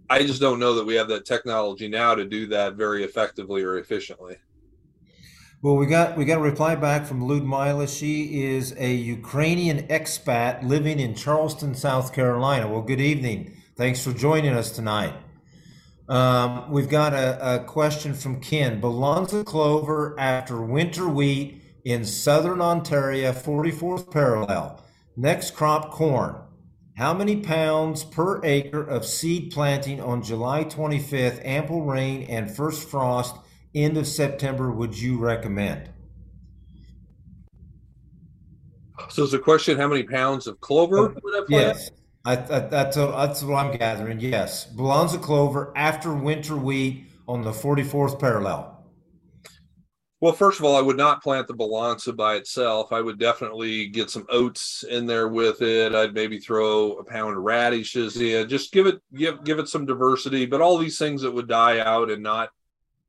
[0.08, 3.62] I just don't know that we have that technology now to do that very effectively
[3.62, 4.36] or efficiently.
[5.62, 7.86] Well, we got we got a reply back from Ludmila.
[7.86, 12.66] She is a Ukrainian expat living in Charleston, South Carolina.
[12.66, 13.54] Well, good evening.
[13.76, 15.14] Thanks for joining us tonight.
[16.08, 18.80] Um, we've got a, a question from Ken.
[18.80, 24.84] Balansa clover after winter wheat in southern Ontario, 44th parallel.
[25.16, 26.34] Next crop corn.
[26.96, 32.88] How many pounds per acre of seed planting on July 25th, ample rain and first
[32.88, 33.36] frost,
[33.74, 35.88] end of September would you recommend?
[39.08, 41.48] So is the question how many pounds of clover would I plant?
[41.48, 41.90] Yes,
[42.24, 44.20] I, I, that's, a, that's what I'm gathering.
[44.20, 48.72] Yes, Balansa clover after winter wheat on the 44th parallel.
[50.22, 52.92] Well, first of all, I would not plant the balansa by itself.
[52.92, 55.96] I would definitely get some oats in there with it.
[55.96, 58.48] I'd maybe throw a pound of radishes in.
[58.48, 60.46] Just give it give give it some diversity.
[60.46, 62.50] But all these things that would die out and not,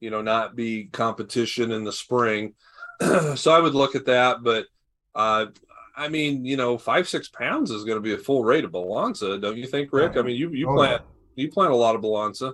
[0.03, 2.53] you know, not be competition in the spring.
[3.35, 4.43] so I would look at that.
[4.43, 4.65] But
[5.15, 5.45] uh
[5.95, 8.71] I mean, you know, five six pounds is going to be a full rate of
[8.71, 10.17] balansa, don't you think, Rick?
[10.17, 11.03] I mean, you you Oh, plant
[11.35, 12.53] you plant a lot of balansa.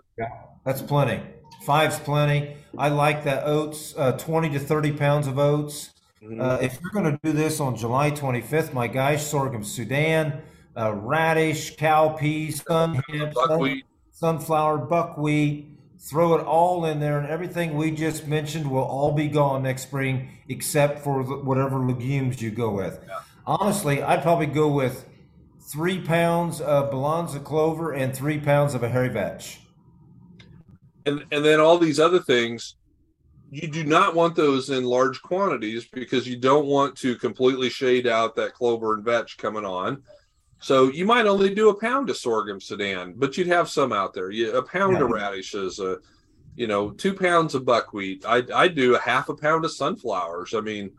[0.63, 1.21] That's plenty.
[1.65, 2.55] Five's plenty.
[2.77, 5.91] I like that oats, uh, 20 to 30 pounds of oats.
[6.23, 6.39] Mm-hmm.
[6.39, 10.41] Uh, if you're going to do this on July 25th, my guys, sorghum Sudan,
[10.77, 13.01] uh, radish, cowpeas, sun
[13.33, 13.85] buckwheat.
[14.11, 19.27] sunflower, buckwheat, throw it all in there, and everything we just mentioned will all be
[19.27, 22.99] gone next spring, except for whatever legumes you go with.
[23.07, 23.19] Yeah.
[23.45, 25.05] Honestly, I'd probably go with
[25.71, 29.59] three pounds of Balansa clover and three pounds of a hairy vetch.
[31.05, 32.75] And and then all these other things,
[33.51, 38.07] you do not want those in large quantities because you don't want to completely shade
[38.07, 40.03] out that clover and vetch coming on.
[40.59, 44.13] So you might only do a pound of sorghum sudan, but you'd have some out
[44.13, 44.29] there.
[44.29, 45.03] You, a pound yeah.
[45.03, 45.97] of radishes, a
[46.55, 48.25] you know, two pounds of buckwheat.
[48.25, 50.53] I I do a half a pound of sunflowers.
[50.53, 50.91] I mean,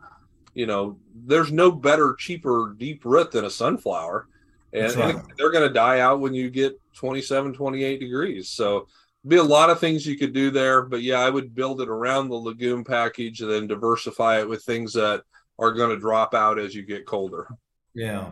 [0.55, 4.27] you know, there's no better, cheaper deep root than a sunflower
[4.73, 5.15] and, right.
[5.15, 8.87] and they're going to die out when you get 27 28 degrees so
[9.27, 11.89] be a lot of things you could do there but yeah i would build it
[11.89, 15.23] around the legume package and then diversify it with things that
[15.59, 17.47] are going to drop out as you get colder
[17.93, 18.29] yeah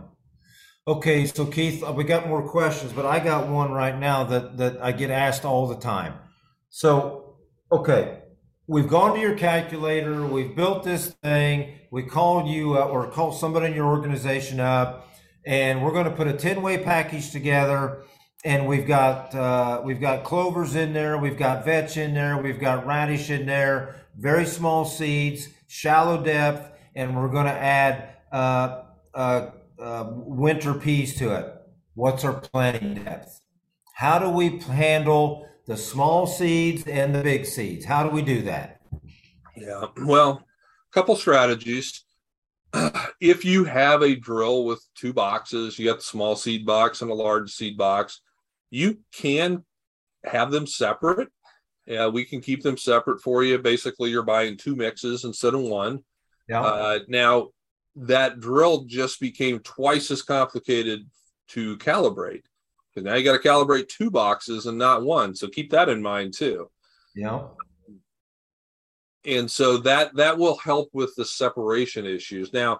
[0.89, 4.57] okay so keith uh, we got more questions but i got one right now that
[4.57, 6.13] that i get asked all the time.
[6.69, 7.35] So
[7.71, 8.21] okay
[8.65, 13.37] we've gone to your calculator we've built this thing we called you uh, or called
[13.37, 15.07] somebody in your organization up
[15.45, 18.01] and we're going to put a 10 way package together
[18.43, 22.59] and we've got uh, we've got clovers in there we've got vetch in there we've
[22.59, 28.83] got radish in there very small seeds shallow depth and we're going to add uh,
[29.13, 29.49] uh,
[29.81, 31.53] uh, winter peas to it
[31.93, 33.41] what's our planting depth
[33.95, 38.41] how do we handle the small seeds and the big seeds how do we do
[38.41, 38.81] that
[39.55, 42.03] yeah well a couple strategies
[43.19, 47.09] if you have a drill with two boxes, you got the small seed box and
[47.09, 48.21] a large seed box,
[48.69, 49.63] you can
[50.23, 51.29] have them separate.
[51.85, 53.57] Yeah, we can keep them separate for you.
[53.57, 56.03] Basically, you're buying two mixes instead of one.
[56.47, 56.61] Yeah.
[56.61, 57.49] Uh, now,
[57.95, 61.09] that drill just became twice as complicated
[61.49, 62.43] to calibrate
[62.93, 65.35] because now you got to calibrate two boxes and not one.
[65.35, 66.69] So keep that in mind too.
[67.15, 67.41] Yeah
[69.25, 72.79] and so that that will help with the separation issues now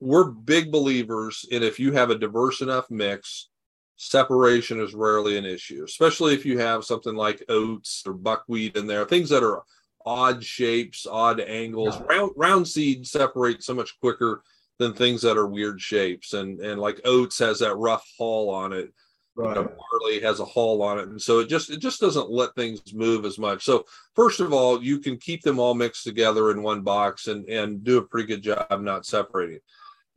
[0.00, 3.48] we're big believers in if you have a diverse enough mix
[3.96, 8.86] separation is rarely an issue especially if you have something like oats or buckwheat in
[8.86, 9.62] there things that are
[10.06, 12.06] odd shapes odd angles yeah.
[12.06, 14.42] round round seed separates so much quicker
[14.78, 18.72] than things that are weird shapes and and like oats has that rough hull on
[18.72, 18.92] it
[19.34, 19.56] Right.
[19.56, 22.30] You know, barley has a hull on it, and so it just it just doesn't
[22.30, 23.64] let things move as much.
[23.64, 27.48] So first of all, you can keep them all mixed together in one box and
[27.48, 29.60] and do a pretty good job not separating.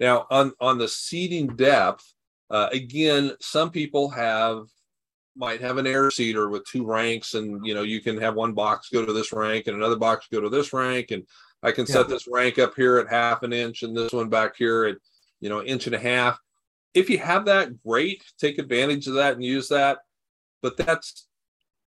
[0.01, 2.13] Now on on the seeding depth,
[2.49, 4.67] uh, again, some people have
[5.35, 8.53] might have an air seeder with two ranks, and you know you can have one
[8.53, 11.23] box go to this rank and another box go to this rank, and
[11.63, 11.93] I can yeah.
[11.93, 14.97] set this rank up here at half an inch and this one back here at
[15.39, 16.39] you know inch and a half
[16.95, 18.23] if you have that, great.
[18.39, 19.99] Take advantage of that and use that.
[20.63, 21.27] But that's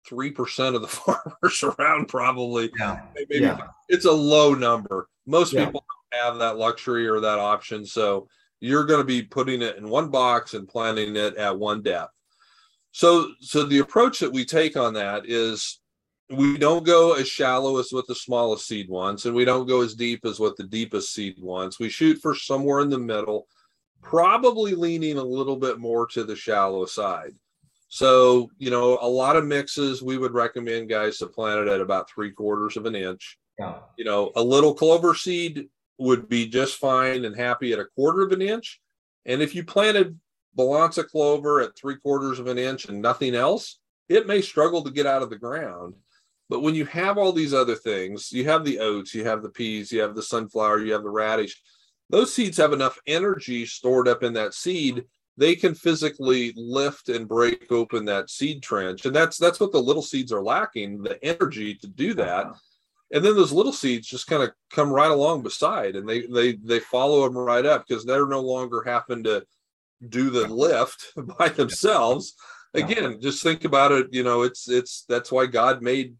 [0.07, 0.87] three percent of the
[1.41, 2.69] farmers around, probably.
[2.77, 3.01] Yeah.
[3.15, 3.57] Maybe yeah.
[3.89, 5.07] it's a low number.
[5.25, 5.65] Most yeah.
[5.65, 7.85] people don't have that luxury or that option.
[7.85, 8.27] So
[8.59, 12.13] you're going to be putting it in one box and planting it at one depth.
[12.97, 15.81] So, so the approach that we take on that is
[16.31, 19.81] we don't go as shallow as what the smallest seed wants, and we don't go
[19.81, 21.77] as deep as what the deepest seed wants.
[21.77, 23.45] We shoot for somewhere in the middle
[24.01, 27.35] probably leaning a little bit more to the shallow side.
[27.87, 31.81] So, you know, a lot of mixes we would recommend guys to plant it at
[31.81, 33.37] about three quarters of an inch.
[33.59, 33.75] Yeah.
[33.95, 35.69] You know, a little clover seed
[35.99, 38.81] would be just fine and happy at a quarter of an inch.
[39.27, 40.19] And if you planted
[40.57, 43.79] Balansa clover at three quarters of an inch and nothing else,
[44.09, 45.93] it may struggle to get out of the ground.
[46.49, 49.49] But when you have all these other things, you have the oats, you have the
[49.49, 51.61] peas, you have the sunflower, you have the radish,
[52.09, 55.03] those seeds have enough energy stored up in that seed
[55.37, 59.81] they can physically lift and break open that seed trench and that's that's what the
[59.81, 62.47] little seeds are lacking the energy to do that
[63.13, 66.53] and then those little seeds just kind of come right along beside and they they
[66.53, 69.43] they follow them right up because they're no longer having to
[70.07, 72.35] do the lift by themselves.
[72.73, 76.15] Again just think about it you know it's it's that's why god made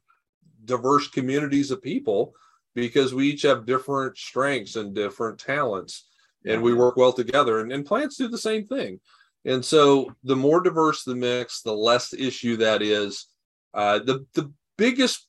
[0.66, 2.34] diverse communities of people
[2.74, 6.08] because we each have different strengths and different talents
[6.46, 9.00] and we work well together and, and plants do the same thing.
[9.46, 13.28] And so the more diverse the mix the less issue that is.
[13.74, 15.28] Uh, the the biggest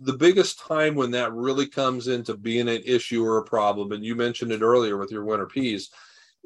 [0.00, 4.04] the biggest time when that really comes into being an issue or a problem and
[4.04, 5.90] you mentioned it earlier with your winter peas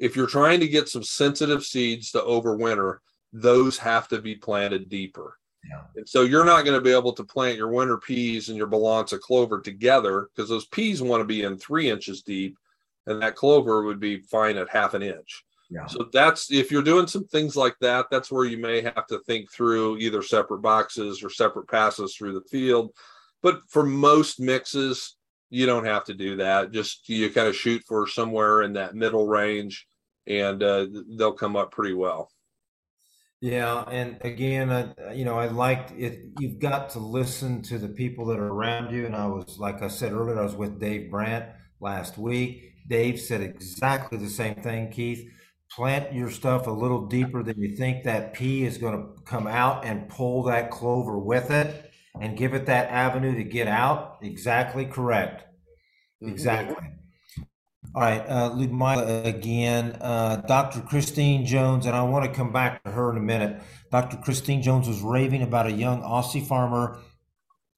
[0.03, 2.97] if you're trying to get some sensitive seeds to overwinter
[3.31, 5.37] those have to be planted deeper
[5.69, 5.83] yeah.
[5.95, 8.67] And so you're not going to be able to plant your winter peas and your
[8.67, 12.57] Balansa clover together because those peas want to be in three inches deep
[13.07, 15.43] and that clover would be fine at half an inch.
[15.69, 15.87] Yeah.
[15.87, 19.19] So that's if you're doing some things like that, that's where you may have to
[19.19, 22.91] think through either separate boxes or separate passes through the field.
[23.41, 25.15] But for most mixes,
[25.49, 26.71] you don't have to do that.
[26.71, 29.87] Just you kind of shoot for somewhere in that middle range,
[30.27, 30.87] and uh,
[31.17, 32.31] they'll come up pretty well.
[33.43, 36.27] Yeah, and again, I, you know, I liked it.
[36.39, 39.05] You've got to listen to the people that are around you.
[39.05, 41.47] And I was, like I said earlier, I was with Dave Brandt
[41.81, 42.73] last week.
[42.87, 45.29] Dave said exactly the same thing, Keith.
[45.69, 49.47] Plant your stuff a little deeper than you think that pea is going to come
[49.47, 51.91] out and pull that clover with it
[52.21, 54.19] and give it that avenue to get out.
[54.21, 55.43] Exactly correct.
[56.21, 56.92] Exactly.
[57.95, 59.97] All right, uh, Ludmila again.
[60.01, 60.81] Uh, Dr.
[60.81, 63.61] Christine Jones, and I want to come back to her in a minute.
[63.91, 64.17] Dr.
[64.17, 66.99] Christine Jones was raving about a young Aussie farmer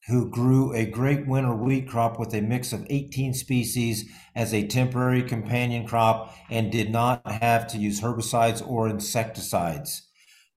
[0.08, 4.66] who grew a great winter wheat crop with a mix of 18 species as a
[4.66, 10.08] temporary companion crop and did not have to use herbicides or insecticides.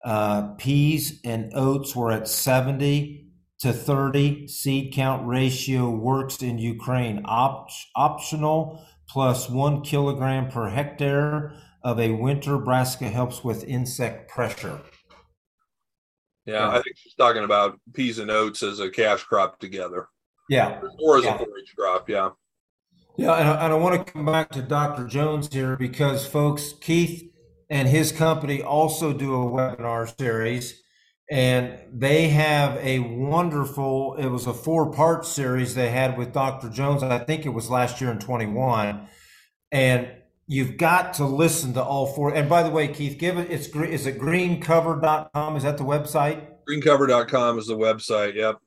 [0.05, 3.25] Uh, peas and oats were at 70
[3.59, 7.23] to 30 seed count ratio works in Ukraine.
[7.25, 11.53] Op- optional plus one kilogram per hectare
[11.83, 14.79] of a winter brassica helps with insect pressure.
[16.45, 20.07] Yeah, I think she's talking about peas and oats as a cash crop together.
[20.49, 20.81] Yeah.
[20.99, 21.35] Or as yeah.
[21.35, 22.09] a forage crop.
[22.09, 22.29] Yeah.
[23.17, 23.33] Yeah.
[23.35, 25.05] And I, and I want to come back to Dr.
[25.05, 27.31] Jones here because, folks, Keith
[27.69, 30.81] and his company also do a webinar series.
[31.29, 36.69] And they have a wonderful, it was a four part series they had with Dr.
[36.69, 37.03] Jones.
[37.03, 39.07] I think it was last year in 21.
[39.71, 40.09] And
[40.47, 42.33] you've got to listen to all four.
[42.33, 45.55] And by the way, Keith, give it, it's, is it greencover.com?
[45.55, 46.47] Is that the website?
[46.67, 48.33] Greencover.com is the website.
[48.33, 48.59] Yep.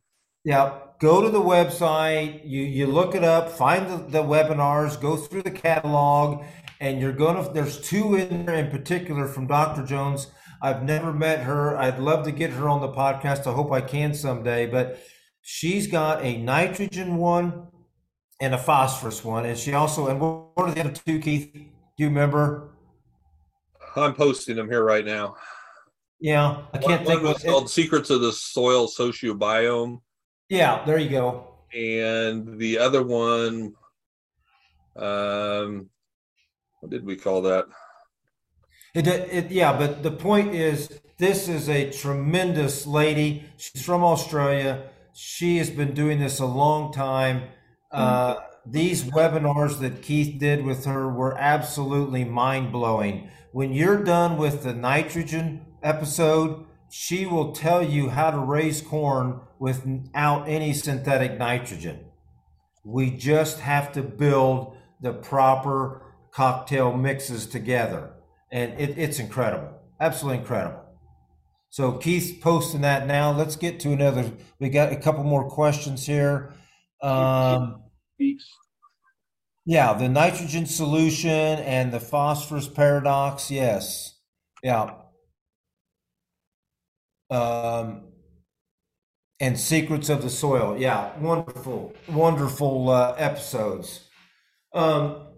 [0.44, 5.16] yep Go to the website, you, you look it up, find the, the webinars, go
[5.16, 6.44] through the catalog,
[6.78, 9.84] and you're to, there's two in there in particular from Dr.
[9.84, 10.28] Jones
[10.62, 11.76] I've never met her.
[11.76, 13.48] I'd love to get her on the podcast.
[13.48, 14.66] I hope I can someday.
[14.66, 15.02] But
[15.40, 17.66] she's got a nitrogen one
[18.40, 21.52] and a phosphorus one, and she also and what are the other two, Keith?
[21.52, 21.60] Do
[21.98, 22.70] you remember?
[23.96, 25.36] I'm posting them here right now.
[26.20, 27.22] Yeah, I can't one, think.
[27.22, 30.00] One was called "Secrets of the Soil Sociobiome."
[30.48, 31.56] Yeah, there you go.
[31.74, 33.74] And the other one,
[34.96, 35.88] um,
[36.80, 37.66] what did we call that?
[38.94, 43.44] It, it, yeah, but the point is, this is a tremendous lady.
[43.56, 44.90] She's from Australia.
[45.14, 47.44] She has been doing this a long time.
[47.90, 48.36] Uh,
[48.66, 53.30] these webinars that Keith did with her were absolutely mind blowing.
[53.52, 59.40] When you're done with the nitrogen episode, she will tell you how to raise corn
[59.58, 62.00] without any synthetic nitrogen.
[62.84, 68.10] We just have to build the proper cocktail mixes together
[68.52, 70.80] and it, it's incredible, absolutely incredible.
[71.70, 73.32] So Keith's posting that now.
[73.32, 74.30] Let's get to another.
[74.60, 76.52] We got a couple more questions here.
[77.00, 77.82] Um,
[79.64, 83.50] yeah, the nitrogen solution and the phosphorus paradox.
[83.50, 84.18] Yes,
[84.62, 84.92] yeah.
[87.30, 88.08] Um,
[89.40, 90.76] and secrets of the soil.
[90.78, 94.08] Yeah, wonderful, wonderful uh, episodes.
[94.74, 95.28] Um,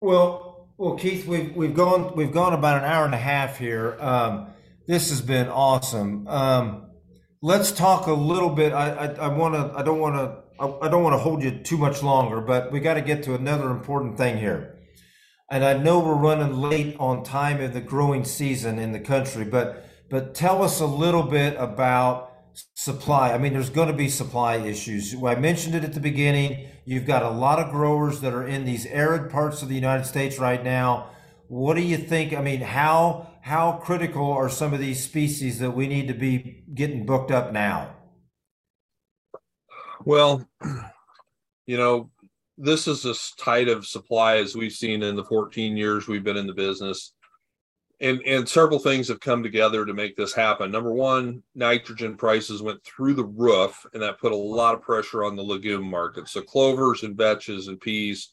[0.00, 0.45] well,
[0.78, 3.96] well, Keith, we've we've gone we've gone about an hour and a half here.
[3.98, 4.48] Um,
[4.86, 6.26] this has been awesome.
[6.28, 6.90] Um,
[7.40, 8.72] let's talk a little bit.
[8.72, 9.78] I I, I want to.
[9.78, 10.62] I don't want to.
[10.62, 13.22] I, I don't want to hold you too much longer, but we got to get
[13.24, 14.78] to another important thing here.
[15.50, 19.44] And I know we're running late on time in the growing season in the country,
[19.44, 22.25] but but tell us a little bit about
[22.74, 23.32] supply.
[23.32, 25.14] I mean, there's going to be supply issues.
[25.14, 26.68] I mentioned it at the beginning.
[26.84, 30.04] You've got a lot of growers that are in these arid parts of the United
[30.04, 31.10] States right now.
[31.48, 32.32] What do you think?
[32.32, 36.64] I mean, how how critical are some of these species that we need to be
[36.74, 37.94] getting booked up now?
[40.04, 40.48] Well,
[41.66, 42.10] you know,
[42.58, 46.36] this is as tight of supply as we've seen in the 14 years we've been
[46.36, 47.12] in the business
[48.00, 50.70] and and several things have come together to make this happen.
[50.70, 55.24] Number one, nitrogen prices went through the roof, and that put a lot of pressure
[55.24, 56.28] on the legume market.
[56.28, 58.32] So clovers and vetches and peas,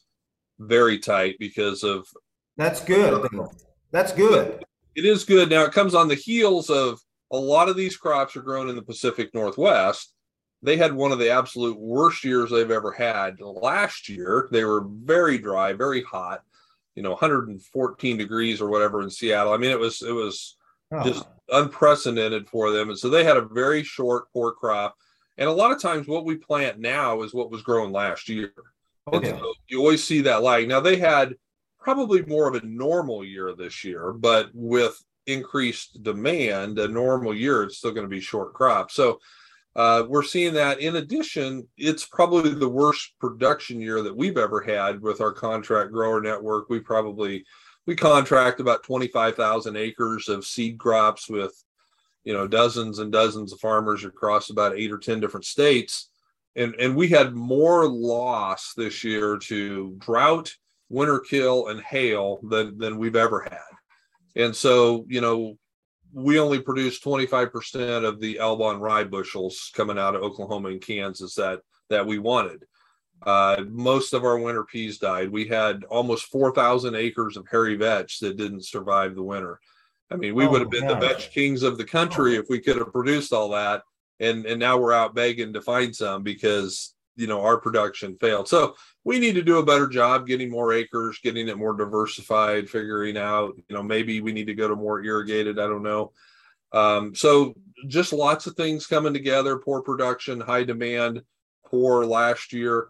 [0.58, 2.06] very tight because of.
[2.56, 3.26] That's good.
[3.90, 4.64] That's good.
[4.94, 5.50] It is good.
[5.50, 7.00] Now it comes on the heels of
[7.32, 10.12] a lot of these crops are grown in the Pacific Northwest.
[10.62, 14.48] They had one of the absolute worst years they've ever had last year.
[14.50, 16.42] They were very dry, very hot
[16.94, 19.52] you know 114 degrees or whatever in Seattle.
[19.52, 20.56] I mean, it was it was
[20.92, 21.04] oh.
[21.04, 24.96] just unprecedented for them, and so they had a very short poor crop.
[25.36, 28.52] And a lot of times, what we plant now is what was grown last year.
[29.12, 29.30] Okay.
[29.30, 30.68] So you always see that lag.
[30.68, 31.34] Now they had
[31.78, 37.62] probably more of a normal year this year, but with increased demand, a normal year,
[37.62, 38.90] it's still going to be short crop.
[38.90, 39.20] So
[39.76, 40.80] uh, we're seeing that.
[40.80, 45.92] In addition, it's probably the worst production year that we've ever had with our contract
[45.92, 46.68] grower network.
[46.68, 47.44] We probably
[47.86, 51.52] we contract about 25,000 acres of seed crops with
[52.24, 56.08] you know dozens and dozens of farmers across about eight or 10 different states
[56.56, 60.50] and and we had more loss this year to drought
[60.88, 65.58] winter kill and hail than than we've ever had and so you know
[66.14, 71.34] we only produced 25% of the Elbon rye bushels coming out of Oklahoma and Kansas
[71.34, 71.60] that
[71.90, 72.64] that we wanted.
[73.22, 75.30] Uh, most of our winter peas died.
[75.30, 79.60] We had almost 4,000 acres of hairy vetch that didn't survive the winter.
[80.10, 81.00] I mean, we oh, would have been gosh.
[81.00, 82.40] the vetch kings of the country oh.
[82.40, 83.82] if we could have produced all that.
[84.20, 88.48] And and now we're out begging to find some because you know our production failed.
[88.48, 92.68] So we need to do a better job getting more acres, getting it more diversified,
[92.68, 95.58] figuring out you know maybe we need to go to more irrigated.
[95.58, 96.12] I don't know.
[96.72, 97.54] Um, so
[97.86, 99.58] just lots of things coming together.
[99.58, 101.22] Poor production, high demand,
[101.66, 102.88] poor last year.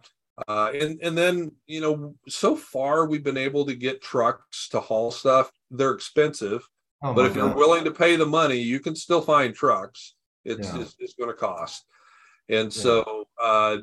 [0.48, 4.80] Uh, and and then you know so far we've been able to get trucks to
[4.80, 5.50] haul stuff.
[5.70, 6.68] They're expensive,
[7.02, 7.40] oh but if God.
[7.40, 10.14] you're willing to pay the money, you can still find trucks.
[10.44, 10.80] It's yeah.
[10.80, 11.84] it's, it's going to cost.
[12.48, 12.82] And yeah.
[12.82, 13.76] so uh,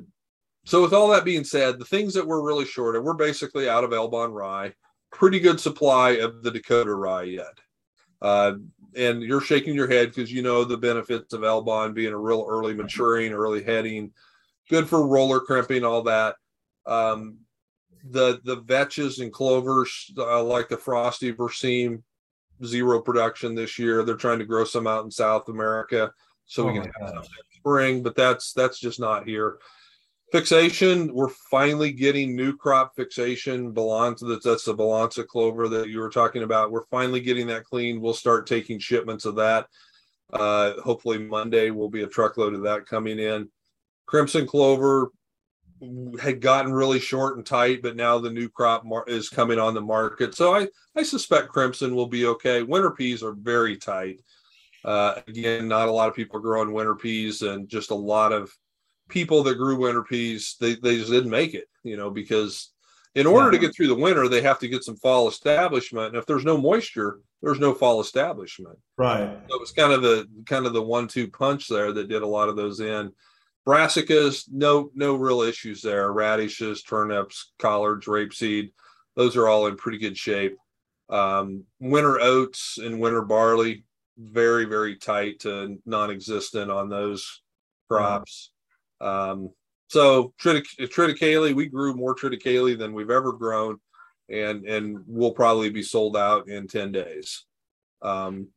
[0.66, 3.68] so with all that being said, the things that we're really short of, we're basically
[3.68, 4.74] out of Elbon rye.
[5.12, 7.58] Pretty good supply of the Dakota rye yet.
[8.22, 8.54] Uh,
[8.96, 12.46] and you're shaking your head because you know the benefits of Elbon being a real
[12.48, 14.12] early maturing, early heading,
[14.70, 16.36] good for roller crimping, all that.
[16.86, 17.38] Um,
[18.10, 22.02] the the vetches and clovers uh, like the frosty Berseem
[22.66, 24.04] zero production this year.
[24.04, 26.12] They're trying to grow some out in South America
[26.46, 29.58] so oh we can have some in spring, but that's that's just not here.
[30.32, 33.74] Fixation, we're finally getting new crop fixation.
[33.74, 36.72] Balansa, that's, the Balansa clover that you were talking about.
[36.72, 38.00] We're finally getting that clean.
[38.00, 39.68] We'll start taking shipments of that.
[40.32, 43.50] Uh, hopefully Monday will be a truckload of that coming in.
[44.06, 45.12] Crimson clover,
[46.22, 49.74] had gotten really short and tight, but now the new crop mar- is coming on
[49.74, 50.36] the market.
[50.36, 52.62] So I, I suspect crimson will be okay.
[52.62, 54.20] Winter peas are very tight.
[54.86, 58.56] Uh, again, not a lot of people growing winter peas, and just a lot of
[59.12, 62.72] people that grew winter peas, they, they just didn't make it, you know, because
[63.14, 63.52] in order yeah.
[63.52, 66.08] to get through the winter, they have to get some fall establishment.
[66.08, 68.80] And if there's no moisture, there's no fall establishment.
[68.98, 69.38] Right.
[69.50, 72.28] So it was kind of the kind of the one-two punch there that did a
[72.28, 73.12] lot of those in.
[73.68, 76.12] Brassicas, no no real issues there.
[76.12, 78.72] Radishes, turnips, collards, rapeseed,
[79.16, 80.58] those are all in pretty good shape.
[81.10, 83.84] Um, winter oats and winter barley,
[84.18, 87.42] very very tight to non-existent on those
[87.90, 88.52] crops.
[89.02, 89.50] Um,
[89.88, 93.78] so triticale, we grew more triticale than we've ever grown,
[94.30, 97.46] and and we'll probably be sold out in ten days.
[98.02, 98.48] Um,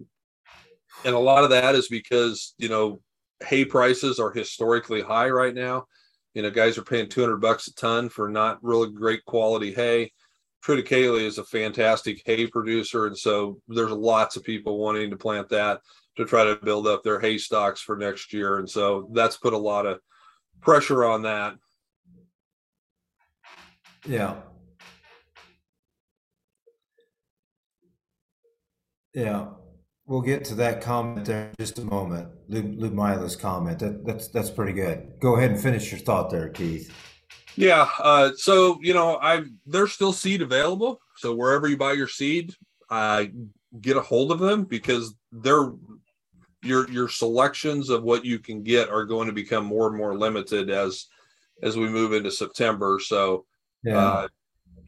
[1.04, 3.00] and a lot of that is because you know
[3.44, 5.86] hay prices are historically high right now.
[6.34, 10.12] You know, guys are paying 200 bucks a ton for not really great quality hay.
[10.64, 15.48] Triticale is a fantastic hay producer, and so there's lots of people wanting to plant
[15.48, 15.80] that
[16.16, 19.52] to try to build up their hay stocks for next year, and so that's put
[19.52, 19.98] a lot of
[20.64, 21.56] pressure on that.
[24.06, 24.36] Yeah.
[29.14, 29.46] Yeah.
[30.06, 32.28] We'll get to that comment there in just a moment.
[32.50, 33.78] Ludmila's comment.
[33.78, 35.14] That, that's that's pretty good.
[35.20, 36.92] Go ahead and finish your thought there, Keith.
[37.56, 37.88] Yeah.
[37.98, 41.00] Uh, so you know, I there's still seed available.
[41.16, 42.54] So wherever you buy your seed,
[42.90, 43.24] uh,
[43.80, 45.72] get a hold of them because they're
[46.64, 50.16] your your selections of what you can get are going to become more and more
[50.16, 51.06] limited as
[51.62, 52.98] as we move into September.
[53.02, 53.44] So
[53.82, 53.98] yeah.
[53.98, 54.28] Uh,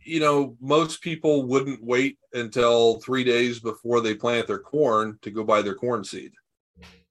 [0.07, 5.31] you know, most people wouldn't wait until three days before they plant their corn to
[5.33, 6.33] go buy their corn seed.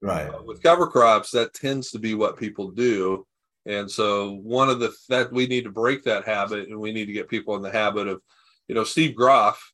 [0.02, 0.30] Right.
[0.30, 3.28] Uh, with cover crops, that tends to be what people do.
[3.66, 7.08] And so one of the that we need to break that habit and we need
[7.08, 8.22] to get people in the habit of,
[8.68, 9.74] you know, Steve Groff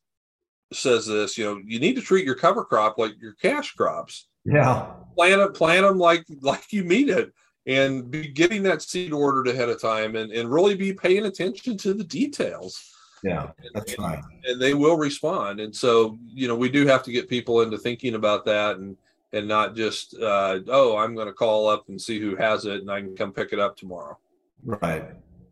[0.72, 4.26] says this, you know, you need to treat your cover crop like your cash crops.
[4.44, 4.92] Yeah.
[5.16, 7.32] Plant it, plant them like like you mean it
[7.66, 11.76] and be getting that seed ordered ahead of time and, and really be paying attention
[11.76, 12.92] to the details
[13.22, 14.24] yeah, that's and, right.
[14.44, 15.60] And they will respond.
[15.60, 18.96] And so, you know, we do have to get people into thinking about that and
[19.34, 22.80] and not just uh, oh, I'm going to call up and see who has it
[22.80, 24.18] and I can come pick it up tomorrow.
[24.64, 25.04] Right.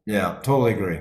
[0.05, 1.01] Yeah, totally agree.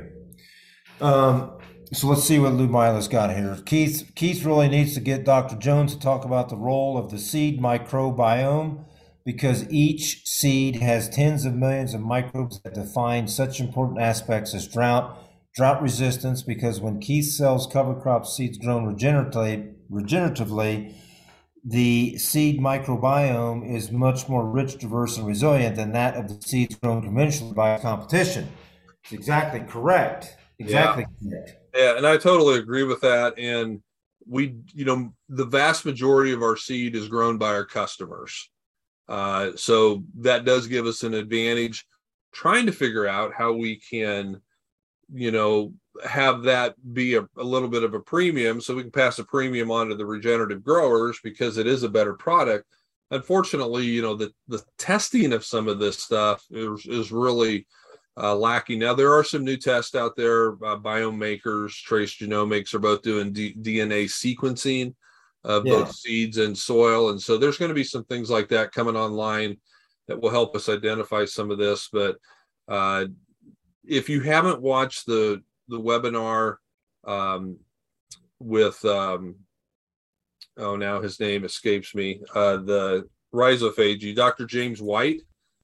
[1.01, 1.58] Um,
[1.91, 3.57] so let's see what Ludmila's got here.
[3.65, 5.55] Keith Keith really needs to get Dr.
[5.55, 8.85] Jones to talk about the role of the seed microbiome
[9.25, 14.67] because each seed has tens of millions of microbes that define such important aspects as
[14.67, 15.17] drought,
[15.53, 20.93] drought resistance because when Keith sells cover crop seeds grown regeneratively, regeneratively,
[21.63, 26.75] the seed microbiome is much more rich, diverse, and resilient than that of the seeds
[26.75, 28.47] grown conventionally by competition.
[29.03, 30.37] It's exactly correct.
[30.57, 31.29] Exactly yeah.
[31.31, 31.58] correct.
[31.79, 33.37] And I totally agree with that.
[33.37, 33.81] And
[34.27, 38.49] we, you know, the vast majority of our seed is grown by our customers.
[39.07, 41.85] Uh, so that does give us an advantage
[42.31, 44.39] trying to figure out how we can,
[45.11, 45.73] you know,
[46.05, 49.23] have that be a, a, little bit of a premium so we can pass a
[49.23, 52.65] premium on to the regenerative growers because it is a better product.
[53.09, 57.65] Unfortunately, you know, the, the testing of some of this stuff is, is really
[58.19, 58.79] uh, lacking.
[58.79, 60.51] Now, there are some new tests out there.
[60.53, 64.93] Uh, Biome Makers, Trace Genomics are both doing D- DNA sequencing
[65.43, 65.73] of yeah.
[65.73, 67.11] both seeds and soil.
[67.11, 69.57] And so there's going to be some things like that coming online
[70.07, 71.89] that will help us identify some of this.
[71.91, 72.17] But
[72.67, 73.05] uh,
[73.85, 76.55] if you haven't watched the the webinar
[77.05, 77.57] um,
[78.39, 79.35] with um,
[80.57, 84.45] oh now his name escapes me uh, the rhizophagy, Dr.
[84.45, 85.21] James White.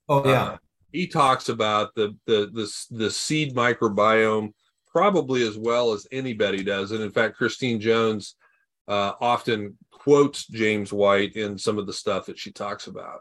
[0.07, 0.57] Oh yeah, uh,
[0.96, 4.54] he talks about the the the the seed microbiome
[4.88, 8.36] probably as well as anybody does, and in fact, Christine Jones
[8.88, 13.20] uh, often quotes James White in some of the stuff that she talks about.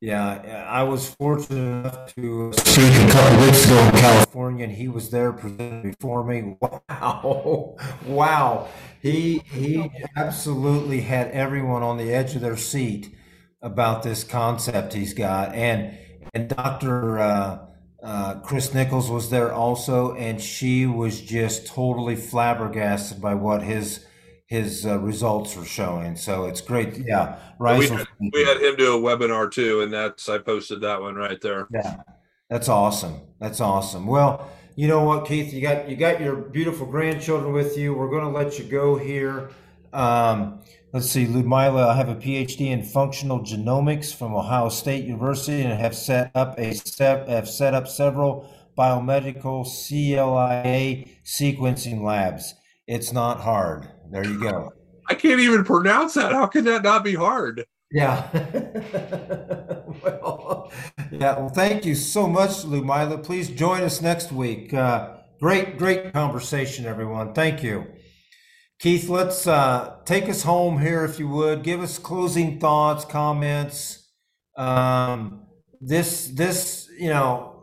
[0.00, 4.88] Yeah, I was fortunate enough to see a couple weeks ago in California, and he
[4.88, 6.56] was there presenting before me.
[6.88, 7.76] Wow,
[8.06, 8.68] wow,
[9.00, 13.14] he he absolutely had everyone on the edge of their seat
[13.62, 15.96] about this concept he's got, and
[16.34, 17.58] and Doctor uh,
[18.02, 24.04] uh, Kris Nichols was there also, and she was just totally flabbergasted by what his
[24.46, 26.16] his uh, results were showing.
[26.16, 26.96] So it's great.
[26.98, 27.78] Yeah, right.
[27.78, 31.16] We, had, we had him do a webinar too, and that's I posted that one
[31.16, 31.68] right there.
[31.70, 32.02] Yeah,
[32.48, 33.20] that's awesome.
[33.40, 34.06] That's awesome.
[34.06, 37.94] Well, you know what, Keith, you got you got your beautiful grandchildren with you.
[37.94, 39.50] We're going to let you go here.
[39.92, 40.60] Um,
[40.92, 41.88] let's see, Ludmila.
[41.88, 46.58] I have a PhD in functional genomics from Ohio State University, and have set up
[46.58, 52.54] a step have set up several biomedical CLIA sequencing labs.
[52.86, 53.88] It's not hard.
[54.10, 54.72] There you go.
[55.08, 56.32] I can't even pronounce that.
[56.32, 57.66] How can that not be hard?
[57.90, 58.28] Yeah.
[60.02, 60.70] well,
[61.10, 61.38] yeah.
[61.38, 63.22] Well, thank you so much, Lumila.
[63.22, 64.74] Please join us next week.
[64.74, 67.32] Uh, great, great conversation, everyone.
[67.32, 67.86] Thank you.
[68.78, 71.64] Keith, let's uh, take us home here, if you would.
[71.64, 74.08] Give us closing thoughts, comments.
[74.56, 75.46] Um,
[75.80, 77.58] this, this, you know,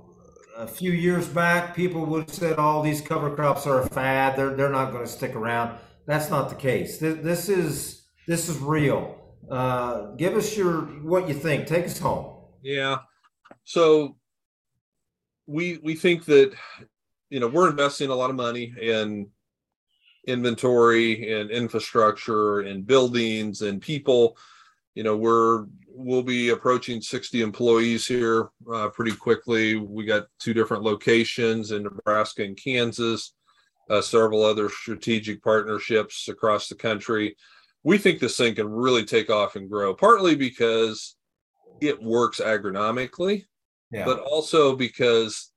[0.58, 4.38] a few years back, people would have said all these cover crops are a fad.
[4.38, 5.78] They're, they're not going to stick around.
[6.06, 6.98] That's not the case.
[6.98, 9.16] This, this is this is real.
[9.50, 11.68] Uh, give us your what you think.
[11.68, 12.44] Take us home.
[12.62, 12.98] Yeah.
[13.64, 14.18] So
[15.48, 16.54] we we think that
[17.30, 19.30] you know we're investing a lot of money in
[20.28, 24.38] inventory and infrastructure and buildings and people
[24.96, 25.66] you know we're
[25.98, 31.84] we'll be approaching 60 employees here uh, pretty quickly we got two different locations in
[31.84, 33.34] nebraska and kansas
[33.90, 37.36] uh, several other strategic partnerships across the country.
[37.84, 41.16] We think this thing can really take off and grow, partly because
[41.82, 43.46] it works agronomically,
[43.92, 44.06] yeah.
[44.06, 45.52] but also because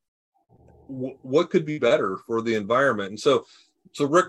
[0.88, 3.10] w- what could be better for the environment?
[3.10, 3.46] And so,
[3.92, 4.26] so Rick,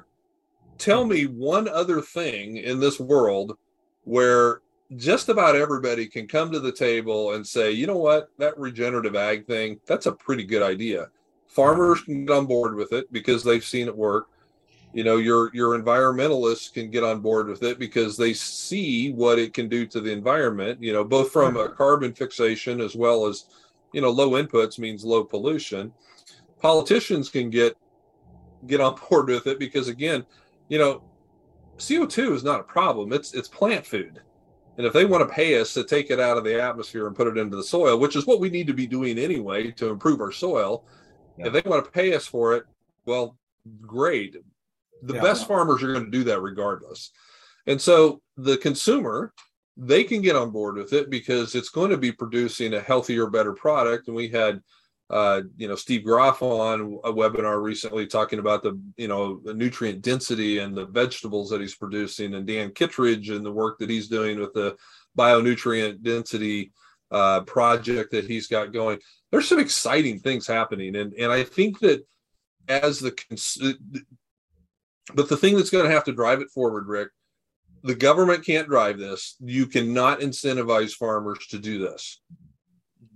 [0.80, 3.58] tell me one other thing in this world
[4.06, 4.62] where
[4.96, 9.16] just about everybody can come to the table and say, you know what, that regenerative
[9.16, 11.10] ag thing, that's a pretty good idea.
[11.48, 14.30] Farmers can get on board with it because they've seen it work.
[14.92, 19.38] You know your your environmentalists can get on board with it because they see what
[19.38, 23.28] it can do to the environment you know both from a carbon fixation as well
[23.28, 23.46] as
[23.94, 25.94] you know low inputs means low pollution.
[26.60, 27.78] Politicians can get
[28.66, 30.26] get on board with it because again
[30.70, 31.04] you know
[31.78, 34.22] co2 is not a problem it's it's plant food
[34.78, 37.16] and if they want to pay us to take it out of the atmosphere and
[37.16, 39.90] put it into the soil which is what we need to be doing anyway to
[39.90, 40.86] improve our soil
[41.40, 41.48] yeah.
[41.48, 42.66] If they want to pay us for it,
[43.06, 43.38] well,
[43.82, 44.36] great.
[45.04, 45.22] The yeah.
[45.22, 47.12] best farmers are going to do that regardless.
[47.66, 49.34] And so the consumer,
[49.78, 53.28] they can get on board with it because it's going to be producing a healthier,
[53.28, 54.08] better product.
[54.08, 54.62] And we had,
[55.10, 59.54] uh, you know, Steve Groff on a webinar recently talking about the, you know, the
[59.54, 63.90] nutrient density and the vegetables that he's producing, and Dan Kittredge and the work that
[63.90, 64.76] he's doing with the
[65.18, 66.72] bionutrient density
[67.12, 69.00] uh, project that he's got going
[69.32, 72.06] there's some exciting things happening, and and I think that
[72.68, 73.14] as the
[75.14, 77.10] but the thing that's going to have to drive it forward, Rick,
[77.84, 79.36] the government can't drive this.
[79.40, 82.22] You cannot incentivize farmers to do this.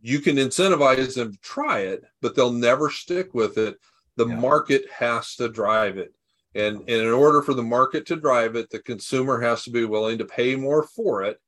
[0.03, 3.77] You can incentivize them to try it, but they'll never stick with it
[4.15, 4.35] The Yeah.
[4.35, 6.13] market has to drive it.
[6.53, 9.85] And, and in order for the market to drive it, the consumer has to be
[9.85, 11.39] willing to pay more for it.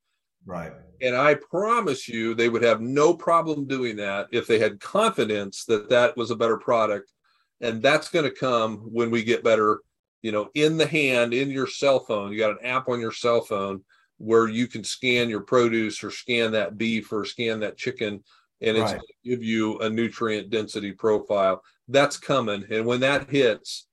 [0.47, 0.73] Right.
[1.01, 5.65] And I promise you, they would have no problem doing that if they had confidence
[5.65, 7.11] that that was a better product.
[7.61, 9.81] And that's going to come when we get better,
[10.23, 12.31] you know, in the hand, in your cell phone.
[12.31, 13.83] You got an app on your cell phone
[14.17, 18.23] where you can scan your produce or scan that beef or scan that chicken,
[18.61, 18.97] and it's Right.
[18.97, 21.63] going to give you a nutrient density profile.
[21.87, 22.65] That's coming.
[22.69, 23.87] And when that hits,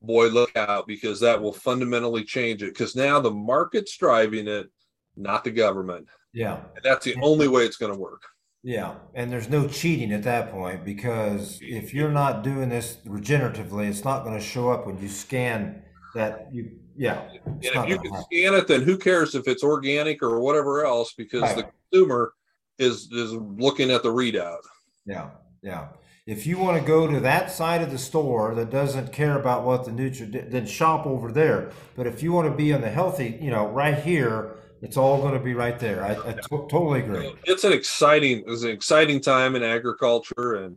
[0.00, 2.72] boy, look out because that will fundamentally change it.
[2.72, 4.68] Because now the market's driving it,
[5.16, 6.08] not the government.
[6.32, 6.56] Yeah.
[6.74, 8.22] And that's the only way it's going to work.
[8.62, 8.94] Yeah.
[9.14, 14.04] And there's no cheating at that point because if you're not doing this regeneratively, it's
[14.04, 15.82] not going to show up when you scan
[16.14, 17.28] that you yeah.
[17.44, 18.24] And if you can happen.
[18.24, 21.14] scan it, then who cares if it's organic or whatever else?
[21.16, 22.34] Because the consumer
[22.78, 24.60] is is looking at the readout.
[25.06, 25.30] Yeah,
[25.62, 25.88] yeah.
[26.26, 29.64] If you want to go to that side of the store that doesn't care about
[29.64, 31.70] what the nutrient, then shop over there.
[31.96, 35.22] But if you want to be on the healthy, you know, right here, it's all
[35.22, 36.04] going to be right there.
[36.04, 37.34] I, I totally agree.
[37.44, 40.76] It's an exciting, it's an exciting time in agriculture, and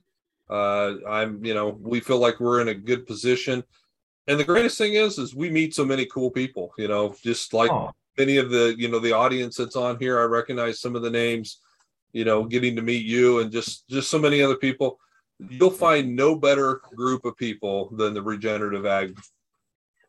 [0.50, 3.62] uh, I'm, you know, we feel like we're in a good position.
[4.28, 6.72] And the greatest thing is, is we meet so many cool people.
[6.78, 10.20] You know, just like Oh, many of the, you know, the audience that's on here.
[10.20, 11.60] I recognize some of the names.
[12.14, 15.00] You know, getting to meet you and just just so many other people.
[15.50, 19.18] You'll find no better group of people than the regenerative ag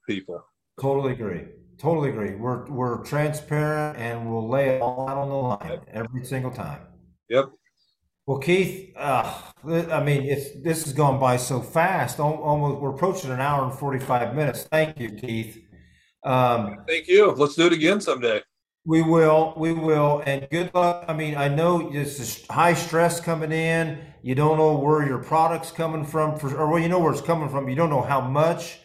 [0.07, 0.45] people.
[0.81, 1.45] totally agree.
[1.79, 2.35] Totally agree.
[2.35, 6.81] We're we're transparent and we'll lay it all out on the line every single time.
[7.29, 7.51] Yep.
[8.27, 9.35] Well, Keith, uh,
[9.65, 12.21] I mean, it's this has gone by so fast.
[12.21, 14.63] Almost, we're approaching an hour and forty-five minutes.
[14.65, 15.61] Thank you, Keith.
[16.25, 17.33] Um, Thank you.
[17.33, 18.41] Let's do it again someday.
[18.85, 21.05] We will, we will, and good luck.
[21.07, 23.99] I mean, I know this is high stress coming in.
[24.23, 27.21] You don't know where your product's coming from, for, or well, you know where it's
[27.21, 27.69] coming from.
[27.69, 28.81] You don't know how much.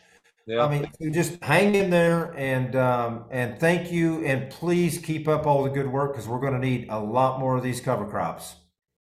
[0.45, 0.64] Yeah.
[0.64, 5.28] I mean, you just hang in there, and um, and thank you, and please keep
[5.28, 7.82] up all the good work because we're going to need a lot more of these
[7.82, 8.56] cover crops.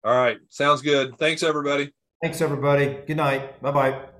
[0.05, 0.37] All right.
[0.49, 1.17] Sounds good.
[1.17, 1.91] Thanks, everybody.
[2.21, 2.97] Thanks, everybody.
[3.05, 3.61] Good night.
[3.61, 4.14] Bye bye.